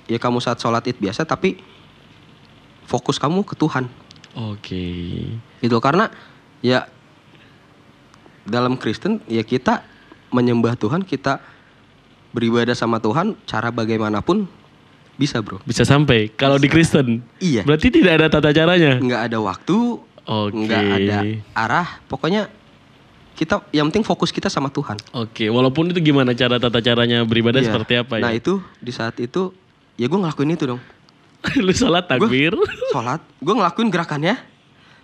ya 0.04 0.20
kamu 0.20 0.44
saat 0.44 0.60
sholat 0.60 0.84
id 0.84 1.00
biasa 1.00 1.24
tapi 1.24 1.56
fokus 2.84 3.16
kamu 3.16 3.40
ke 3.48 3.56
Tuhan 3.56 3.88
Oke. 4.36 4.84
gitu 5.64 5.76
karena 5.80 6.12
ya 6.60 6.84
dalam 8.44 8.76
Kristen 8.76 9.24
ya 9.24 9.40
kita 9.40 9.80
menyembah 10.28 10.76
Tuhan 10.76 11.00
kita 11.00 11.40
beribadah 12.36 12.76
sama 12.76 13.00
Tuhan 13.00 13.40
cara 13.48 13.72
bagaimanapun 13.72 14.63
bisa 15.14 15.38
bro 15.38 15.62
Bisa 15.62 15.82
sampai. 15.82 16.26
Kalau 16.28 16.56
di 16.56 16.66
Kristen. 16.66 17.22
iya 17.38 17.62
Berarti 17.62 17.88
tidak 17.88 18.18
ada 18.18 18.26
tata 18.28 18.50
caranya. 18.50 18.96
nggak 18.96 19.22
ada 19.28 19.38
waktu 19.38 19.76
Oke. 20.24 20.56
nggak 20.56 20.82
ada 20.90 21.18
arah 21.52 21.88
pokoknya 22.04 22.48
kita 23.34 23.66
yang 23.70 23.88
penting 23.88 24.02
fokus 24.02 24.30
kita 24.30 24.46
sama 24.46 24.68
Tuhan 24.68 24.94
Oke, 25.12 25.46
walaupun 25.48 25.90
itu 25.90 26.00
gimana 26.00 26.32
cara 26.32 26.56
tata 26.56 26.78
caranya 26.78 27.22
beribadah 27.22 27.58
Iya. 27.58 27.68
seperti 27.68 27.92
apa 27.96 28.14
nah 28.18 28.30
ya? 28.30 28.38
itu 28.38 28.62
di 28.78 28.88
saat 28.88 29.18
itu 29.18 29.50
ya 29.94 30.06
gue 30.06 30.16
ngelakuin 30.16 30.50
itu 30.50 30.64
dong 30.66 30.80
Lu 31.60 31.70
sholat 31.70 32.06
takbir. 32.06 32.54
sholat 32.88 33.20
gue 33.36 33.54
ngelakuin 33.54 33.88
gerakannya 33.88 34.38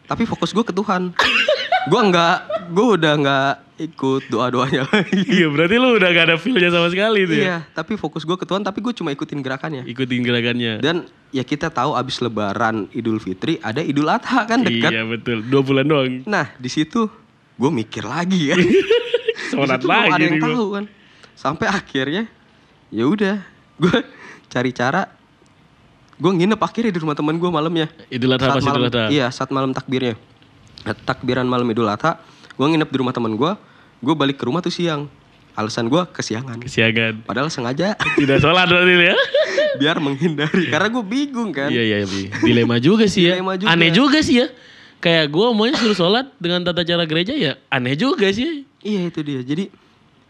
tapi 0.06 0.24
fokus 0.24 0.50
gue 0.50 0.62
ke 0.62 0.72
Tuhan 0.72 1.10
gue 1.88 2.00
nggak 2.12 2.36
gue 2.76 2.86
udah 3.00 3.12
nggak 3.16 3.52
ikut 3.80 4.22
doa 4.28 4.52
doanya 4.52 4.84
lagi. 4.92 5.24
Iya, 5.24 5.48
berarti 5.48 5.80
lu 5.80 5.96
udah 5.96 6.08
gak 6.12 6.26
ada 6.28 6.36
feel-nya 6.36 6.68
sama 6.68 6.92
sekali 6.92 7.24
tuh 7.24 7.36
ya. 7.40 7.44
iya 7.44 7.58
tapi 7.72 7.96
fokus 7.96 8.28
gue 8.28 8.36
ke 8.36 8.44
Tuhan 8.44 8.60
tapi 8.60 8.84
gue 8.84 8.92
cuma 8.92 9.08
ikutin 9.08 9.40
gerakannya. 9.40 9.88
Ikutin 9.88 10.20
gerakannya. 10.20 10.84
dan 10.84 11.08
ya 11.32 11.40
kita 11.40 11.72
tahu 11.72 11.96
abis 11.96 12.20
Lebaran 12.20 12.92
Idul 12.92 13.16
Fitri 13.16 13.56
ada 13.64 13.80
Idul 13.80 14.12
Adha 14.12 14.44
kan 14.44 14.60
dekat. 14.60 14.92
Iya 14.92 15.08
betul, 15.08 15.40
dua 15.48 15.62
bulan 15.64 15.86
doang. 15.88 16.20
nah 16.28 16.52
di 16.60 16.68
situ 16.68 17.08
gue 17.56 17.70
mikir 17.72 18.04
lagi 18.04 18.52
kan. 18.52 18.60
Sholat 19.50 19.82
lagi 19.82 20.12
ada 20.12 20.24
yang 20.28 20.40
tahu 20.44 20.64
kan. 20.76 20.84
Sampai 21.32 21.66
akhirnya 21.72 22.28
ya 22.92 23.08
udah 23.08 23.40
gue 23.80 23.98
cari 24.52 24.76
cara 24.76 25.08
gue 26.20 26.32
nginep 26.36 26.60
akhirnya 26.60 26.92
di 26.92 27.00
rumah 27.00 27.16
teman 27.16 27.40
gue 27.40 27.48
malamnya. 27.48 27.88
Idul 28.12 28.36
Adha 28.36 28.60
pas 28.60 28.60
Idul 28.60 28.92
Adha. 28.92 29.08
iya 29.08 29.32
saat 29.32 29.48
malam 29.48 29.72
takbirnya 29.72 30.20
takbiran 30.82 31.44
malam 31.44 31.66
Idul 31.66 31.86
Adha 31.86 32.18
gue 32.50 32.66
nginep 32.66 32.86
di 32.86 32.96
rumah 32.96 33.10
teman 33.10 33.32
gue 33.32 33.52
gue 34.00 34.14
balik 34.14 34.36
ke 34.36 34.44
rumah 34.44 34.58
tuh 34.58 34.70
siang 34.70 35.06
alasan 35.52 35.86
gue 35.86 36.02
kesiangan 36.06 36.56
Kesiangan. 36.58 37.26
padahal 37.26 37.48
sengaja 37.48 37.98
Tidak 38.14 38.38
sholat 38.38 38.64
berarti 38.64 38.94
ya. 39.04 39.16
biar 39.80 39.96
menghindari 39.98 40.66
karena 40.66 40.88
gue 40.88 41.04
bingung 41.04 41.50
kan 41.50 41.68
Iya 41.68 41.82
iya 41.84 41.96
Bi. 42.02 42.32
dilema 42.40 42.76
juga 42.76 43.04
sih 43.04 43.24
ya. 43.24 43.36
Dilema 43.36 43.54
juga. 43.54 43.68
Aneh 43.70 43.90
juga 43.90 44.18
sih 44.20 44.40
ya. 44.40 44.46
Kayak 44.98 45.28
gue 45.28 45.46
maunya 45.50 45.74
suruh 45.74 45.94
sholat 45.94 46.26
dengan 46.36 46.60
tata 46.60 46.80
cara 46.80 47.04
gereja 47.04 47.32
ya 47.32 47.56
aneh 47.66 47.94
juga 47.94 48.28
sih. 48.30 48.64
iya 48.80 49.06
itu 49.06 49.20
dia 49.20 49.40
jadi 49.40 49.68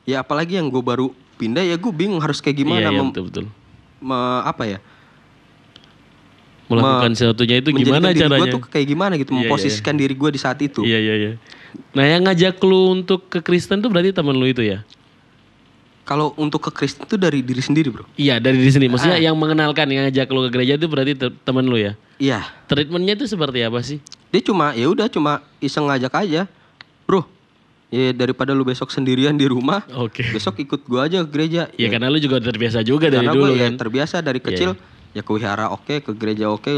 ya 0.03 0.21
apalagi 0.21 0.59
yang 0.59 0.67
gue 0.67 0.79
baru 0.79 1.11
pindah 1.37 1.63
ya 1.63 1.75
gue 1.75 1.91
bingung 1.91 2.19
harus 2.19 2.39
kayak 2.39 2.59
gimana 2.59 2.81
iya, 2.81 2.91
iya 2.91 3.03
betul 3.05 3.25
betul. 3.27 3.45
me- 3.99 4.43
apa 4.43 4.63
ya 4.67 4.79
Melakukan 6.71 7.11
Me- 7.11 7.17
sesuatunya 7.17 7.57
itu 7.59 7.71
gimana 7.73 8.07
diri 8.09 8.23
caranya? 8.23 8.41
gue 8.41 8.55
tuh 8.55 8.63
kayak 8.65 8.87
gimana 8.87 9.13
gitu 9.15 9.31
Iya, 9.31 9.35
iya, 9.35 9.43
memposisikan 9.45 9.95
diri 9.95 10.15
gue 10.15 10.31
di 10.31 10.39
saat 10.39 10.59
itu 10.59 10.81
Iya 10.81 10.99
iya 10.99 11.15
iya. 11.17 11.33
Nah 11.93 12.05
yang 12.05 12.23
ngajak 12.23 12.57
lu 12.61 12.81
untuk 12.95 13.27
ke 13.27 13.39
Kristen 13.41 13.79
tuh 13.79 13.87
berarti 13.87 14.11
teman 14.11 14.33
lu 14.33 14.45
itu 14.45 14.63
ya? 14.63 14.87
kalau 16.03 16.35
untuk 16.35 16.59
ke 16.61 16.73
Kristen 16.73 17.05
itu 17.05 17.15
dari 17.15 17.39
diri 17.41 17.61
sendiri 17.61 17.87
bro 17.89 18.03
Iya 18.15 18.39
dari 18.39 18.59
di 18.59 18.67
sini. 18.67 18.87
Maksudnya 18.87 19.15
Ah. 19.15 19.23
yang 19.23 19.37
mengenalkan 19.37 19.87
yang 19.87 20.03
ngajak 20.05 20.27
lu 20.29 20.43
ke 20.45 20.51
gereja 20.53 20.75
itu 20.75 20.87
berarti 20.87 21.13
te- 21.15 21.35
teman 21.41 21.63
lu 21.63 21.77
ya? 21.77 21.95
iya 22.17 22.43
Treatmentnya 22.67 23.15
itu 23.15 23.27
seperti 23.27 23.61
apa 23.61 23.79
sih? 23.81 23.99
dia 24.27 24.39
cuma 24.41 24.71
ya 24.73 24.87
udah 24.87 25.07
cuma 25.07 25.33
iseng 25.59 25.85
ngajak 25.85 26.11
aja 26.17 26.47
bro 27.05 27.27
ya 27.89 28.11
daripada 28.13 28.51
lu 28.51 28.63
besok 28.63 28.87
sendirian 28.89 29.35
di 29.35 29.43
rumah 29.45 29.83
Oke. 29.93 30.23
besok 30.31 30.55
ikut 30.57 30.81
gue 30.81 31.01
aja 31.01 31.19
ke 31.21 31.29
gereja 31.29 31.67
Ya 31.75 31.87
karena 31.89 32.07
lu 32.07 32.19
juga 32.19 32.39
terbiasa 32.39 32.79
juga 32.81 33.07
dari 33.07 33.27
karena 33.27 33.31
dulu 33.33 33.43
gue 33.49 33.55
ya 33.57 33.63
kan. 33.65 33.75
terbiasa 33.77 34.17
dari 34.19 34.39
kecil 34.39 34.79
ya 35.17 35.23
ke 35.27 35.31
wihara 35.35 35.73
oke 35.75 36.05
ke 36.05 36.11
gereja 36.15 36.51
oke 36.51 36.71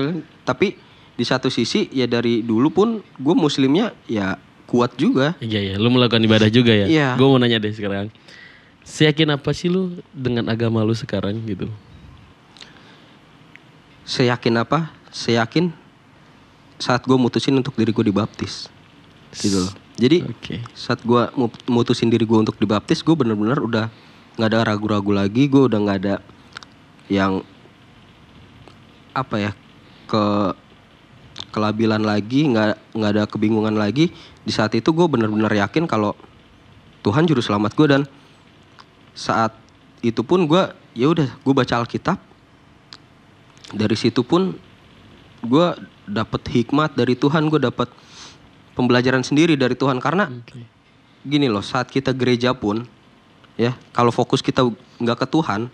tapi 0.48 0.76
di 1.12 1.24
satu 1.24 1.52
sisi 1.52 1.92
ya 1.92 2.08
dari 2.08 2.40
dulu 2.40 2.68
pun 2.72 2.88
gue 3.00 3.34
muslimnya 3.36 3.92
ya 4.08 4.40
kuat 4.64 4.96
juga 4.96 5.36
Iya 5.44 5.60
iya, 5.60 5.74
lu 5.76 5.92
melakukan 5.92 6.24
ibadah 6.24 6.48
juga 6.48 6.72
ya. 6.72 6.88
Iya. 6.88 7.08
Gue 7.20 7.28
mau 7.28 7.36
nanya 7.36 7.60
deh 7.60 7.76
sekarang. 7.76 8.08
Seyakin 8.88 9.36
apa 9.36 9.52
sih 9.52 9.68
lu 9.68 10.00
dengan 10.16 10.48
agama 10.48 10.80
lu 10.80 10.96
sekarang 10.96 11.36
gitu? 11.44 11.68
seyakin 14.02 14.60
apa 14.60 14.90
seyakin 15.14 15.70
saat 16.76 17.06
gue 17.06 17.14
mutusin 17.14 17.54
untuk 17.54 17.78
diri 17.78 17.94
gue 17.94 18.10
dibaptis 18.10 18.66
gitu 19.38 19.62
loh 19.62 19.72
jadi 19.94 20.26
Oke. 20.26 20.58
saat 20.74 20.98
gue 21.06 21.22
mutusin 21.70 22.10
diri 22.10 22.26
gue 22.26 22.38
untuk 22.38 22.58
dibaptis 22.58 23.00
gue 23.00 23.14
bener-bener 23.14 23.62
udah 23.62 23.86
nggak 24.36 24.48
ada 24.48 24.58
ragu-ragu 24.74 25.12
lagi 25.14 25.46
gue 25.46 25.62
udah 25.70 25.78
nggak 25.78 25.98
ada 26.02 26.14
yang 27.06 27.46
apa 29.12 29.36
ya 29.38 29.52
ke 30.08 30.24
kelabilan 31.52 32.00
lagi 32.04 32.48
nggak 32.48 32.96
nggak 32.96 33.10
ada 33.12 33.24
kebingungan 33.28 33.76
lagi. 33.76 34.12
Di 34.42 34.52
saat 34.52 34.72
itu 34.76 34.92
gue 34.92 35.06
benar-benar 35.06 35.52
yakin 35.52 35.88
kalau 35.88 36.16
Tuhan 37.04 37.28
juru 37.28 37.40
selamat 37.40 37.72
gue 37.76 37.86
dan 37.88 38.02
saat 39.12 39.52
itu 40.00 40.24
pun 40.24 40.48
gue 40.48 40.62
ya 40.96 41.08
udah 41.12 41.28
gue 41.28 41.54
baca 41.54 41.84
Alkitab. 41.84 42.18
Dari 43.72 43.96
situ 43.96 44.20
pun 44.24 44.56
gue 45.42 45.66
dapet 46.04 46.42
hikmat 46.52 46.92
dari 46.92 47.16
Tuhan 47.16 47.48
gue 47.48 47.60
dapet 47.62 47.88
pembelajaran 48.76 49.24
sendiri 49.24 49.56
dari 49.56 49.76
Tuhan. 49.76 50.00
Karena 50.00 50.28
gini 51.22 51.46
loh 51.46 51.62
saat 51.62 51.88
kita 51.88 52.10
gereja 52.12 52.52
pun 52.52 52.82
ya 53.54 53.76
kalau 53.94 54.10
fokus 54.10 54.42
kita 54.42 54.66
nggak 54.98 55.22
ke 55.22 55.26
Tuhan 55.30 55.70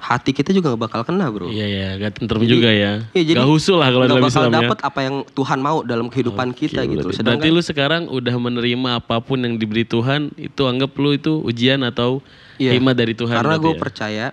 hati 0.00 0.32
kita 0.32 0.50
juga 0.50 0.72
bakal 0.74 1.04
kena 1.04 1.28
bro 1.28 1.46
Iya 1.46 1.66
ya, 1.68 1.88
gak 2.00 2.18
tentrem 2.18 2.40
Jadi- 2.40 2.50
juga 2.50 2.70
ya. 2.72 2.92
Iya, 3.12 3.24
jadi 3.26 3.38
gak 3.38 3.48
husul 3.48 3.76
lah 3.76 3.88
kalau 3.88 4.06
dalam 4.06 4.18
bakal 4.18 4.32
Islam 4.32 4.48
ya. 4.50 4.56
dapet 4.58 4.78
apa 4.80 5.00
yang 5.00 5.16
Tuhan 5.28 5.58
mau 5.60 5.78
dalam 5.82 6.06
kehidupan 6.08 6.48
kita 6.50 6.80
Oke, 6.80 6.90
gitu 6.90 7.06
berarti, 7.06 7.18
sedangkan 7.20 7.44
berarti 7.44 7.56
lu 7.56 7.62
sekarang 7.62 8.02
udah 8.08 8.34
menerima 8.34 8.88
apa 8.96 9.20
pun 9.20 9.38
yang 9.38 9.54
diberi 9.54 9.84
Tuhan, 9.84 10.32
itu 10.34 10.62
anggap 10.64 10.90
lu 10.94 11.12
itu 11.12 11.38
ujian 11.40 11.80
atau 11.82 12.24
Iya. 12.56 12.72
hikmat 12.74 12.94
dari 12.94 13.12
Tuhan. 13.12 13.36
karena 13.36 13.56
gue 13.56 13.72
ya? 13.72 13.78
percaya 13.78 14.26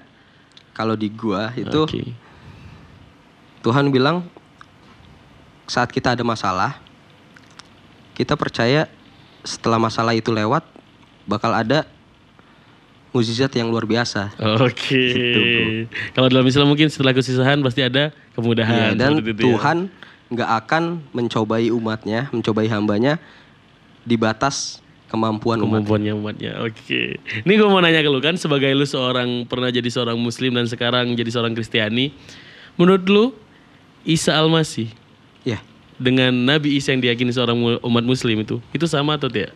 kalau 0.71 0.93
di 0.93 1.09
gua 1.09 1.51
itu 1.51 1.79
Oke. 1.83 2.15
Tuhan 3.59 3.89
bilang 3.89 4.23
saat 5.65 5.89
kita 5.89 6.15
ada 6.15 6.23
masalah 6.23 6.79
kita 8.13 8.33
percaya 8.33 8.87
setelah 9.41 9.77
masalah 9.77 10.13
itu 10.13 10.29
lewat 10.29 10.63
bakal 11.25 11.51
ada 11.51 11.83
mukjizat 13.17 13.49
yang 13.51 13.67
luar 13.67 13.83
biasa. 13.83 14.29
Oke. 14.61 15.01
Gitu, 15.09 15.39
bro. 15.41 15.65
Kalau 16.13 16.27
dalam 16.29 16.45
Islam 16.45 16.69
mungkin 16.69 16.87
setelah 16.87 17.11
kesusahan 17.11 17.57
pasti 17.59 17.81
ada 17.81 18.13
Iya, 18.13 18.31
kemudahan. 18.37 18.93
dan 18.93 19.17
itu 19.17 19.33
ya. 19.33 19.41
Tuhan 19.41 19.77
nggak 20.29 20.49
akan 20.61 20.83
mencobai 21.11 21.73
umatnya, 21.73 22.29
mencobai 22.29 22.69
hambanya 22.69 23.17
di 24.03 24.13
batas 24.13 24.77
kemampuan 25.07 25.57
kemampuannya 25.57 26.13
umatnya. 26.13 26.61
Oke. 26.61 27.17
Ini 27.17 27.53
gue 27.53 27.65
mau 27.65 27.79
nanya 27.79 27.99
ke 27.99 28.11
lu 28.11 28.19
kan 28.19 28.35
sebagai 28.35 28.69
lu 28.71 28.83
seorang 28.83 29.47
pernah 29.47 29.71
jadi 29.71 29.87
seorang 29.87 30.15
muslim 30.15 30.53
dan 30.53 30.67
sekarang 30.67 31.15
jadi 31.15 31.31
seorang 31.31 31.55
Kristiani. 31.55 32.11
Menurut 32.77 33.03
lu 33.07 33.25
Isa 34.03 34.37
Al-Masih 34.37 34.91
Ya, 35.41 35.63
dengan 35.95 36.29
Nabi 36.29 36.75
Isa 36.75 36.91
yang 36.91 36.99
diyakini 36.99 37.31
seorang 37.31 37.55
umat 37.79 38.03
muslim 38.03 38.43
itu 38.43 38.59
itu 38.69 38.83
sama 38.83 39.15
atau 39.15 39.31
tidak? 39.31 39.55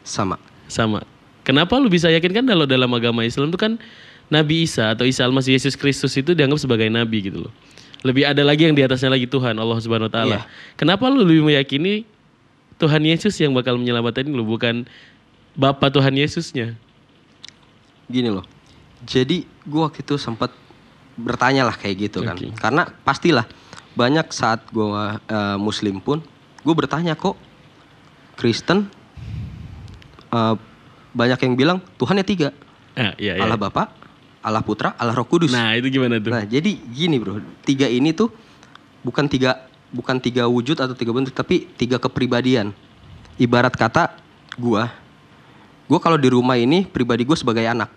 sama. 0.00 0.36
Sama. 0.66 1.00
Kenapa 1.40 1.80
lu 1.80 1.88
bisa 1.88 2.12
yakin 2.12 2.42
kan 2.42 2.44
kalau 2.44 2.68
dalam 2.68 2.90
agama 2.92 3.24
Islam 3.24 3.48
itu 3.48 3.58
kan 3.60 3.80
Nabi 4.30 4.68
Isa 4.68 4.94
atau 4.94 5.08
Isa 5.08 5.26
Al-Masih 5.26 5.58
Yesus 5.58 5.74
Kristus 5.74 6.14
itu 6.14 6.36
dianggap 6.36 6.62
sebagai 6.62 6.86
nabi 6.86 7.26
gitu 7.26 7.48
loh. 7.48 7.52
Lebih 8.06 8.24
ada 8.30 8.40
lagi 8.46 8.64
yang 8.64 8.72
di 8.78 8.80
atasnya 8.80 9.12
lagi 9.12 9.26
Tuhan 9.26 9.58
Allah 9.58 9.76
Subhanahu 9.82 10.08
wa 10.08 10.14
taala. 10.14 10.38
Iya. 10.40 10.42
Kenapa 10.78 11.10
lu 11.10 11.26
lebih 11.26 11.44
meyakini 11.44 12.08
Tuhan 12.80 13.02
Yesus 13.04 13.36
yang 13.42 13.52
bakal 13.52 13.76
menyelamatkan 13.76 14.24
lu 14.24 14.46
bukan 14.46 14.88
Bapa 15.58 15.92
Tuhan 15.92 16.16
Yesusnya? 16.16 16.78
Gini 18.08 18.30
loh. 18.32 18.46
Jadi 19.04 19.44
gua 19.68 19.90
waktu 19.90 20.00
itu 20.00 20.16
sempat 20.16 20.54
bertanya 21.18 21.68
lah 21.68 21.76
kayak 21.76 22.08
gitu 22.08 22.24
kan. 22.24 22.38
Karena 22.56 22.88
pastilah 23.04 23.44
banyak 23.98 24.32
saat 24.32 24.64
gua 24.72 25.20
eh, 25.28 25.58
muslim 25.60 26.00
pun 26.00 26.24
gue 26.60 26.74
bertanya 26.76 27.16
kok 27.16 27.36
Kristen 28.36 28.88
eh, 30.32 30.54
banyak 31.12 31.38
yang 31.42 31.54
bilang 31.58 31.78
Tuhannya 31.98 32.24
tiga. 32.26 32.54
Ah, 32.98 33.14
iya, 33.16 33.38
iya. 33.38 33.42
Allah 33.42 33.58
Bapa, 33.58 33.90
Allah 34.40 34.62
Putra, 34.64 34.96
Allah 34.96 35.14
Roh 35.14 35.26
Kudus. 35.26 35.52
Nah, 35.52 35.76
itu 35.76 35.92
gimana 35.92 36.18
tuh? 36.18 36.32
Nah, 36.32 36.42
jadi 36.42 36.74
gini 36.90 37.16
bro, 37.20 37.38
tiga 37.62 37.86
ini 37.86 38.10
tuh 38.10 38.32
bukan 39.04 39.28
tiga 39.28 39.68
bukan 39.90 40.16
tiga 40.22 40.46
wujud 40.46 40.78
atau 40.78 40.94
tiga 40.94 41.10
bentuk, 41.10 41.34
tapi 41.34 41.66
tiga 41.76 41.98
kepribadian. 41.98 42.72
Ibarat 43.40 43.74
kata 43.74 44.14
gua, 44.60 44.92
gua 45.90 45.98
kalau 45.98 46.18
di 46.20 46.28
rumah 46.28 46.60
ini 46.60 46.86
pribadi 46.86 47.24
gue 47.24 47.34
sebagai 47.34 47.64
anak, 47.64 47.90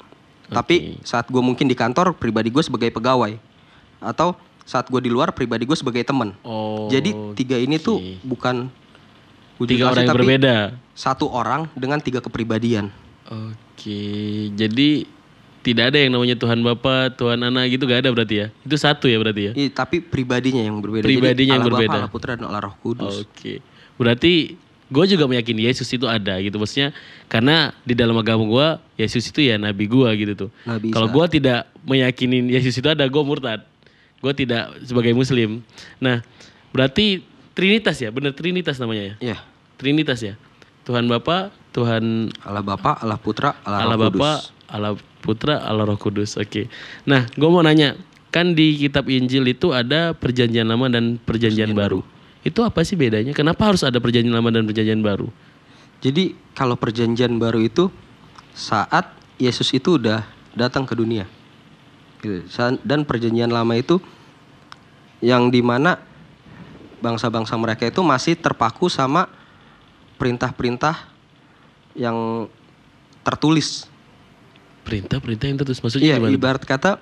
tapi 0.49 0.97
saat 1.03 1.27
gue 1.27 1.41
mungkin 1.43 1.67
di 1.67 1.75
kantor 1.75 2.15
pribadi 2.15 2.47
gue 2.49 2.63
sebagai 2.63 2.89
pegawai, 2.89 3.35
atau 3.99 4.39
saat 4.63 4.87
gue 4.87 5.01
di 5.03 5.11
luar 5.11 5.35
pribadi 5.35 5.67
gue 5.67 5.75
sebagai 5.75 6.01
teman. 6.07 6.31
oh. 6.47 6.87
jadi 6.87 7.11
tiga 7.35 7.59
ini 7.59 7.75
tuh 7.75 7.99
oke. 7.99 8.23
bukan 8.23 8.71
tiga 9.67 9.91
orang 9.91 10.07
yang 10.07 10.11
tapi 10.15 10.23
berbeda. 10.23 10.55
satu 10.95 11.27
orang 11.27 11.67
dengan 11.75 11.99
tiga 11.99 12.23
kepribadian. 12.23 12.89
Oke, 13.29 14.01
jadi 14.55 14.89
tidak 15.63 15.95
ada 15.95 15.97
yang 15.97 16.11
namanya 16.11 16.35
Tuhan 16.35 16.59
Bapa, 16.59 17.15
Tuhan 17.15 17.39
Anak 17.39 17.71
gitu 17.71 17.87
gak 17.87 18.03
ada 18.03 18.11
berarti 18.11 18.35
ya? 18.43 18.47
Itu 18.67 18.75
satu 18.75 19.07
ya 19.07 19.15
berarti 19.15 19.41
ya? 19.47 19.51
Iya, 19.55 19.69
tapi 19.71 20.03
pribadinya 20.03 20.59
yang 20.59 20.83
berbeda. 20.83 21.07
Pribadinya 21.07 21.39
Jadi, 21.39 21.43
yang 21.47 21.63
Allah 21.63 21.71
berbeda. 21.71 21.87
Bapa, 21.87 21.99
Allah 22.03 22.11
Putra 22.11 22.31
dan 22.35 22.45
Allah 22.51 22.61
Roh 22.67 22.75
Kudus. 22.83 23.23
Oke. 23.23 23.63
Berarti 23.95 24.59
gue 24.93 25.05
juga 25.07 25.25
meyakini 25.25 25.63
Yesus 25.71 25.87
itu 25.87 26.03
ada 26.03 26.35
gitu. 26.43 26.59
Maksudnya 26.59 26.91
karena 27.31 27.71
di 27.87 27.95
dalam 27.95 28.13
agama 28.19 28.43
gue 28.43 28.67
Yesus 29.07 29.23
itu 29.31 29.39
ya 29.39 29.55
nabi 29.55 29.87
gue 29.87 30.09
gitu 30.19 30.33
tuh. 30.35 30.49
Nabi 30.67 30.91
Kalau 30.91 31.07
gue 31.07 31.25
tidak 31.31 31.71
meyakini 31.87 32.51
Yesus 32.51 32.75
itu 32.75 32.87
ada, 32.91 33.07
gue 33.07 33.23
murtad. 33.23 33.63
Gue 34.19 34.35
tidak 34.35 34.67
sebagai 34.83 35.15
muslim. 35.15 35.63
Nah, 36.03 36.19
berarti 36.75 37.23
Trinitas 37.53 38.01
ya? 38.01 38.09
Bener 38.09 38.35
Trinitas 38.35 38.81
namanya 38.81 39.13
ya? 39.13 39.15
Iya. 39.21 39.37
Trinitas 39.79 40.19
ya? 40.19 40.35
Tuhan 40.83 41.07
Bapa, 41.07 41.55
Tuhan 41.73 42.29
Allah 42.45 42.61
Bapa, 42.61 43.01
Allah 43.01 43.17
Putra, 43.17 43.57
Allah, 43.65 43.89
Allah 43.89 43.97
Roh 43.97 44.13
Kudus. 44.13 44.21
Bapa, 44.21 44.33
Allah 44.69 44.93
Putra, 45.19 45.55
Allah 45.65 45.83
Roh 45.89 45.97
Kudus. 45.97 46.37
Oke. 46.37 46.69
Nah, 47.09 47.25
gue 47.33 47.49
mau 47.49 47.65
nanya, 47.65 47.97
kan 48.29 48.53
di 48.53 48.77
kitab 48.77 49.09
Injil 49.09 49.49
itu 49.49 49.73
ada 49.73 50.13
perjanjian 50.13 50.69
lama 50.69 50.87
dan 50.87 51.17
perjanjian 51.17 51.73
baru. 51.73 52.05
Itu 52.45 52.61
apa 52.61 52.85
sih 52.85 52.93
bedanya? 52.93 53.33
Kenapa 53.33 53.73
harus 53.73 53.81
ada 53.81 53.97
perjanjian 53.97 54.31
lama 54.31 54.53
dan 54.53 54.69
perjanjian 54.69 55.01
baru? 55.01 55.27
Jadi 56.03 56.35
kalau 56.53 56.75
perjanjian 56.75 57.39
baru 57.41 57.63
itu 57.63 57.87
saat 58.53 59.09
Yesus 59.41 59.73
itu 59.73 59.97
udah 59.97 60.27
datang 60.53 60.85
ke 60.85 60.93
dunia. 60.93 61.25
Gitu. 62.21 62.43
Dan 62.83 63.07
perjanjian 63.07 63.49
lama 63.49 63.73
itu 63.73 63.97
yang 65.23 65.47
di 65.47 65.63
mana 65.63 65.97
bangsa-bangsa 66.99 67.55
mereka 67.55 67.87
itu 67.87 68.03
masih 68.03 68.35
terpaku 68.35 68.91
sama 68.91 69.31
perintah-perintah 70.19 71.12
yang 71.97 72.47
tertulis. 73.23 73.87
Perintah-perintah 74.83 75.45
yang 75.47 75.57
terus 75.63 75.79
maksudnya 75.79 76.15
Iya, 76.15 76.17
gimana? 76.19 76.35
ibarat 76.35 76.63
kata 76.67 76.99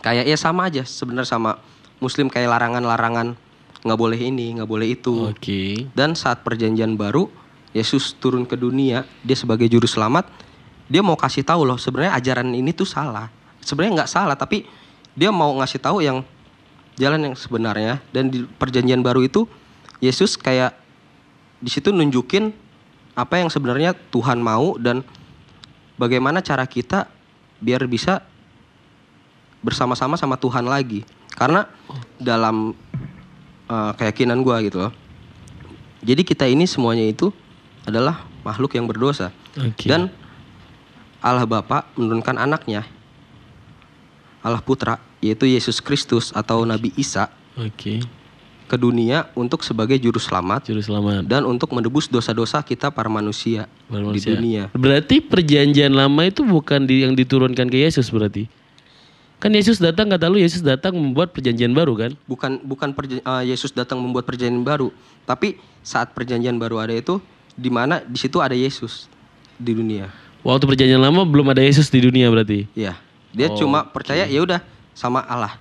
kayak 0.00 0.30
ya 0.30 0.38
sama 0.38 0.70
aja 0.70 0.86
sebenarnya 0.86 1.26
sama 1.26 1.58
Muslim 1.98 2.30
kayak 2.30 2.48
larangan-larangan 2.48 3.34
nggak 3.80 3.98
boleh 3.98 4.20
ini, 4.20 4.60
nggak 4.60 4.68
boleh 4.68 4.94
itu. 4.94 5.32
Oke. 5.32 5.88
Dan 5.96 6.14
saat 6.14 6.44
perjanjian 6.44 6.94
baru, 6.94 7.26
Yesus 7.72 8.14
turun 8.16 8.44
ke 8.44 8.54
dunia, 8.54 9.08
dia 9.24 9.36
sebagai 9.36 9.66
juru 9.66 9.88
selamat, 9.88 10.28
dia 10.86 11.00
mau 11.00 11.16
kasih 11.16 11.42
tahu 11.42 11.64
loh 11.64 11.80
sebenarnya 11.80 12.12
ajaran 12.16 12.52
ini 12.52 12.70
tuh 12.76 12.86
salah. 12.86 13.32
Sebenarnya 13.64 14.04
nggak 14.04 14.10
salah, 14.10 14.36
tapi 14.36 14.68
dia 15.16 15.32
mau 15.32 15.50
ngasih 15.60 15.80
tahu 15.80 16.04
yang 16.04 16.20
jalan 17.00 17.32
yang 17.32 17.34
sebenarnya. 17.36 18.04
Dan 18.12 18.28
di 18.28 18.44
perjanjian 18.44 19.00
baru 19.00 19.24
itu, 19.24 19.48
Yesus 20.00 20.36
kayak 20.36 20.76
di 21.60 21.68
situ 21.72 21.92
nunjukin 21.92 22.52
apa 23.20 23.40
yang 23.40 23.52
sebenarnya 23.52 23.92
Tuhan 24.12 24.40
mau 24.40 24.80
dan 24.80 25.04
bagaimana 26.00 26.40
cara 26.40 26.64
kita 26.64 27.06
biar 27.60 27.84
bisa 27.84 28.24
bersama-sama 29.60 30.16
sama 30.16 30.40
Tuhan 30.40 30.64
lagi. 30.64 31.04
Karena 31.36 31.68
dalam 32.16 32.72
uh, 33.68 33.92
keyakinan 33.94 34.40
gua 34.40 34.64
gitu 34.64 34.88
loh. 34.88 34.92
Jadi 36.00 36.24
kita 36.24 36.48
ini 36.48 36.64
semuanya 36.64 37.04
itu 37.04 37.28
adalah 37.84 38.24
makhluk 38.40 38.72
yang 38.72 38.88
berdosa. 38.88 39.30
Oke. 39.60 39.84
Dan 39.84 40.08
Allah 41.20 41.44
Bapa 41.44 41.84
menurunkan 42.00 42.40
anaknya 42.40 42.88
Allah 44.40 44.64
Putra 44.64 44.96
yaitu 45.20 45.44
Yesus 45.44 45.84
Kristus 45.84 46.32
atau 46.32 46.64
Nabi 46.64 46.96
Isa 46.96 47.28
Oke. 47.60 48.00
Ke 48.70 48.78
dunia 48.78 49.26
untuk 49.34 49.60
sebagai 49.60 49.98
juru 49.98 50.16
selamat 50.16 50.70
Juru 50.70 50.78
selamat. 50.78 51.26
dan 51.26 51.42
untuk 51.42 51.74
menebus 51.74 52.06
dosa-dosa 52.06 52.62
kita 52.62 52.86
para 52.86 53.10
manusia, 53.10 53.66
Para 53.84 53.98
di 53.98 54.14
manusia. 54.14 54.30
dunia. 54.30 54.62
Berarti 54.70 55.18
perjanjian 55.18 55.90
lama 55.90 56.22
itu 56.22 56.46
bukan 56.46 56.86
di, 56.86 57.02
yang 57.02 57.12
diturunkan 57.12 57.66
ke 57.66 57.82
Yesus 57.82 58.06
berarti? 58.08 58.46
Kan 59.36 59.50
Yesus 59.50 59.80
datang 59.80 60.06
kata 60.06 60.28
lu 60.28 60.38
Yesus 60.38 60.62
datang 60.62 60.94
membuat 60.94 61.34
perjanjian 61.34 61.72
baru 61.72 61.98
kan? 61.98 62.10
Bukan 62.30 62.62
bukan 62.62 62.94
perja- 62.94 63.24
uh, 63.24 63.42
Yesus 63.42 63.72
datang 63.72 63.98
membuat 63.98 64.22
perjanjian 64.22 64.62
baru, 64.62 64.94
tapi 65.24 65.58
saat 65.80 66.14
perjanjian 66.14 66.54
baru 66.54 66.78
ada 66.78 66.94
itu 66.94 67.18
di 67.56 67.72
mana 67.72 67.98
di 68.00 68.20
situ 68.20 68.38
ada 68.38 68.54
Yesus 68.54 69.10
di 69.56 69.74
dunia. 69.74 70.12
Waktu 70.40 70.64
perjanjian 70.64 71.00
lama 71.00 71.24
belum 71.24 71.50
ada 71.50 71.60
Yesus 71.60 71.88
di 71.88 71.98
dunia 71.98 72.28
berarti? 72.28 72.70
Ya, 72.72 73.00
dia 73.32 73.48
Oh, 73.48 73.56
cuma 73.56 73.82
percaya 73.82 74.28
ya 74.28 74.38
udah 74.38 74.60
sama 74.92 75.24
Allah. 75.24 75.56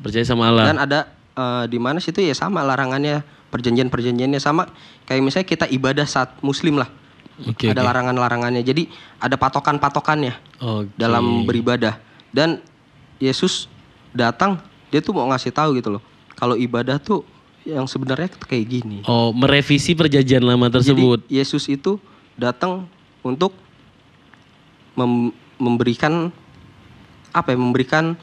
Percaya 0.00 0.24
sama 0.24 0.48
Allah. 0.48 0.64
Dan 0.66 0.80
ada 0.80 0.98
eh, 1.38 1.64
di 1.70 1.78
mana 1.78 2.02
situ 2.02 2.18
ya 2.18 2.34
sama 2.34 2.66
larangannya, 2.66 3.22
perjanjian-perjanjiannya 3.48 4.40
sama 4.42 4.66
kayak 5.06 5.22
misalnya 5.22 5.46
kita 5.46 5.66
ibadah 5.70 6.04
saat 6.04 6.34
muslim 6.42 6.82
lah. 6.82 6.90
Oke. 7.46 7.70
ada 7.70 7.80
oke. 7.80 7.86
larangan-larangannya. 7.86 8.66
Jadi 8.66 8.90
ada 9.22 9.38
patokan-patokannya 9.38 10.34
Oke. 10.58 10.90
dalam 10.98 11.46
beribadah. 11.46 12.02
Dan 12.34 12.58
Yesus 13.22 13.70
datang 14.10 14.58
dia 14.90 14.98
tuh 14.98 15.14
mau 15.14 15.28
ngasih 15.30 15.52
tahu 15.52 15.76
gitu 15.76 15.94
loh 15.94 16.02
kalau 16.32 16.56
ibadah 16.56 16.96
tuh 16.96 17.22
yang 17.66 17.84
sebenarnya 17.84 18.32
kayak 18.40 18.64
gini 18.66 19.04
Oh, 19.04 19.30
merevisi 19.30 19.92
perjanjian 19.92 20.40
lama 20.40 20.72
tersebut. 20.72 21.26
jadi 21.26 21.42
Yesus 21.42 21.68
itu 21.68 22.00
datang 22.34 22.88
untuk 23.20 23.52
mem- 24.96 25.34
memberikan 25.60 26.32
apa 27.30 27.52
ya 27.52 27.58
memberikan 27.60 28.16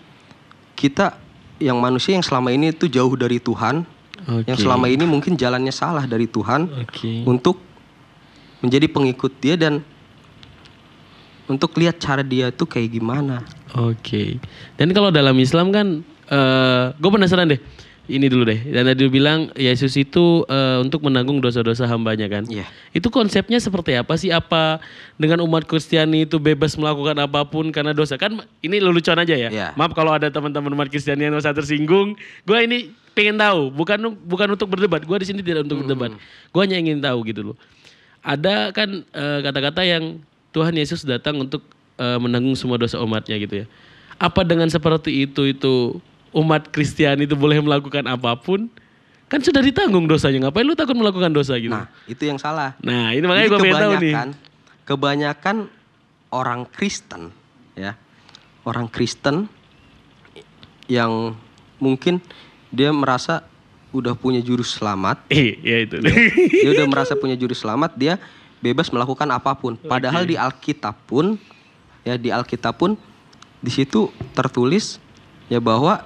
kita 0.74 1.14
yang 1.60 1.80
manusia 1.80 2.16
yang 2.16 2.26
selama 2.26 2.52
ini 2.52 2.76
itu 2.76 2.92
jauh 2.92 3.16
dari 3.16 3.40
Tuhan 3.40 3.88
Oke. 4.28 4.48
yang 4.48 4.58
selama 4.60 4.92
ini 4.92 5.08
mungkin 5.08 5.40
jalannya 5.40 5.72
salah 5.72 6.04
dari 6.08 6.28
Tuhan 6.28 6.68
Oke. 6.84 7.24
untuk 7.24 7.60
menjadi 8.60 8.88
pengikut 8.90 9.32
dia 9.40 9.56
dan 9.56 9.84
untuk 11.46 11.78
lihat 11.78 12.02
cara 12.02 12.26
dia 12.26 12.50
itu 12.50 12.66
kayak 12.66 12.90
gimana. 12.90 13.46
Oke. 13.78 14.42
Dan 14.74 14.90
kalau 14.98 15.14
dalam 15.14 15.38
Islam 15.38 15.70
kan, 15.70 16.02
gue 16.98 17.10
penasaran 17.14 17.46
deh. 17.46 17.62
Ini 18.06 18.30
dulu 18.30 18.46
deh. 18.46 18.62
Dan 18.70 18.86
tadi 18.86 19.10
bilang 19.10 19.50
Yesus 19.58 19.98
itu 19.98 20.46
eh, 20.46 20.78
untuk 20.78 21.02
menanggung 21.02 21.42
dosa-dosa 21.42 21.90
hambanya 21.90 22.30
kan. 22.30 22.46
Iya. 22.46 22.70
Itu 22.94 23.10
konsepnya 23.10 23.58
seperti 23.58 23.98
apa 23.98 24.14
sih? 24.14 24.30
Apa 24.30 24.78
dengan 25.18 25.42
umat 25.42 25.66
Kristiani 25.66 26.30
itu 26.30 26.38
bebas 26.38 26.78
melakukan 26.78 27.18
apa 27.18 27.42
pun 27.50 27.74
karena 27.74 27.98
dosa? 27.98 28.14
Kan 28.22 28.46
ini 28.62 28.78
lelucon 28.78 29.18
aja 29.18 29.34
ya. 29.34 29.50
Iya. 29.50 29.68
Maaf 29.74 29.98
kalau 29.98 30.14
ada 30.14 30.30
teman-teman 30.30 30.70
umat 30.78 30.94
Kristiani 30.94 31.26
yang 31.26 31.34
merasa 31.34 31.50
tersinggung. 31.50 32.14
Gue 32.46 32.62
ini 32.62 32.94
pengen 33.18 33.42
tahu, 33.42 33.74
bukan 33.74 34.14
bukan 34.22 34.48
untuk 34.54 34.70
berdebat. 34.70 35.02
Gue 35.02 35.18
di 35.18 35.26
sini 35.26 35.42
tidak 35.42 35.66
untuk 35.66 35.82
berdebat. 35.82 36.14
Gue 36.54 36.62
hanya 36.62 36.78
ingin 36.78 37.02
tahu 37.02 37.26
gitu 37.26 37.42
loh. 37.42 37.58
Ada 38.22 38.70
kan 38.70 39.02
eh, 39.02 39.40
kata-kata 39.42 39.82
yang 39.82 40.22
Tuhan 40.54 40.78
Yesus 40.78 41.02
datang 41.10 41.42
untuk 41.42 41.66
eh, 41.98 42.20
menanggung 42.22 42.54
semua 42.54 42.78
dosa 42.78 43.02
umatnya 43.02 43.34
gitu 43.42 43.64
ya. 43.64 43.68
Apa 44.22 44.46
dengan 44.46 44.70
seperti 44.70 45.26
itu 45.26 45.50
itu 45.50 45.98
umat 46.36 46.68
Kristiani 46.70 47.24
itu 47.24 47.34
boleh 47.34 47.64
melakukan 47.64 48.04
apa 48.06 48.36
pun? 48.36 48.68
Kan 49.26 49.42
sudah 49.42 49.64
ditanggung 49.64 50.06
dosanya. 50.06 50.48
Ngapain 50.48 50.68
lu 50.68 50.76
takut 50.78 50.94
melakukan 50.94 51.32
dosa 51.34 51.56
gitu? 51.58 51.74
Nah, 51.74 51.90
itu 52.06 52.28
yang 52.28 52.38
salah. 52.38 52.78
Nah, 52.84 53.10
ini 53.16 53.26
makanya 53.26 53.48
gue 53.50 53.60
pengen 53.64 53.82
tahu 53.82 53.94
nih. 53.98 54.14
kebanyakan 54.86 55.56
orang 56.30 56.68
Kristen 56.70 57.34
ya. 57.74 57.98
Orang 58.68 58.86
Kristen 58.92 59.50
yang 60.86 61.34
mungkin 61.82 62.22
dia 62.70 62.94
merasa 62.94 63.42
udah 63.96 64.14
punya 64.14 64.44
juru 64.44 64.62
selamat, 64.62 65.26
Eh, 65.34 65.56
ya 65.64 65.78
itu. 65.88 65.98
dia 66.04 66.70
udah 66.76 66.86
merasa 66.86 67.16
punya 67.16 67.34
juru 67.34 67.56
selamat, 67.56 67.96
dia 67.96 68.20
bebas 68.60 68.92
melakukan 68.92 69.26
apa 69.32 69.56
pun. 69.56 69.80
Padahal 69.80 70.28
di 70.28 70.36
Alkitab 70.36 70.98
pun 71.08 71.40
ya 72.06 72.20
di 72.20 72.30
Alkitab 72.30 72.78
pun 72.78 72.94
di 73.58 73.72
situ 73.74 74.14
tertulis 74.38 75.02
ya 75.50 75.58
bahwa 75.58 76.06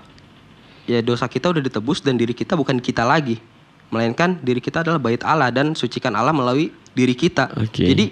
ya 0.90 1.06
dosa 1.06 1.30
kita 1.30 1.54
udah 1.54 1.62
ditebus 1.62 2.02
dan 2.02 2.18
diri 2.18 2.34
kita 2.34 2.58
bukan 2.58 2.82
kita 2.82 3.06
lagi, 3.06 3.38
melainkan 3.94 4.42
diri 4.42 4.58
kita 4.58 4.82
adalah 4.82 4.98
bait 4.98 5.22
Allah 5.22 5.54
dan 5.54 5.78
sucikan 5.78 6.18
Allah 6.18 6.34
melalui 6.34 6.74
diri 6.98 7.14
kita. 7.14 7.54
Oke. 7.54 7.86
Jadi 7.86 8.10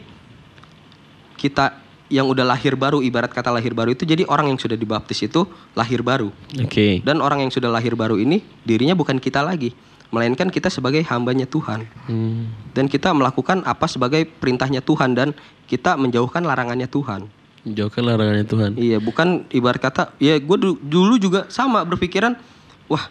kita 1.41 1.81
yang 2.07 2.29
udah 2.29 2.45
lahir 2.45 2.77
baru 2.77 3.03
ibarat 3.03 3.33
kata 3.33 3.51
lahir 3.51 3.75
baru 3.75 3.91
itu 3.91 4.07
jadi 4.07 4.23
orang 4.31 4.53
yang 4.53 4.59
sudah 4.61 4.77
dibaptis 4.77 5.25
itu 5.25 5.49
lahir 5.73 6.05
baru. 6.05 6.29
Oke. 6.61 7.01
Dan 7.01 7.19
orang 7.19 7.41
yang 7.41 7.51
sudah 7.51 7.73
lahir 7.73 7.97
baru 7.97 8.21
ini 8.21 8.45
dirinya 8.61 8.93
bukan 8.93 9.17
kita 9.17 9.41
lagi, 9.41 9.73
melainkan 10.13 10.47
kita 10.47 10.71
sebagai 10.71 11.03
hambanya 11.09 11.49
Tuhan. 11.49 11.83
Hmm. 12.07 12.47
Dan 12.71 12.87
kita 12.87 13.11
melakukan 13.11 13.65
apa 13.65 13.89
sebagai 13.89 14.23
perintahnya 14.23 14.79
Tuhan 14.85 15.17
dan 15.17 15.33
kita 15.67 15.99
menjauhkan 15.99 16.45
larangannya 16.45 16.87
Tuhan. 16.87 17.27
Jauhkan 17.67 18.07
larangannya 18.07 18.47
Tuhan. 18.47 18.71
Iya, 18.79 19.03
bukan 19.03 19.43
ibarat 19.51 19.83
kata, 19.83 20.15
ya 20.23 20.39
gue 20.39 20.57
dulu 20.79 21.19
juga 21.19 21.51
sama 21.51 21.83
berpikiran, 21.83 22.39
wah 22.87 23.07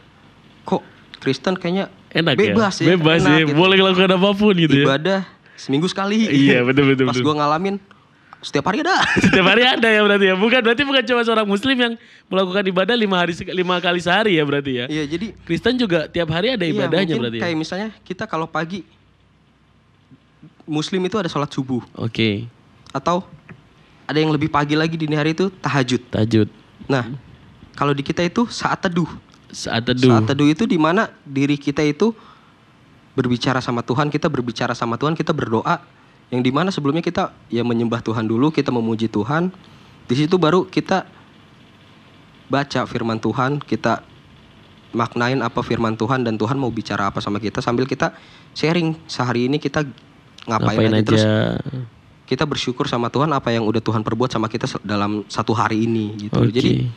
kok 0.65 0.83
Kristen 1.21 1.57
kayaknya 1.57 1.89
Enak 2.17 2.33
bebas 2.33 2.81
ya. 2.81 2.85
ya, 2.85 2.89
Bebas 2.97 3.21
enak 3.21 3.33
ya. 3.37 3.45
gitu. 3.45 3.57
Boleh 3.61 3.77
melakukan 3.77 4.11
apa 4.17 4.31
pun 4.33 4.55
gitu 4.57 4.73
ya. 4.73 4.85
Ibadah 4.89 5.21
seminggu 5.53 5.85
sekali. 5.85 6.25
Iya, 6.25 6.65
betul, 6.69 6.89
betul, 6.97 7.13
Pas 7.13 7.21
gue 7.21 7.35
ngalamin, 7.37 7.77
setiap 8.41 8.65
hari 8.73 8.81
ada. 8.81 9.05
Setiap 9.25 9.45
hari 9.45 9.69
ada 9.69 9.85
ya 9.85 10.01
berarti 10.01 10.33
ya. 10.33 10.35
Bukan 10.39 10.61
berarti 10.65 10.83
bukan 10.89 11.03
cuma 11.05 11.21
seorang 11.29 11.45
muslim 11.45 11.77
yang 11.77 11.93
melakukan 12.33 12.65
ibadah 12.73 12.97
lima 12.97 13.21
hari 13.21 13.37
lima 13.53 13.77
kali 13.85 14.01
sehari 14.01 14.41
ya 14.41 14.45
berarti 14.49 14.73
ya. 14.81 14.85
Iya, 14.89 15.05
jadi 15.13 15.27
Kristen 15.45 15.77
juga 15.77 16.09
tiap 16.09 16.33
hari 16.33 16.57
ada 16.57 16.65
Iya, 16.65 16.73
ibadahnya 16.73 17.05
mungkin 17.05 17.21
berarti 17.21 17.37
ya. 17.37 17.43
Kayak 17.45 17.57
misalnya 17.59 17.89
kita 18.01 18.25
kalau 18.25 18.49
pagi 18.49 18.81
Muslim 20.65 21.05
itu 21.07 21.17
ada 21.21 21.29
sholat 21.31 21.51
subuh 21.53 21.83
Oke. 21.95 22.49
atau 22.91 23.23
ada 24.07 24.19
yang 24.19 24.31
lebih 24.35 24.49
pagi 24.51 24.75
lagi 24.79 24.95
dini 24.99 25.15
hari 25.15 25.35
itu 25.35 25.51
tahajud. 25.63 26.01
Tajud. 26.11 26.49
Nah, 26.87 27.07
kalau 27.75 27.93
di 27.93 28.03
kita 28.03 28.23
itu 28.23 28.47
saat 28.49 28.79
teduh. 28.83 29.11
Saat 29.51 29.87
teduh. 29.93 30.11
Saat 30.11 30.31
teduh 30.33 30.49
itu 30.51 30.67
di 30.67 30.79
mana 30.79 31.11
diri 31.23 31.55
kita 31.59 31.83
itu 31.85 32.13
berbicara 33.17 33.63
sama 33.65 33.81
Tuhan, 33.81 34.13
kita 34.13 34.29
berbicara 34.29 34.77
sama 34.77 35.01
Tuhan, 35.01 35.17
kita 35.17 35.33
berdoa. 35.33 35.81
Yang 36.29 36.43
di 36.43 36.53
mana 36.53 36.69
sebelumnya 36.75 37.01
kita 37.01 37.31
ya 37.49 37.63
menyembah 37.63 38.03
Tuhan 38.03 38.27
dulu, 38.27 38.51
kita 38.51 38.75
memuji 38.75 39.07
Tuhan. 39.07 39.55
Di 40.07 40.15
situ 40.19 40.37
baru 40.37 40.67
kita 40.67 41.07
baca 42.47 42.81
firman 42.87 43.19
Tuhan, 43.19 43.63
kita 43.63 44.03
maknain 44.95 45.39
apa 45.43 45.61
firman 45.63 45.95
Tuhan 45.99 46.23
dan 46.25 46.39
Tuhan 46.39 46.57
mau 46.57 46.71
bicara 46.71 47.11
apa 47.11 47.21
sama 47.21 47.37
kita 47.43 47.61
sambil 47.61 47.85
kita 47.85 48.17
sharing 48.57 48.97
sehari 49.05 49.45
ini 49.45 49.61
kita 49.61 49.85
ngapain, 50.47 50.79
Ngapain 50.79 50.93
aja. 50.95 50.97
aja. 50.97 51.05
terus 51.05 51.25
kita 52.27 52.43
bersyukur 52.49 52.91
sama 52.91 53.07
Tuhan 53.13 53.31
apa 53.31 53.55
yang 53.55 53.67
udah 53.67 53.79
Tuhan 53.83 54.03
perbuat 54.03 54.31
sama 54.35 54.51
kita 54.51 54.67
dalam 54.83 55.23
satu 55.31 55.55
hari 55.55 55.87
ini 55.87 56.27
gitu. 56.27 56.43
Oke. 56.43 56.51
Jadi 56.55 56.91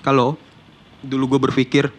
kalau 0.00 0.40
dulu 1.04 1.36
gue 1.36 1.40
berpikir, 1.50 1.92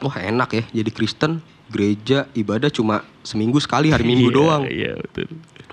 wah 0.00 0.16
enak 0.18 0.50
ya 0.56 0.64
jadi 0.82 0.90
Kristen, 0.90 1.44
gereja, 1.68 2.26
ibadah 2.32 2.72
cuma 2.72 3.04
seminggu 3.20 3.60
sekali 3.60 3.92
hari 3.92 4.04
Minggu 4.04 4.30
Iya, 4.32 4.36
doang. 4.36 4.62
Iya, 4.66 4.92
betul. 4.98 5.28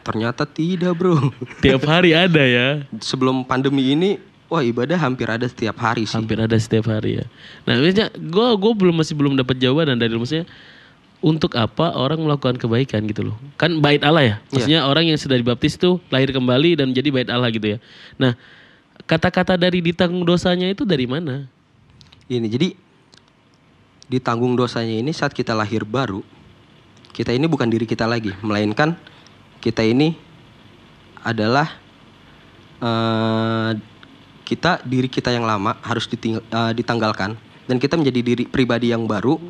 Ternyata 0.06 0.44
tidak 0.46 0.94
bro. 0.94 1.18
Tiap 1.66 1.82
hari 1.90 2.14
ada 2.14 2.44
ya. 2.44 2.86
Sebelum 3.02 3.42
pandemi 3.42 3.98
ini, 3.98 4.22
wah 4.46 4.62
ibadah 4.62 5.00
hampir 5.02 5.26
ada 5.26 5.48
setiap 5.50 5.82
hari 5.82 6.06
sih. 6.06 6.14
Hampir 6.14 6.38
ada 6.38 6.54
setiap 6.60 6.86
hari 6.92 7.24
ya. 7.24 7.26
Nah, 7.66 7.82
maksudnya 7.82 8.14
gue 8.14 8.48
gue 8.54 8.74
belum 8.78 8.96
masih 9.02 9.18
belum 9.18 9.34
dapat 9.34 9.58
jawaban 9.58 9.98
dari 9.98 10.14
maksudnya 10.14 10.46
untuk 11.26 11.58
apa 11.58 11.98
orang 11.98 12.22
melakukan 12.22 12.62
kebaikan 12.62 13.02
gitu 13.10 13.34
loh. 13.34 13.36
Kan 13.58 13.82
bait 13.82 14.06
Allah 14.06 14.22
ya. 14.22 14.36
Maksudnya 14.54 14.86
orang 14.86 15.10
yang 15.10 15.18
sudah 15.18 15.34
dibaptis 15.34 15.74
itu 15.74 15.98
lahir 16.14 16.30
kembali 16.30 16.78
dan 16.78 16.94
menjadi 16.94 17.10
bait 17.10 17.30
Allah 17.34 17.50
gitu 17.50 17.66
ya. 17.74 17.78
Nah, 18.22 18.38
kata-kata 19.10 19.58
dari 19.58 19.82
ditanggung 19.82 20.22
dosanya 20.22 20.70
itu 20.70 20.86
dari 20.86 21.10
mana? 21.10 21.50
Ini 22.26 22.48
jadi 22.50 22.74
ditanggung 24.10 24.58
dosanya 24.58 24.98
ini 24.98 25.14
saat 25.14 25.34
kita 25.34 25.54
lahir 25.54 25.86
baru, 25.86 26.22
kita 27.14 27.34
ini 27.34 27.46
bukan 27.46 27.70
diri 27.70 27.86
kita 27.86 28.06
lagi, 28.06 28.34
melainkan 28.42 28.98
kita 29.62 29.82
ini 29.82 30.14
adalah 31.22 31.70
eh, 32.82 33.72
kita 34.46 34.86
diri 34.86 35.10
kita 35.10 35.34
yang 35.34 35.46
lama 35.46 35.78
harus 35.82 36.06
diting- 36.06 36.42
eh, 36.42 36.74
ditanggalkan 36.78 37.34
dan 37.66 37.78
kita 37.82 37.98
menjadi 37.98 38.22
diri 38.22 38.44
pribadi 38.46 38.94
yang 38.94 39.10
baru 39.10 39.42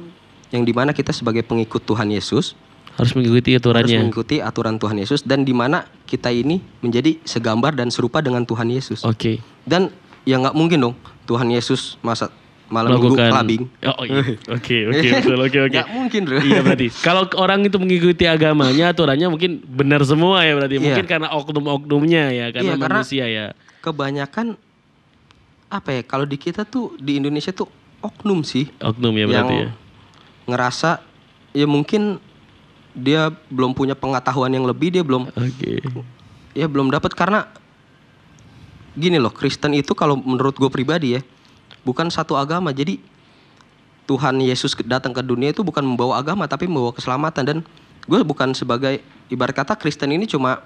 yang 0.56 0.64
di 0.64 0.72
mana 0.72 0.96
kita 0.96 1.12
sebagai 1.12 1.44
pengikut 1.44 1.84
Tuhan 1.84 2.12
Yesus 2.12 2.56
Harus 2.96 3.12
mengikuti 3.12 3.52
harus 3.52 3.60
aturannya. 3.60 3.98
mengikuti 4.08 4.40
aturan 4.40 4.80
Tuhan 4.80 4.96
Yesus 4.96 5.20
dan 5.28 5.44
di 5.44 5.52
mana 5.52 5.84
kita 6.08 6.32
ini 6.32 6.64
menjadi 6.80 7.20
segambar 7.28 7.76
dan 7.76 7.92
serupa 7.92 8.24
dengan 8.24 8.48
Tuhan 8.48 8.72
Yesus 8.72 9.04
Oke. 9.04 9.44
dan 9.68 9.92
ya 10.24 10.40
nggak 10.40 10.56
mungkin 10.56 10.80
dong 10.80 10.96
Tuhan 11.28 11.52
Yesus 11.52 12.00
masa 12.00 12.32
malam 12.66 12.98
minggu 12.98 13.14
Melakukan 13.14 13.32
clubbing 13.32 13.64
Oh, 13.86 14.04
iya. 14.04 14.22
Oke, 14.50 14.78
oke, 14.88 15.08
betul. 15.22 15.38
Oke, 15.40 15.58
oke. 15.62 15.76
Nggak 15.76 15.90
mungkin 15.92 16.22
bro 16.26 16.38
Iya 16.40 16.60
berarti. 16.62 16.88
Kalau 16.98 17.24
orang 17.36 17.62
itu 17.62 17.78
mengikuti 17.78 18.26
agamanya, 18.26 18.90
aturannya 18.90 19.28
mungkin 19.30 19.62
benar 19.62 20.02
semua 20.02 20.42
ya 20.42 20.54
berarti. 20.54 20.76
Iya. 20.76 20.84
Mungkin 20.84 21.06
karena 21.06 21.28
oknum-oknumnya 21.32 22.24
ya, 22.30 22.46
karena 22.50 22.66
Iya, 22.66 22.76
karena- 22.76 23.00
manusia 23.00 23.26
ya. 23.26 23.46
kebanyakan 23.80 24.58
apa 25.68 25.90
ya 25.92 26.02
kalau 26.02 26.26
di 26.26 26.36
kita 26.36 26.64
tuh 26.64 26.98
di 26.98 27.18
Indonesia 27.18 27.50
tuh 27.50 27.70
oknum 28.00 28.42
sih 28.42 28.66
Oknum 28.80 29.14
ya 29.14 29.22
yang 29.22 29.30
berarti 29.30 29.56
ya. 29.56 29.70
ngerasa 30.46 30.90
ya 31.52 31.66
mungkin 31.66 32.18
dia 32.94 33.30
belum 33.50 33.74
punya 33.74 33.94
pengetahuan 33.94 34.50
yang 34.50 34.64
lebih 34.64 34.90
dia 34.90 35.02
belum 35.02 35.30
Oke. 35.30 35.86
ya 36.52 36.66
belum 36.66 36.90
dapat 36.90 37.12
karena 37.12 37.46
gini 38.94 39.20
loh 39.20 39.30
Kristen 39.30 39.76
itu 39.76 39.92
kalau 39.92 40.16
menurut 40.16 40.56
gue 40.56 40.70
pribadi 40.70 41.20
ya 41.20 41.22
bukan 41.86 42.10
satu 42.10 42.34
agama 42.36 42.74
jadi 42.74 42.98
Tuhan 44.06 44.38
Yesus 44.42 44.78
datang 44.86 45.14
ke 45.14 45.22
dunia 45.22 45.54
itu 45.54 45.62
bukan 45.62 45.82
membawa 45.82 46.18
agama 46.22 46.46
tapi 46.46 46.66
membawa 46.70 46.94
keselamatan 46.94 47.44
dan 47.46 47.58
gue 48.06 48.20
bukan 48.22 48.54
sebagai 48.54 49.02
ibarat 49.30 49.54
kata 49.54 49.74
Kristen 49.78 50.14
ini 50.14 50.30
cuma 50.30 50.62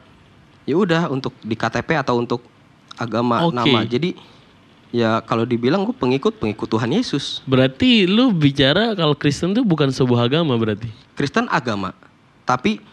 ya 0.67 0.75
udah 0.75 1.07
untuk 1.11 1.35
di 1.43 1.55
KTP 1.55 1.99
atau 1.99 2.19
untuk 2.19 2.43
agama 2.99 3.47
Oke. 3.47 3.55
nama 3.55 3.79
jadi 3.87 4.11
ya 4.91 5.23
kalau 5.23 5.47
dibilang 5.47 5.87
gue 5.87 5.95
pengikut 5.95 6.35
pengikut 6.35 6.67
Tuhan 6.67 6.91
Yesus 6.91 7.45
Berarti 7.47 8.09
lu 8.09 8.35
bicara 8.35 8.91
kalau 8.97 9.15
Kristen 9.15 9.55
itu 9.55 9.63
bukan 9.63 9.93
sebuah 9.93 10.27
agama 10.27 10.57
berarti. 10.59 10.91
Kristen 11.15 11.47
agama 11.47 11.95
tapi 12.43 12.83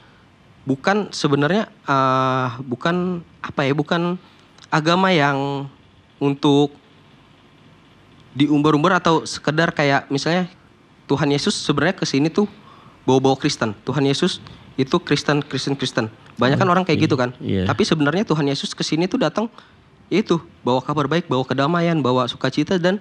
bukan 0.62 1.10
sebenarnya 1.10 1.66
eh, 1.88 2.48
bukan 2.62 3.22
apa 3.42 3.60
ya 3.66 3.72
bukan 3.74 4.20
agama 4.70 5.10
yang 5.10 5.66
untuk 6.22 6.74
diumbar-umbar 8.36 9.00
atau 9.00 9.24
sekedar 9.24 9.72
kayak 9.72 10.12
misalnya 10.12 10.44
Tuhan 11.08 11.32
Yesus 11.32 11.56
sebenarnya 11.56 11.96
ke 11.96 12.04
sini 12.04 12.28
tuh 12.28 12.44
bawa-bawa 13.08 13.40
Kristen. 13.40 13.72
Tuhan 13.88 14.04
Yesus 14.04 14.44
itu 14.76 15.00
Kristen, 15.00 15.40
Kristen, 15.40 15.72
Kristen. 15.72 16.12
Banyak 16.36 16.60
kan 16.60 16.68
orang 16.68 16.84
kayak 16.84 17.08
gitu 17.08 17.16
kan. 17.16 17.32
Iya. 17.40 17.64
Tapi 17.64 17.88
sebenarnya 17.88 18.28
Tuhan 18.28 18.44
Yesus 18.44 18.76
ke 18.76 18.84
sini 18.84 19.08
tuh 19.08 19.16
datang 19.16 19.48
itu 20.12 20.36
bawa 20.60 20.84
kabar 20.84 21.08
baik, 21.08 21.32
bawa 21.32 21.42
kedamaian, 21.48 21.96
bawa 22.04 22.28
sukacita 22.28 22.76
dan 22.76 23.00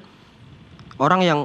orang 0.96 1.22
yang 1.22 1.40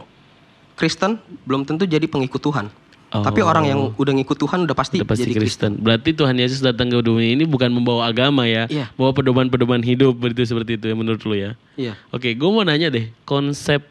Kristen 0.79 1.19
belum 1.45 1.67
tentu 1.67 1.85
jadi 1.85 2.07
pengikut 2.07 2.39
Tuhan. 2.41 2.71
Tapi 3.11 3.43
orang 3.43 3.67
yang 3.67 3.81
udah 3.99 4.13
ngikut 4.23 4.39
Tuhan 4.39 4.71
udah 4.71 4.77
pasti, 4.79 4.99
Oh. 4.99 5.03
Udah 5.03 5.11
pasti 5.11 5.27
jadi 5.27 5.43
Kristen. 5.43 5.75
Kristen. 5.75 5.83
Berarti 5.83 6.15
Tuhan 6.15 6.39
Yesus 6.39 6.63
datang 6.63 6.95
ke 6.95 7.03
dunia 7.03 7.35
ini 7.35 7.43
bukan 7.43 7.67
membawa 7.75 8.07
agama 8.07 8.47
ya, 8.47 8.71
Iya. 8.71 8.87
bawa 8.95 9.11
pedoman-pedoman 9.11 9.83
hidup 9.83 10.15
begitu 10.15 10.47
seperti 10.47 10.79
itu 10.79 10.87
ya 10.87 10.95
menurut 10.95 11.19
lu 11.27 11.35
ya. 11.35 11.59
Iya. 11.75 11.99
Oke, 12.15 12.39
gue 12.39 12.49
mau 12.55 12.63
nanya 12.63 12.87
deh, 12.87 13.11
konsep 13.27 13.83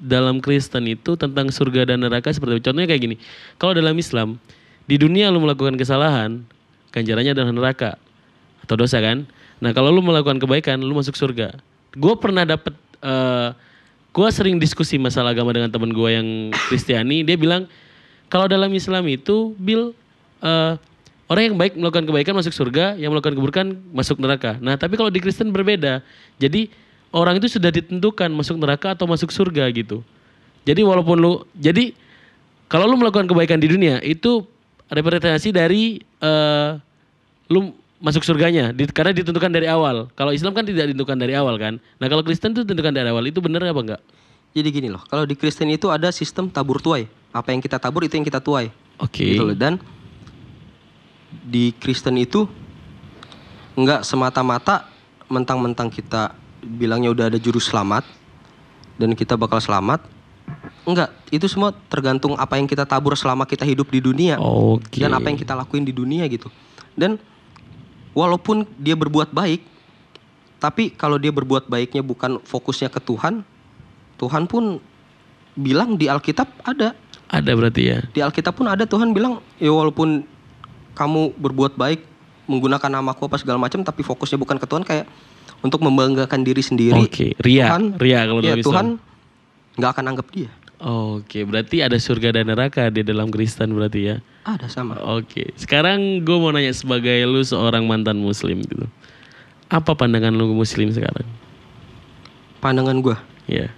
dalam 0.00 0.40
Kristen 0.40 0.88
itu 0.88 1.12
tentang 1.20 1.52
surga 1.52 1.92
dan 1.92 2.00
neraka 2.00 2.32
seperti 2.32 2.56
apa? 2.56 2.64
Contohnya 2.72 2.88
kayak 2.88 3.02
gini, 3.04 3.16
kalau 3.60 3.76
dalam 3.76 3.92
Islam, 4.00 4.40
di 4.88 4.96
dunia 4.96 5.28
lu 5.28 5.44
melakukan 5.44 5.76
kesalahan, 5.76 6.40
ganjarannya 6.96 7.36
adalah 7.36 7.52
neraka 7.52 7.90
atau 8.64 8.80
dosa 8.80 8.96
kan? 9.04 9.28
Nah 9.60 9.76
kalau 9.76 9.92
lu 9.92 10.00
melakukan 10.00 10.40
kebaikan, 10.40 10.80
lu 10.80 10.96
masuk 10.96 11.18
surga. 11.18 11.58
Gue 11.92 12.14
pernah 12.16 12.48
dapet, 12.48 12.72
eh 13.04 13.52
gue 14.08 14.28
sering 14.32 14.56
diskusi 14.56 14.96
masalah 14.96 15.36
agama 15.36 15.52
dengan 15.52 15.68
temen 15.68 15.92
gue 15.92 16.08
yang 16.10 16.28
Kristiani, 16.72 17.22
dia 17.22 17.36
bilang 17.36 17.68
kalau 18.28 18.46
dalam 18.48 18.68
Islam 18.76 19.04
itu, 19.08 19.56
Bill, 19.56 19.96
eh, 20.44 20.72
orang 21.28 21.42
yang 21.52 21.56
baik 21.56 21.72
melakukan 21.76 22.04
kebaikan 22.08 22.34
masuk 22.36 22.52
surga, 22.52 22.96
yang 23.00 23.12
melakukan 23.12 23.36
keburukan 23.36 23.66
masuk 23.92 24.20
neraka. 24.20 24.56
Nah, 24.60 24.76
tapi 24.76 24.96
kalau 24.96 25.08
di 25.12 25.20
Kristen 25.20 25.52
berbeda. 25.52 26.00
Jadi 26.40 26.72
orang 27.12 27.40
itu 27.40 27.48
sudah 27.48 27.72
ditentukan 27.72 28.28
masuk 28.32 28.60
neraka 28.60 28.92
atau 28.92 29.08
masuk 29.08 29.32
surga 29.32 29.68
gitu. 29.72 30.04
Jadi 30.68 30.84
walaupun 30.84 31.16
lu, 31.16 31.32
jadi 31.56 31.96
kalau 32.68 32.84
lu 32.84 33.00
melakukan 33.00 33.24
kebaikan 33.24 33.56
di 33.56 33.68
dunia 33.72 34.00
itu 34.04 34.44
representasi 34.92 35.52
dari 35.52 36.04
eh, 36.20 36.70
lu 37.48 37.72
masuk 37.98 38.22
surganya, 38.22 38.70
di- 38.70 38.86
karena 38.92 39.10
ditentukan 39.10 39.50
dari 39.50 39.66
awal. 39.66 40.06
Kalau 40.14 40.30
Islam 40.30 40.54
kan 40.54 40.62
tidak 40.62 40.92
ditentukan 40.92 41.16
dari 41.18 41.34
awal 41.34 41.58
kan. 41.58 41.82
Nah 41.98 42.06
kalau 42.06 42.22
Kristen 42.22 42.54
itu 42.54 42.62
ditentukan 42.62 42.94
dari 42.94 43.08
awal, 43.10 43.26
itu 43.26 43.42
benar 43.42 43.64
apa 43.66 43.80
enggak? 43.82 44.02
Jadi 44.56 44.68
gini 44.72 44.88
loh, 44.88 45.04
kalau 45.06 45.28
di 45.28 45.36
Kristen 45.36 45.68
itu 45.70 45.92
ada 45.92 46.08
sistem 46.10 46.48
tabur 46.48 46.80
tuai. 46.80 47.06
Apa 47.30 47.52
yang 47.52 47.60
kita 47.60 47.76
tabur 47.76 48.02
itu 48.04 48.16
yang 48.16 48.24
kita 48.24 48.40
tuai. 48.40 48.72
Oke. 48.98 49.36
Gitu 49.36 49.44
loh. 49.44 49.56
Dan 49.56 49.76
di 51.28 51.76
Kristen 51.76 52.16
itu 52.16 52.48
nggak 53.78 54.02
semata-mata 54.02 54.88
mentang-mentang 55.28 55.92
kita 55.92 56.34
bilangnya 56.64 57.12
udah 57.12 57.24
ada 57.30 57.38
juru 57.38 57.60
selamat 57.62 58.02
dan 58.98 59.14
kita 59.14 59.38
bakal 59.38 59.62
selamat. 59.62 60.02
Enggak, 60.88 61.12
itu 61.28 61.44
semua 61.46 61.76
tergantung 61.92 62.32
apa 62.40 62.56
yang 62.56 62.64
kita 62.64 62.88
tabur 62.88 63.12
selama 63.12 63.44
kita 63.44 63.62
hidup 63.68 63.92
di 63.92 64.00
dunia 64.00 64.40
Oke. 64.40 65.04
dan 65.04 65.12
apa 65.12 65.28
yang 65.28 65.36
kita 65.36 65.52
lakuin 65.52 65.84
di 65.84 65.92
dunia 65.92 66.24
gitu. 66.26 66.48
Dan 66.96 67.20
walaupun 68.16 68.64
dia 68.80 68.96
berbuat 68.96 69.30
baik, 69.30 69.60
tapi 70.58 70.90
kalau 70.96 71.20
dia 71.20 71.30
berbuat 71.30 71.68
baiknya 71.68 72.00
bukan 72.00 72.40
fokusnya 72.42 72.88
ke 72.88 72.98
Tuhan, 73.04 73.44
Tuhan 74.18 74.50
pun 74.50 74.82
bilang 75.54 75.94
di 75.94 76.06
Alkitab 76.06 76.46
ada 76.62 76.94
Ada 77.28 77.50
berarti 77.54 77.82
ya. 77.92 77.98
di 78.10 78.20
Alkitab 78.20 78.56
pun 78.56 78.66
ada 78.66 78.84
Tuhan 78.84 79.12
bilang 79.12 79.40
ya 79.58 79.70
walaupun 79.70 80.24
kamu 80.94 81.38
berbuat 81.38 81.78
baik 81.78 82.02
menggunakan 82.48 82.88
namaku 82.98 83.28
apa 83.28 83.36
segala 83.38 83.60
macam 83.60 83.84
tapi 83.84 84.00
fokusnya 84.02 84.40
bukan 84.40 84.56
ke 84.56 84.66
Tuhan 84.66 84.82
kayak 84.82 85.06
untuk 85.60 85.82
membanggakan 85.82 86.46
diri 86.46 86.62
sendiri. 86.62 86.96
Oke, 86.98 87.34
ria, 87.42 87.68
Tuhan, 87.70 87.84
ria 87.98 88.20
kalau 88.24 88.40
ya. 88.40 88.54
Tuhan 88.58 88.86
nggak 89.78 89.90
akan 89.94 90.04
anggap 90.14 90.26
dia. 90.30 90.50
Oke, 90.78 91.42
berarti 91.42 91.82
ada 91.82 91.98
surga 91.98 92.38
dan 92.38 92.54
neraka 92.54 92.86
di 92.94 93.02
dalam 93.02 93.34
Kristen 93.34 93.74
berarti 93.74 94.14
ya. 94.14 94.16
Ada 94.46 94.70
sama. 94.70 94.94
Oke, 95.18 95.50
sekarang 95.58 96.22
gue 96.22 96.36
mau 96.38 96.54
nanya 96.54 96.70
sebagai 96.70 97.18
lu 97.26 97.42
seorang 97.42 97.82
mantan 97.82 98.22
muslim 98.22 98.62
gitu. 98.62 98.86
Apa 99.68 99.98
pandangan 99.98 100.30
lu 100.30 100.54
muslim 100.54 100.94
sekarang? 100.94 101.26
Pandangan 102.62 102.96
gua, 103.02 103.18
Ya. 103.50 103.70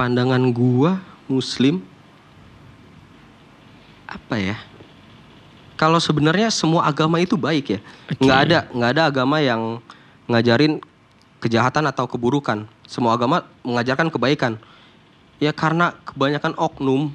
Pandangan 0.00 0.40
gua 0.48 0.96
Muslim 1.28 1.84
apa 4.08 4.40
ya? 4.40 4.56
Kalau 5.76 6.00
sebenarnya 6.00 6.48
semua 6.48 6.88
agama 6.88 7.20
itu 7.20 7.36
baik 7.36 7.76
ya. 7.76 7.80
Nggak 8.16 8.38
ada 8.48 8.58
nggak 8.72 8.90
ada 8.96 9.02
agama 9.12 9.36
yang 9.44 9.84
ngajarin 10.24 10.80
kejahatan 11.44 11.84
atau 11.84 12.08
keburukan. 12.08 12.64
Semua 12.88 13.12
agama 13.12 13.44
mengajarkan 13.60 14.08
kebaikan. 14.08 14.56
Ya 15.36 15.52
karena 15.52 15.92
kebanyakan 16.08 16.56
oknum 16.56 17.12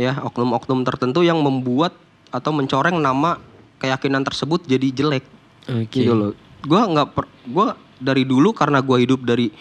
ya 0.00 0.16
oknum-oknum 0.24 0.80
tertentu 0.80 1.20
yang 1.24 1.44
membuat 1.44 1.92
atau 2.32 2.56
mencoreng 2.56 2.96
nama 3.00 3.36
keyakinan 3.80 4.24
tersebut 4.24 4.64
jadi 4.64 4.88
jelek 4.96 5.24
Oke. 5.68 5.92
gitu 5.92 6.12
loh. 6.16 6.32
Gua 6.64 6.88
nggak 6.88 7.08
per, 7.12 7.24
gua 7.52 7.76
dari 8.00 8.24
dulu 8.24 8.56
karena 8.56 8.80
gua 8.80 8.96
hidup 8.96 9.24
dari 9.28 9.52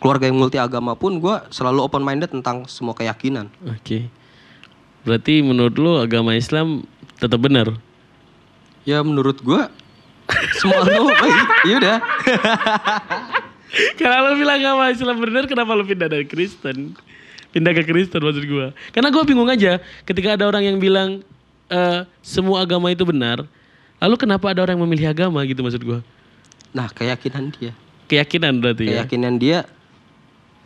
keluarga 0.00 0.26
yang 0.26 0.40
multi 0.40 0.56
agama 0.56 0.96
pun 0.96 1.20
gua 1.20 1.44
selalu 1.52 1.84
open 1.84 2.00
minded 2.00 2.32
tentang 2.32 2.64
semua 2.66 2.96
keyakinan. 2.96 3.52
Oke. 3.68 4.08
Berarti 5.04 5.44
menurut 5.44 5.76
lu 5.76 6.00
agama 6.00 6.32
Islam 6.34 6.88
tetap 7.20 7.40
benar? 7.40 7.76
Ya 8.88 9.04
menurut 9.04 9.38
gua 9.44 9.68
semua 10.56 10.82
agama 10.82 11.12
baik. 11.22 11.46
Ya 11.68 11.74
udah. 11.76 11.98
Karena 14.00 14.16
lu 14.26 14.40
bilang 14.40 14.56
agama 14.58 14.90
Islam 14.90 15.16
benar, 15.20 15.44
kenapa 15.46 15.70
lu 15.76 15.84
pindah 15.86 16.08
dari 16.10 16.26
Kristen? 16.26 16.96
Pindah 17.52 17.72
ke 17.76 17.84
Kristen 17.84 18.24
maksud 18.24 18.44
gua. 18.48 18.72
Karena 18.90 19.12
gua 19.12 19.22
bingung 19.28 19.48
aja 19.52 19.78
ketika 20.08 20.34
ada 20.34 20.48
orang 20.48 20.64
yang 20.64 20.76
bilang 20.80 21.20
eh, 21.68 22.00
semua 22.24 22.64
agama 22.64 22.88
itu 22.88 23.04
benar, 23.04 23.44
lalu 24.00 24.16
kenapa 24.16 24.50
ada 24.50 24.64
orang 24.64 24.80
yang 24.80 24.84
memilih 24.88 25.12
agama 25.12 25.44
gitu 25.44 25.60
maksud 25.60 25.82
gua? 25.84 26.00
Nah, 26.70 26.88
keyakinan 26.88 27.50
dia. 27.52 27.72
Keyakinan 28.06 28.58
berarti 28.62 28.84
ya. 28.86 29.02
Keyakinan 29.02 29.34
dia 29.38 29.66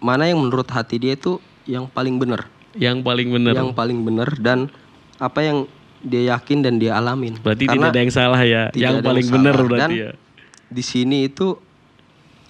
mana 0.04 0.28
yang 0.28 0.36
menurut 0.36 0.68
hati 0.68 1.00
dia 1.00 1.16
itu 1.16 1.40
yang 1.64 1.88
paling 1.88 2.20
benar. 2.20 2.44
Yang 2.76 3.00
paling 3.00 3.32
benar. 3.32 3.56
Yang 3.56 3.72
paling 3.72 3.98
benar 4.04 4.28
dan 4.36 4.68
apa 5.16 5.40
yang 5.40 5.58
dia 6.04 6.36
yakin 6.36 6.60
dan 6.60 6.76
dia 6.76 7.00
alamin. 7.00 7.40
Berarti 7.40 7.64
Karena 7.64 7.88
tidak 7.88 7.96
ada 7.96 8.00
yang 8.04 8.12
salah 8.12 8.42
ya. 8.44 8.62
Yang 8.76 9.00
paling 9.00 9.26
benar 9.32 9.56
Dan 9.56 9.64
berarti 9.64 9.94
ya. 9.96 10.10
Di 10.68 10.84
sini 10.84 11.32
itu 11.32 11.56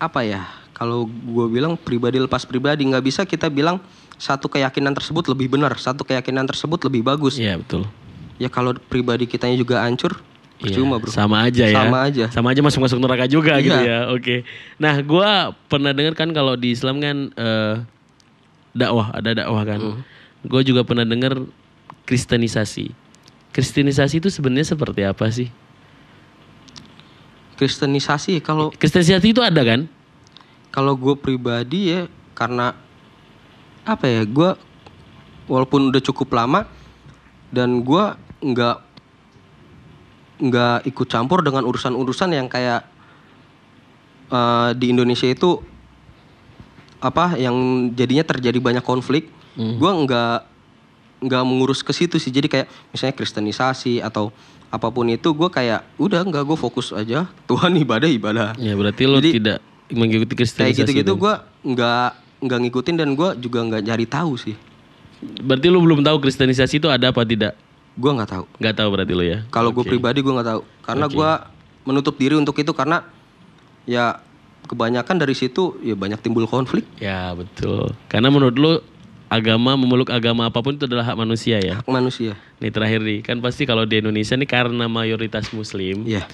apa 0.02 0.26
ya? 0.26 0.42
Kalau 0.74 1.06
gue 1.06 1.46
bilang 1.46 1.78
pribadi 1.78 2.18
lepas 2.18 2.42
pribadi 2.42 2.82
nggak 2.82 3.04
bisa 3.06 3.22
kita 3.22 3.46
bilang 3.46 3.78
satu 4.18 4.50
keyakinan 4.50 4.90
tersebut 4.90 5.30
lebih 5.30 5.54
benar, 5.54 5.78
satu 5.78 6.02
keyakinan 6.02 6.50
tersebut 6.50 6.82
lebih 6.90 7.06
bagus. 7.06 7.38
Iya 7.38 7.62
betul. 7.62 7.86
Ya 8.42 8.50
kalau 8.50 8.74
pribadi 8.74 9.30
kitanya 9.30 9.54
juga 9.54 9.86
hancur, 9.86 10.18
Iya, 10.54 10.70
percuma 10.70 11.02
bro. 11.02 11.10
Sama 11.10 11.36
aja 11.44 11.64
ya. 11.66 11.76
Sama 11.76 11.98
aja. 12.06 12.24
Sama 12.30 12.48
aja 12.54 12.60
masuk-masuk 12.62 12.98
neraka 13.02 13.26
juga 13.26 13.58
gitu 13.58 13.74
Iya. 13.74 14.06
ya. 14.06 14.14
Oke. 14.14 14.46
Nah, 14.78 14.94
gua 15.02 15.52
pernah 15.66 15.90
dengar 15.90 16.14
kan 16.14 16.30
kalau 16.30 16.54
di 16.54 16.70
Islam 16.72 17.02
kan 17.02 17.34
eh, 17.34 17.74
dakwah, 18.72 19.10
ada 19.14 19.34
dakwah 19.34 19.62
kan. 19.66 19.80
Hmm. 19.82 20.00
Gue 20.44 20.60
juga 20.60 20.84
pernah 20.84 21.08
dengar 21.08 21.40
kristenisasi. 22.04 22.92
Kristenisasi 23.50 24.20
itu 24.20 24.28
sebenarnya 24.28 24.76
seperti 24.76 25.00
apa 25.06 25.26
sih? 25.32 25.48
Kristenisasi 27.54 28.42
kalau 28.42 28.74
Kristenisasi 28.74 29.30
itu 29.30 29.40
ada 29.40 29.62
kan? 29.62 29.86
kalau 30.74 30.98
gue 30.98 31.14
pribadi 31.14 31.94
ya 31.94 32.10
karena 32.34 32.74
apa 33.86 34.10
ya 34.10 34.26
gue 34.26 34.58
walaupun 35.46 35.94
udah 35.94 36.02
cukup 36.02 36.34
lama 36.34 36.66
dan 37.54 37.78
gue 37.78 38.04
nggak 38.42 38.76
nggak 40.44 40.84
ikut 40.84 41.06
campur 41.08 41.40
dengan 41.40 41.64
urusan-urusan 41.64 42.30
yang 42.30 42.46
kayak 42.46 42.84
eh, 44.28 44.70
di 44.76 44.92
Indonesia 44.92 45.24
itu 45.26 45.60
apa 47.00 47.36
yang 47.36 47.54
jadinya 47.92 48.24
terjadi 48.24 48.56
banyak 48.58 48.80
konflik 48.82 49.28
gue 49.54 49.90
nggak 50.02 50.50
nggak 51.22 51.42
mengurus 51.46 51.80
ke 51.80 51.94
situ 51.94 52.18
sih 52.18 52.28
jadi 52.28 52.48
kayak 52.48 52.66
misalnya 52.90 53.14
kristenisasi 53.14 54.02
atau 54.02 54.34
apa 54.66 54.90
pun 54.90 55.06
itu 55.06 55.30
gue 55.30 55.46
kayak 55.46 55.86
udah 55.94 56.26
nggak 56.26 56.42
gue 56.42 56.58
fokus 56.58 56.90
aja 56.90 57.30
Tuhan 57.50 57.70
ibadah 57.78 58.10
ibadah 58.10 58.48
Ya 58.58 58.74
berarti 58.74 59.06
lo 59.06 59.22
Jadi, 59.22 59.38
tidak 59.38 59.58
mengikuti 59.88 60.34
kristenisasi. 60.34 60.74
kayak 60.74 60.74
gitu-gitu 60.82 61.12
itu. 61.12 61.20
gue 61.20 61.34
nggak 61.70 62.08
nggak 62.42 62.58
ngikutin 62.66 62.96
dan 62.98 63.08
gue 63.14 63.28
juga 63.38 63.58
nggak 63.62 63.82
nyari 63.84 64.06
tahu 64.08 64.32
sih 64.34 64.56
Berarti 65.22 65.70
lo 65.70 65.80
belum 65.80 66.02
tahu 66.02 66.20
kristenisasi 66.20 66.82
itu 66.82 66.88
ada 66.90 67.08
apa 67.08 67.24
tidak? 67.24 67.56
Gue 67.94 68.10
nggak 68.10 68.30
tahu. 68.30 68.44
Gak 68.58 68.74
tahu 68.76 68.88
berarti 68.90 69.12
lo 69.14 69.24
ya. 69.24 69.38
kalau 69.54 69.70
gue 69.70 69.84
pribadi 69.86 70.18
gue 70.20 70.34
nggak 70.34 70.48
tahu. 70.48 70.60
Karena 70.82 71.06
gue 71.06 71.30
menutup 71.84 72.14
diri 72.18 72.34
untuk 72.34 72.56
itu 72.58 72.72
karena 72.74 73.06
ya 73.84 74.18
kebanyakan 74.64 75.20
dari 75.20 75.36
situ 75.36 75.76
ya 75.84 75.94
banyak 75.94 76.18
timbul 76.20 76.48
konflik. 76.48 76.84
Ya 76.98 77.32
betul. 77.36 77.92
Karena 78.10 78.32
menurut 78.32 78.56
lo 78.56 78.72
agama 79.30 79.74
memeluk 79.74 80.10
agama 80.14 80.46
apa 80.46 80.58
pun 80.62 80.76
itu 80.76 80.86
adalah 80.86 81.04
hak 81.06 81.18
manusia 81.18 81.58
ya. 81.60 81.80
hak 81.80 81.90
manusia. 81.90 82.34
Nih 82.58 82.70
terakhir 82.72 83.00
nih. 83.04 83.20
Kan 83.22 83.38
pasti 83.44 83.68
kalau 83.68 83.86
di 83.86 84.00
Indonesia 84.00 84.34
nih 84.34 84.48
karena 84.48 84.86
mayoritas 84.90 85.50
Muslim, 85.54 86.06
ya 86.08 86.26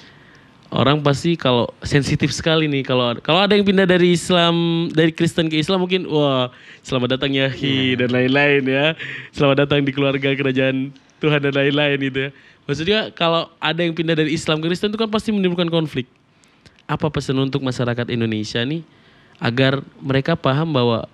orang 0.71 1.03
pasti 1.03 1.35
kalau 1.35 1.71
sensitif 1.83 2.31
sekali 2.31 2.71
nih. 2.71 2.87
Kalau 2.87 3.19
kalau 3.21 3.43
ada 3.43 3.59
yang 3.59 3.67
pindah 3.67 3.87
dari 3.87 4.15
Islam 4.15 4.87
dari 4.95 5.11
Kristen 5.11 5.51
ke 5.51 5.59
Islam 5.59 5.83
mungkin 5.83 6.07
wah 6.07 6.55
selamat 6.87 7.19
datang 7.19 7.35
Yahi 7.35 7.99
dan 7.99 8.15
lain-lain 8.15 8.63
ya. 8.65 8.87
Selamat 9.35 9.67
datang 9.67 9.83
di 9.83 9.91
keluarga 9.91 10.31
kerajaan 10.33 10.95
Tuhan 11.21 11.39
dan 11.45 11.53
lain-lain 11.53 11.99
gitu 12.01 12.19
ya. 12.27 12.31
Maksudnya 12.65 13.01
kalau 13.13 13.53
ada 13.61 13.81
yang 13.85 13.93
pindah 13.93 14.17
dari 14.17 14.33
Islam 14.33 14.59
ke 14.59 14.73
Kristen 14.73 14.91
itu 14.91 14.99
kan 14.99 15.11
pasti 15.13 15.31
menimbulkan 15.31 15.69
konflik. 15.69 16.09
Apa 16.89 17.07
pesan 17.13 17.39
untuk 17.39 17.63
masyarakat 17.63 18.09
Indonesia 18.11 18.65
nih 18.65 18.83
agar 19.39 19.85
mereka 20.01 20.35
paham 20.35 20.73
bahwa 20.75 21.07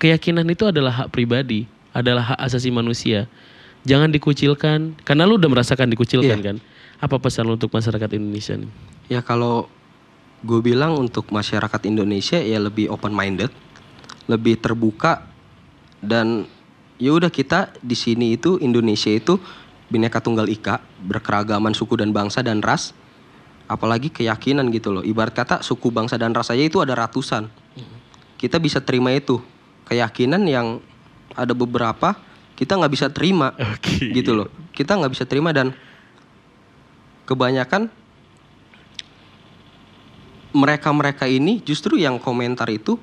keyakinan 0.00 0.44
itu 0.50 0.66
adalah 0.66 1.04
hak 1.04 1.08
pribadi 1.14 1.70
adalah 1.92 2.34
hak 2.34 2.38
asasi 2.40 2.72
manusia. 2.72 3.28
Jangan 3.84 4.08
dikucilkan 4.10 4.96
karena 5.04 5.28
lu 5.28 5.36
udah 5.36 5.50
merasakan 5.50 5.90
dikucilkan 5.92 6.38
Iya. 6.40 6.46
kan? 6.54 6.56
Apa 7.02 7.18
pesan 7.18 7.46
lu 7.50 7.58
untuk 7.58 7.70
masyarakat 7.70 8.10
Indonesia 8.14 8.54
nih? 8.56 8.70
Ya 9.10 9.20
kalau 9.20 9.66
gue 10.42 10.60
bilang 10.62 10.98
untuk 10.98 11.30
masyarakat 11.30 11.80
Indonesia 11.86 12.38
ya 12.38 12.58
lebih 12.58 12.90
open 12.90 13.10
minded, 13.14 13.50
lebih 14.30 14.58
terbuka 14.58 15.26
dan 16.02 16.46
ya 17.02 17.10
udah 17.10 17.34
kita 17.34 17.74
di 17.82 17.98
sini 17.98 18.38
itu 18.38 18.62
Indonesia 18.62 19.10
itu 19.10 19.42
bineka 19.90 20.22
tunggal 20.22 20.46
ika, 20.46 20.78
berkeragaman 21.02 21.74
suku 21.74 21.98
dan 21.98 22.14
bangsa 22.14 22.46
dan 22.46 22.62
ras, 22.62 22.94
apalagi 23.66 24.08
keyakinan 24.08 24.70
gitu 24.70 24.94
loh. 24.94 25.02
Ibarat 25.02 25.34
kata 25.34 25.56
suku 25.66 25.90
bangsa 25.90 26.14
dan 26.14 26.30
ras 26.30 26.54
aja 26.54 26.62
itu 26.62 26.78
ada 26.78 26.94
ratusan. 26.94 27.50
Kita 28.38 28.62
bisa 28.62 28.78
terima 28.78 29.10
itu 29.10 29.42
keyakinan 29.90 30.46
yang 30.46 30.78
ada 31.34 31.52
beberapa 31.52 32.14
kita 32.54 32.78
nggak 32.78 32.92
bisa 32.94 33.10
terima 33.10 33.52
Oke. 33.58 34.14
gitu 34.14 34.38
loh. 34.38 34.48
Kita 34.70 34.94
nggak 34.94 35.12
bisa 35.12 35.26
terima 35.26 35.50
dan 35.50 35.74
kebanyakan 37.26 37.90
mereka-mereka 40.52 41.26
ini 41.26 41.64
justru 41.64 41.96
yang 41.96 42.20
komentar 42.20 42.68
itu 42.68 43.00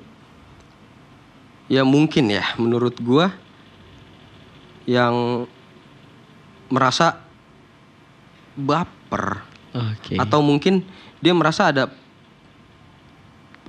ya 1.66 1.82
mungkin 1.82 2.30
ya 2.30 2.54
menurut 2.58 2.98
gua 3.02 3.34
yang 4.90 5.46
merasa 6.66 7.22
baper 8.58 9.46
Oke. 9.70 10.18
atau 10.18 10.42
mungkin 10.42 10.82
dia 11.22 11.30
merasa 11.30 11.70
ada 11.70 11.86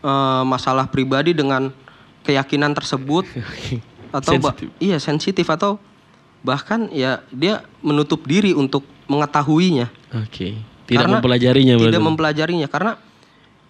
eh, 0.02 0.44
masalah 0.44 0.90
pribadi 0.90 1.38
dengan 1.38 1.70
keyakinan 2.26 2.74
tersebut 2.74 3.30
atau 4.18 4.34
ba- 4.42 4.54
Sensitif. 4.58 4.68
iya 4.82 4.98
sensitif 4.98 5.46
atau 5.46 5.78
bahkan 6.42 6.90
ya 6.90 7.22
dia 7.30 7.62
menutup 7.86 8.26
diri 8.26 8.58
untuk 8.58 8.82
mengetahuinya 9.06 9.94
Oke. 10.18 10.58
Tidak 10.82 11.08
Karena 11.08 11.22
mempelajarinya 11.22 11.76
tidak 11.78 11.88
berarti. 11.94 12.04
mempelajarinya 12.04 12.68
karena 12.68 12.92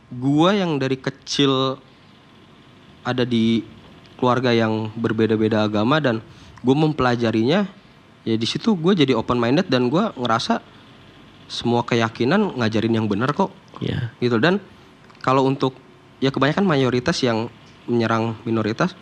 gua 0.10 0.58
yang 0.58 0.82
dari 0.82 0.97
kecil 0.97 1.78
ada 3.04 3.22
di 3.22 3.62
keluarga 4.18 4.49
yang 4.49 4.89
berbeda-beda 4.95 5.62
agama 5.62 6.02
dan 6.02 6.18
gue 6.62 6.76
mempelajarinya 6.76 7.66
ya 8.22 8.36
di 8.38 8.47
situ 8.47 8.78
gue 8.78 8.93
jadi 8.93 9.18
open 9.18 9.41
minded 9.41 9.66
dan 9.66 9.89
gua 9.89 10.14
ngerasa 10.14 10.62
semua 11.49 11.82
keyakinan 11.84 12.55
ngajarin 12.62 12.95
yang 12.95 13.09
benar 13.09 13.34
kok 13.34 13.49
ya. 13.82 14.14
gitu 14.22 14.38
dan 14.38 14.62
kalau 15.26 15.43
untuk 15.43 15.76
ya 16.22 16.30
kebanyakan 16.30 16.64
mayoritas 16.64 17.18
yang 17.26 17.49
menyerang 17.89 18.38
minoritas 18.45 18.93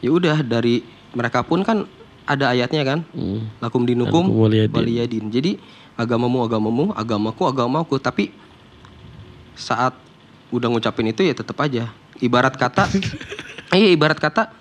ya 0.00 0.08
udah 0.10 0.40
dari 0.40 0.82
mereka 1.12 1.44
pun 1.44 1.60
kan 1.60 1.84
ada 2.30 2.54
ayatnya 2.54 2.82
kan 2.86 3.00
Hmm. 3.10 3.50
lakum 3.58 3.82
dinukum 3.82 4.30
waliyadin. 4.30 4.74
waliyadin. 4.74 5.24
Jadi 5.34 5.58
agamamu 5.98 6.46
agamamu, 6.46 6.84
agamaku 6.94 7.42
agamaku. 7.50 7.98
Tapi 7.98 8.30
saat 9.58 9.98
udah 10.54 10.70
ngucapin 10.70 11.10
itu 11.10 11.26
ya 11.26 11.34
tetap 11.34 11.58
aja. 11.58 11.90
Ibarat 12.22 12.54
kata, 12.54 12.86
iya 13.76 13.90
ibarat 13.90 14.20
kata, 14.20 14.52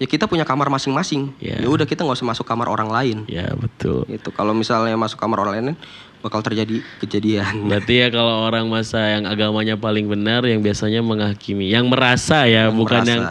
ya 0.00 0.06
kita 0.08 0.24
punya 0.24 0.48
kamar 0.48 0.72
masing-masing. 0.72 1.36
Ya. 1.38 1.60
Ya 1.60 1.68
udah 1.68 1.84
kita 1.84 2.02
nggak 2.02 2.16
usah 2.16 2.28
masuk 2.32 2.48
kamar 2.48 2.72
orang 2.72 2.88
lain. 2.88 3.28
Ya 3.28 3.52
betul. 3.52 4.08
Itu 4.08 4.32
kalau 4.32 4.56
misalnya 4.56 4.96
masuk 4.96 5.20
kamar 5.20 5.44
orang 5.44 5.60
lain 5.60 5.76
bakal 6.24 6.40
terjadi 6.40 6.80
kejadian. 7.04 7.68
Berarti 7.68 8.00
ya 8.00 8.08
kalau 8.08 8.48
orang 8.48 8.64
masa 8.68 9.00
yang 9.12 9.28
agamanya 9.28 9.76
paling 9.76 10.08
benar 10.08 10.44
yang 10.48 10.60
biasanya 10.64 11.00
menghakimi, 11.04 11.68
yang 11.68 11.88
merasa 11.88 12.48
ya, 12.48 12.68
Yang 12.68 12.76
bukan 12.76 13.02
merasa. 13.04 13.12
yang 13.12 13.24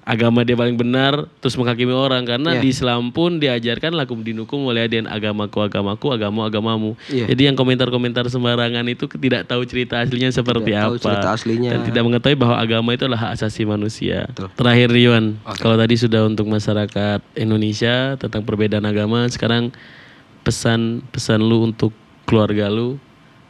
agama 0.00 0.40
dia 0.42 0.56
paling 0.56 0.74
benar 0.74 1.28
terus 1.38 1.54
menghakimi 1.54 1.92
orang 1.92 2.24
karena 2.24 2.56
Iya. 2.56 2.62
di 2.64 2.68
Islam 2.72 3.12
pun 3.12 3.36
diajarkan 3.36 3.92
lakum 3.92 4.24
dinukum 4.24 4.64
waliyadin 4.64 5.04
agamaku 5.04 5.60
agamaku 5.60 6.10
agamu 6.10 6.40
agamamu. 6.42 6.90
Iya. 7.06 7.28
Jadi 7.30 7.42
yang 7.46 7.54
komentar-komentar 7.54 8.26
sembarangan 8.26 8.82
itu 8.88 9.04
tidak 9.06 9.46
tahu 9.46 9.62
cerita 9.68 10.00
aslinya 10.00 10.32
seperti 10.32 10.72
Tidak 10.72 10.82
tahu 10.82 10.94
apa 10.96 11.04
cerita 11.04 11.28
aslinya. 11.30 11.70
dan 11.76 11.80
tidak 11.84 12.02
mengetahui 12.02 12.36
bahwa 12.36 12.56
agama 12.56 12.88
itu 12.96 13.04
adalah 13.06 13.20
hak 13.28 13.32
asasi 13.38 13.62
manusia. 13.62 14.24
Betul. 14.32 14.48
Terakhir 14.56 14.88
Riwan, 14.88 15.24
Oke. 15.44 15.60
kalau 15.60 15.76
tadi 15.76 15.94
sudah 15.94 16.24
untuk 16.24 16.48
masyarakat 16.48 17.20
Indonesia 17.36 18.16
tentang 18.16 18.42
perbedaan 18.42 18.88
agama, 18.88 19.28
sekarang 19.28 19.68
pesan 20.40 21.04
pesan 21.12 21.44
lu 21.44 21.68
untuk 21.68 21.92
keluarga 22.24 22.72
lu 22.72 22.96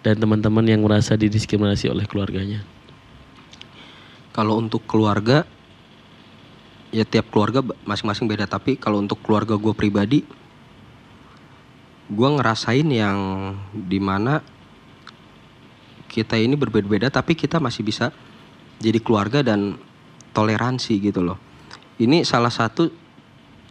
dan 0.02 0.18
teman-teman 0.18 0.66
yang 0.66 0.82
merasa 0.82 1.14
didiskriminasi 1.14 1.86
oleh 1.86 2.04
keluarganya. 2.04 2.66
Kalau 4.30 4.56
untuk 4.56 4.86
keluarga, 4.86 5.42
ya 6.90 7.06
tiap 7.06 7.30
keluarga 7.30 7.62
masing-masing 7.86 8.26
beda. 8.26 8.46
Tapi 8.46 8.76
kalau 8.78 8.98
untuk 9.02 9.18
keluarga 9.22 9.54
gue 9.54 9.74
pribadi, 9.74 10.26
gue 12.10 12.28
ngerasain 12.28 12.86
yang 12.86 13.18
di 13.70 13.98
mana 14.02 14.42
kita 16.10 16.34
ini 16.34 16.58
berbeda-beda, 16.58 17.06
tapi 17.06 17.38
kita 17.38 17.62
masih 17.62 17.86
bisa 17.86 18.10
jadi 18.82 18.98
keluarga 18.98 19.46
dan 19.46 19.78
toleransi 20.34 20.98
gitu 20.98 21.22
loh. 21.22 21.38
Ini 22.02 22.26
salah 22.26 22.50
satu 22.50 22.90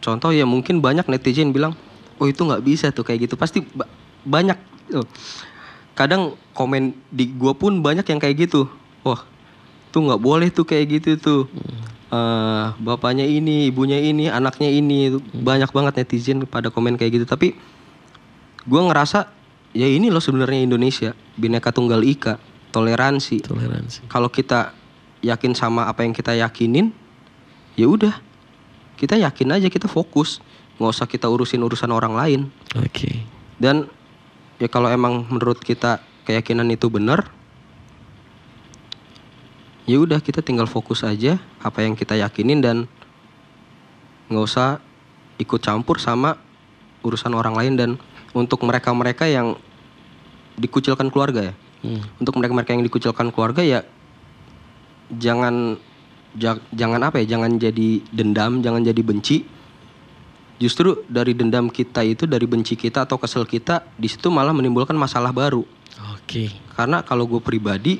contoh 0.00 0.32
ya 0.32 0.48
mungkin 0.48 0.80
banyak 0.80 1.04
netizen 1.12 1.52
bilang, 1.52 1.76
oh 2.16 2.24
itu 2.24 2.40
nggak 2.40 2.64
bisa 2.64 2.88
tuh 2.88 3.04
kayak 3.04 3.28
gitu. 3.28 3.36
Pasti 3.36 3.60
ba- 3.76 3.90
banyak. 4.24 4.56
tuh. 4.88 5.04
Kadang 5.92 6.32
komen 6.56 6.96
di 7.12 7.28
gue 7.36 7.52
pun 7.52 7.84
banyak 7.84 8.08
yang 8.08 8.16
kayak 8.16 8.48
gitu. 8.48 8.64
Wah 9.04 9.20
tuh 9.90 10.06
nggak 10.06 10.22
boleh 10.22 10.48
tuh 10.54 10.64
kayak 10.64 11.02
gitu 11.02 11.10
tuh 11.18 11.40
Eh, 12.10 12.66
bapaknya 12.82 13.22
ini 13.22 13.70
ibunya 13.70 13.94
ini 13.94 14.26
anaknya 14.26 14.66
ini 14.66 15.14
Tuh 15.14 15.22
banyak 15.30 15.70
banget 15.70 16.02
netizen 16.02 16.42
pada 16.42 16.66
komen 16.66 16.98
kayak 16.98 17.22
gitu. 17.22 17.26
Tapi 17.26 17.54
gue 18.66 18.80
ngerasa 18.82 19.30
ya 19.70 19.86
ini 19.86 20.10
loh 20.10 20.18
sebenarnya 20.18 20.66
Indonesia 20.66 21.14
bineka 21.38 21.70
tunggal 21.70 22.02
ika 22.02 22.42
toleransi. 22.74 23.46
Toleransi. 23.46 24.10
kalau 24.10 24.26
kita 24.26 24.74
yakin 25.22 25.54
sama 25.54 25.86
apa 25.86 26.02
yang 26.02 26.10
kita 26.10 26.34
yakinin 26.34 26.90
ya 27.78 27.86
udah. 27.86 28.18
Kita 28.98 29.14
yakin 29.14 29.62
aja 29.62 29.70
kita 29.70 29.86
fokus. 29.86 30.42
Nggak 30.82 30.90
usah 30.90 31.06
kita 31.06 31.30
urusin 31.30 31.62
urusan 31.62 31.94
orang 31.94 32.18
lain. 32.18 32.40
Oke. 32.74 33.22
dan 33.60 33.86
ya 34.58 34.66
kalau 34.66 34.90
emang 34.90 35.30
menurut 35.30 35.62
kita 35.62 36.02
keyakinan 36.26 36.66
itu 36.74 36.90
benar, 36.90 37.28
ya 39.90 39.98
udah 39.98 40.22
kita 40.22 40.38
tinggal 40.38 40.70
fokus 40.70 41.02
aja 41.02 41.42
apa 41.58 41.82
yang 41.82 41.98
kita 41.98 42.14
yakinin 42.14 42.62
dan 42.62 42.76
nggak 44.30 44.44
usah 44.46 44.78
ikut 45.42 45.58
campur 45.58 45.98
sama 45.98 46.38
urusan 47.02 47.34
orang 47.34 47.58
lain 47.58 47.74
dan 47.74 47.90
untuk 48.30 48.62
mereka-mereka 48.62 49.26
yang 49.26 49.58
dikucilkan 50.54 51.10
keluarga 51.10 51.50
ya, 51.50 51.54
Hmm. 51.82 52.04
untuk 52.22 52.38
mereka-mereka 52.38 52.76
yang 52.76 52.84
dikucilkan 52.84 53.32
keluarga 53.34 53.64
ya 53.64 53.80
jangan 55.10 55.80
ja- 56.38 56.62
jangan 56.70 57.02
apa 57.02 57.18
ya, 57.18 57.34
jangan 57.34 57.58
jadi 57.58 58.04
dendam, 58.14 58.62
jangan 58.62 58.86
jadi 58.86 59.02
benci. 59.02 59.42
Justru 60.60 61.02
dari 61.08 61.32
dendam 61.32 61.72
kita 61.72 62.04
itu, 62.04 62.28
dari 62.28 62.44
benci 62.44 62.76
kita 62.76 63.08
atau 63.08 63.16
kesel 63.16 63.48
kita, 63.48 63.82
di 63.96 64.06
situ 64.06 64.28
malah 64.28 64.52
menimbulkan 64.52 64.94
masalah 64.94 65.32
baru. 65.32 65.64
Oke. 66.14 66.52
Karena 66.76 67.00
kalau 67.02 67.24
gue 67.26 67.40
pribadi, 67.40 67.98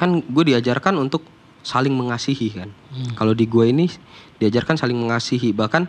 kan 0.00 0.24
gue 0.24 0.44
diajarkan 0.48 0.96
untuk 0.96 1.28
saling 1.60 1.92
mengasihi 1.92 2.48
kan. 2.56 2.72
Kalau 3.20 3.36
di 3.36 3.44
gue 3.44 3.68
ini 3.68 3.84
diajarkan 4.40 4.80
saling 4.80 4.96
mengasihi, 4.96 5.52
bahkan 5.52 5.84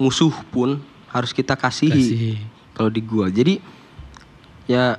musuh 0.00 0.32
pun 0.48 0.80
harus 1.12 1.36
kita 1.36 1.52
kasihi. 1.52 1.92
Kasih. 1.92 2.36
Kalau 2.74 2.90
di 2.90 3.04
gue, 3.04 3.26
jadi 3.30 3.54
ya 4.66 4.96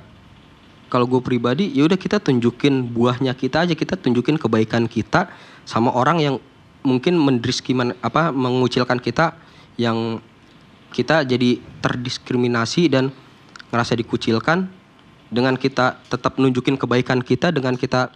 kalau 0.86 1.10
gue 1.10 1.18
pribadi, 1.18 1.74
ya 1.74 1.84
udah 1.84 1.98
kita 1.98 2.22
tunjukin 2.22 2.86
buahnya 2.94 3.34
kita 3.34 3.66
aja, 3.66 3.74
kita 3.74 3.98
tunjukin 3.98 4.38
kebaikan 4.38 4.86
kita 4.86 5.28
sama 5.66 5.90
orang 5.90 6.22
yang 6.22 6.34
mungkin 6.86 7.18
mendiskrimin 7.18 7.98
apa 7.98 8.30
mengucilkan 8.30 9.02
kita, 9.02 9.34
yang 9.76 10.22
kita 10.94 11.26
jadi 11.26 11.58
terdiskriminasi 11.82 12.88
dan 12.88 13.10
ngerasa 13.74 13.98
dikucilkan 13.98 14.70
dengan 15.28 15.58
kita 15.58 15.98
tetap 16.06 16.38
nunjukin 16.38 16.78
kebaikan 16.78 17.18
kita 17.20 17.50
dengan 17.50 17.74
kita 17.74 18.14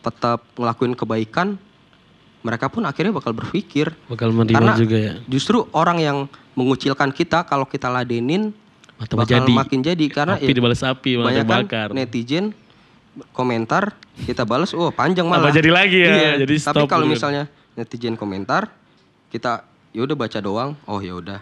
tetap 0.00 0.44
ngelakuin 0.54 0.92
kebaikan 0.92 1.56
mereka 2.40 2.66
pun 2.66 2.82
akhirnya 2.82 3.12
bakal 3.12 3.32
berpikir 3.32 3.92
Bakal 4.06 4.32
menerima 4.32 4.56
Karena 4.56 4.72
juga 4.74 4.96
ya. 4.96 5.12
justru 5.26 5.68
orang 5.70 5.98
yang 5.98 6.18
mengucilkan 6.52 7.10
kita 7.10 7.44
kalau 7.44 7.64
kita 7.64 7.86
ladenin 7.86 8.56
Tambah 8.96 9.24
bakal 9.24 9.44
jadi. 9.44 9.52
makin 9.54 9.80
jadi 9.82 10.06
karena 10.08 10.36
Api 10.36 10.48
dibalas 10.50 10.80
api, 10.80 11.10
malah 11.16 11.26
banyak 11.26 11.44
kan 11.44 11.52
terbakar. 11.64 11.88
netizen 11.92 12.52
komentar 13.30 13.92
kita 14.20 14.44
balas 14.44 14.72
oh 14.72 14.88
panjang 14.90 15.24
malah 15.24 15.48
Apa 15.48 15.56
jadi 15.56 15.68
lagi 15.68 15.98
ya? 15.98 16.08
Iya, 16.10 16.32
Jadi 16.38 16.54
tapi 16.56 16.80
stop 16.80 16.86
kalau 16.86 17.04
dulu. 17.04 17.12
misalnya 17.12 17.44
netizen 17.74 18.14
komentar 18.14 18.68
kita 19.28 19.64
ya 19.90 20.00
udah 20.00 20.14
baca 20.14 20.38
doang 20.38 20.70
oh 20.84 21.00
ya 21.00 21.12
udah 21.12 21.40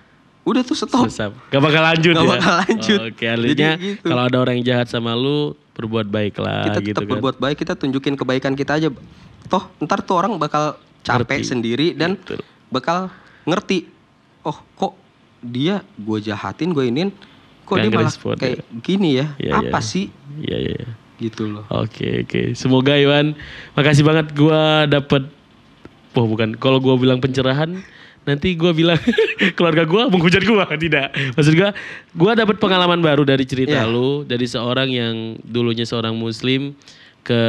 udah 0.49 0.62
tuh 0.62 0.76
stop. 0.76 1.07
Gak 1.49 1.61
bakal 1.61 1.82
lanjut 1.84 2.14
Gak 2.16 2.24
ya? 2.24 2.30
bakal 2.34 2.55
lanjut. 2.64 2.99
Oke, 3.12 3.24
artinya 3.24 3.70
Jadi 3.76 3.84
gitu. 3.94 4.07
kalau 4.09 4.22
ada 4.24 4.36
orang 4.40 4.55
yang 4.61 4.66
jahat 4.66 4.88
sama 4.88 5.12
lu, 5.12 5.53
berbuat 5.78 6.11
baiklah 6.11 6.66
kita 6.66 6.80
gitu 6.82 6.90
tetap 6.90 7.03
kan. 7.07 7.12
berbuat 7.14 7.36
baik 7.38 7.57
kita 7.62 7.78
tunjukin 7.78 8.18
kebaikan 8.18 8.59
kita 8.59 8.82
aja 8.82 8.88
toh 9.46 9.64
ntar 9.78 10.03
tuh 10.03 10.18
orang 10.18 10.34
bakal 10.34 10.74
capek 11.07 11.38
Ngerti. 11.38 11.46
sendiri 11.46 11.86
dan 11.94 12.18
Betul. 12.18 12.42
bakal 12.66 13.14
ngerti 13.46 13.86
oh 14.42 14.59
kok 14.74 14.99
dia 15.38 15.86
gue 15.94 16.18
jahatin 16.18 16.74
gue 16.74 16.90
inin 16.90 17.14
kok 17.62 17.78
Gak 17.78 17.86
dia 17.86 17.90
malah 17.94 18.11
ngerespon, 18.11 18.34
kayak 18.42 18.59
gini 18.82 19.22
ya 19.22 19.26
Iya, 19.38 19.53
apa 19.55 19.78
iya. 19.78 19.86
sih 19.86 20.05
Iya, 20.42 20.57
iya. 20.59 20.74
iya. 20.82 20.88
gitu 21.22 21.46
loh 21.46 21.62
Oke, 21.70 22.26
oke. 22.26 22.59
Semoga 22.59 22.99
Iwan, 22.99 23.38
makasih 23.78 24.03
banget 24.03 24.34
gua 24.34 24.82
dapet 24.84 25.30
Wah 26.11 26.26
bukan, 26.26 26.59
kalau 26.59 26.82
gua 26.82 26.99
bilang 26.99 27.22
pencerahan, 27.22 27.78
nanti 28.29 28.53
gua 28.53 28.76
bilang 28.76 29.01
keluarga 29.57 29.89
gua 29.89 30.12
menghujat 30.12 30.45
gua, 30.45 30.68
tidak. 30.76 31.09
Maksud 31.33 31.57
gua, 31.57 31.72
gua 32.12 32.33
dapat 32.37 32.61
pengalaman 32.61 33.01
baru 33.01 33.24
dari 33.24 33.49
cerita 33.49 33.81
Iya. 33.81 33.89
lu, 33.89 34.29
dari 34.29 34.45
seorang 34.45 34.93
yang 34.93 35.41
dulunya 35.41 35.89
seorang 35.89 36.12
muslim 36.12 36.76
ke 37.24 37.41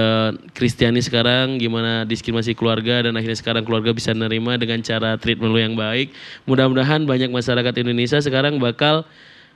Kristiani 0.52 1.00
sekarang 1.00 1.56
gimana 1.56 2.04
diskriminasi 2.04 2.52
keluarga 2.52 3.08
dan 3.08 3.16
akhirnya 3.16 3.40
sekarang 3.40 3.64
keluarga 3.64 3.96
bisa 3.96 4.12
nerima 4.12 4.60
dengan 4.60 4.84
cara 4.84 5.16
treatment 5.16 5.56
lu 5.56 5.60
yang 5.60 5.76
baik. 5.80 6.12
Mudah-mudahan 6.44 7.08
banyak 7.08 7.32
masyarakat 7.32 7.74
Indonesia 7.80 8.20
sekarang 8.20 8.60
bakal 8.60 9.08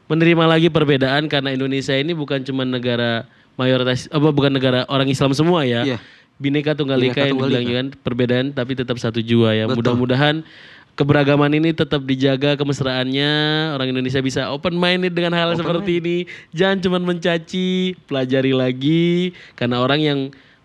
menerima 0.08 0.48
lagi 0.48 0.68
perbedaan 0.72 1.28
karena 1.28 1.52
Indonesia 1.52 1.92
ini 1.96 2.16
bukan 2.16 2.40
cuma 2.44 2.64
negara 2.64 3.28
mayoritas 3.60 4.08
apa 4.10 4.32
bukan 4.32 4.56
negara 4.56 4.88
orang 4.88 5.12
Islam 5.12 5.36
semua 5.36 5.68
ya. 5.68 5.84
Iya. 5.84 6.00
Bineka 6.42 6.74
Tunggal 6.74 6.98
Ika 7.04 7.30
yang 7.30 7.38
dibilang 7.40 7.68
Ika. 7.68 7.76
kan 7.78 7.88
perbedaan 8.00 8.46
tapi 8.56 8.74
tetap 8.74 8.98
satu 8.98 9.20
jua 9.20 9.54
ya. 9.54 9.68
Mudah-mudahan 9.70 10.42
keberagaman 10.94 11.50
ini 11.58 11.74
tetap 11.74 12.02
dijaga 12.06 12.54
kemesraannya. 12.58 13.32
Orang 13.74 13.88
Indonesia 13.89 14.22
bisa 14.22 14.50
open 14.54 14.78
minded 14.78 15.14
dengan 15.14 15.34
hal 15.34 15.54
seperti 15.58 16.00
ini. 16.00 16.18
Jangan 16.54 16.78
cuma 16.82 16.98
mencaci, 17.02 17.98
pelajari 18.06 18.54
lagi 18.54 19.34
karena 19.58 19.82
orang 19.82 20.00
yang 20.02 20.20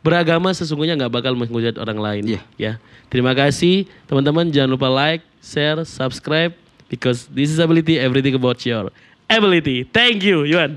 beragama 0.04 0.54
sesungguhnya 0.54 0.94
nggak 0.94 1.12
bakal 1.12 1.34
menghujat 1.34 1.74
orang 1.76 1.98
lain 1.98 2.22
Iya. 2.38 2.40
ya. 2.56 2.72
Terima 3.08 3.32
kasih 3.32 3.88
teman-teman 4.06 4.48
jangan 4.52 4.70
lupa 4.76 4.88
like, 4.88 5.24
share, 5.40 5.82
subscribe 5.84 6.52
because 6.92 7.28
this 7.32 7.48
is 7.48 7.58
ability 7.58 7.96
everything 7.96 8.36
about 8.36 8.60
your 8.64 8.92
ability. 9.28 9.84
Thank 9.88 10.24
you, 10.24 10.44
Yuan. 10.44 10.76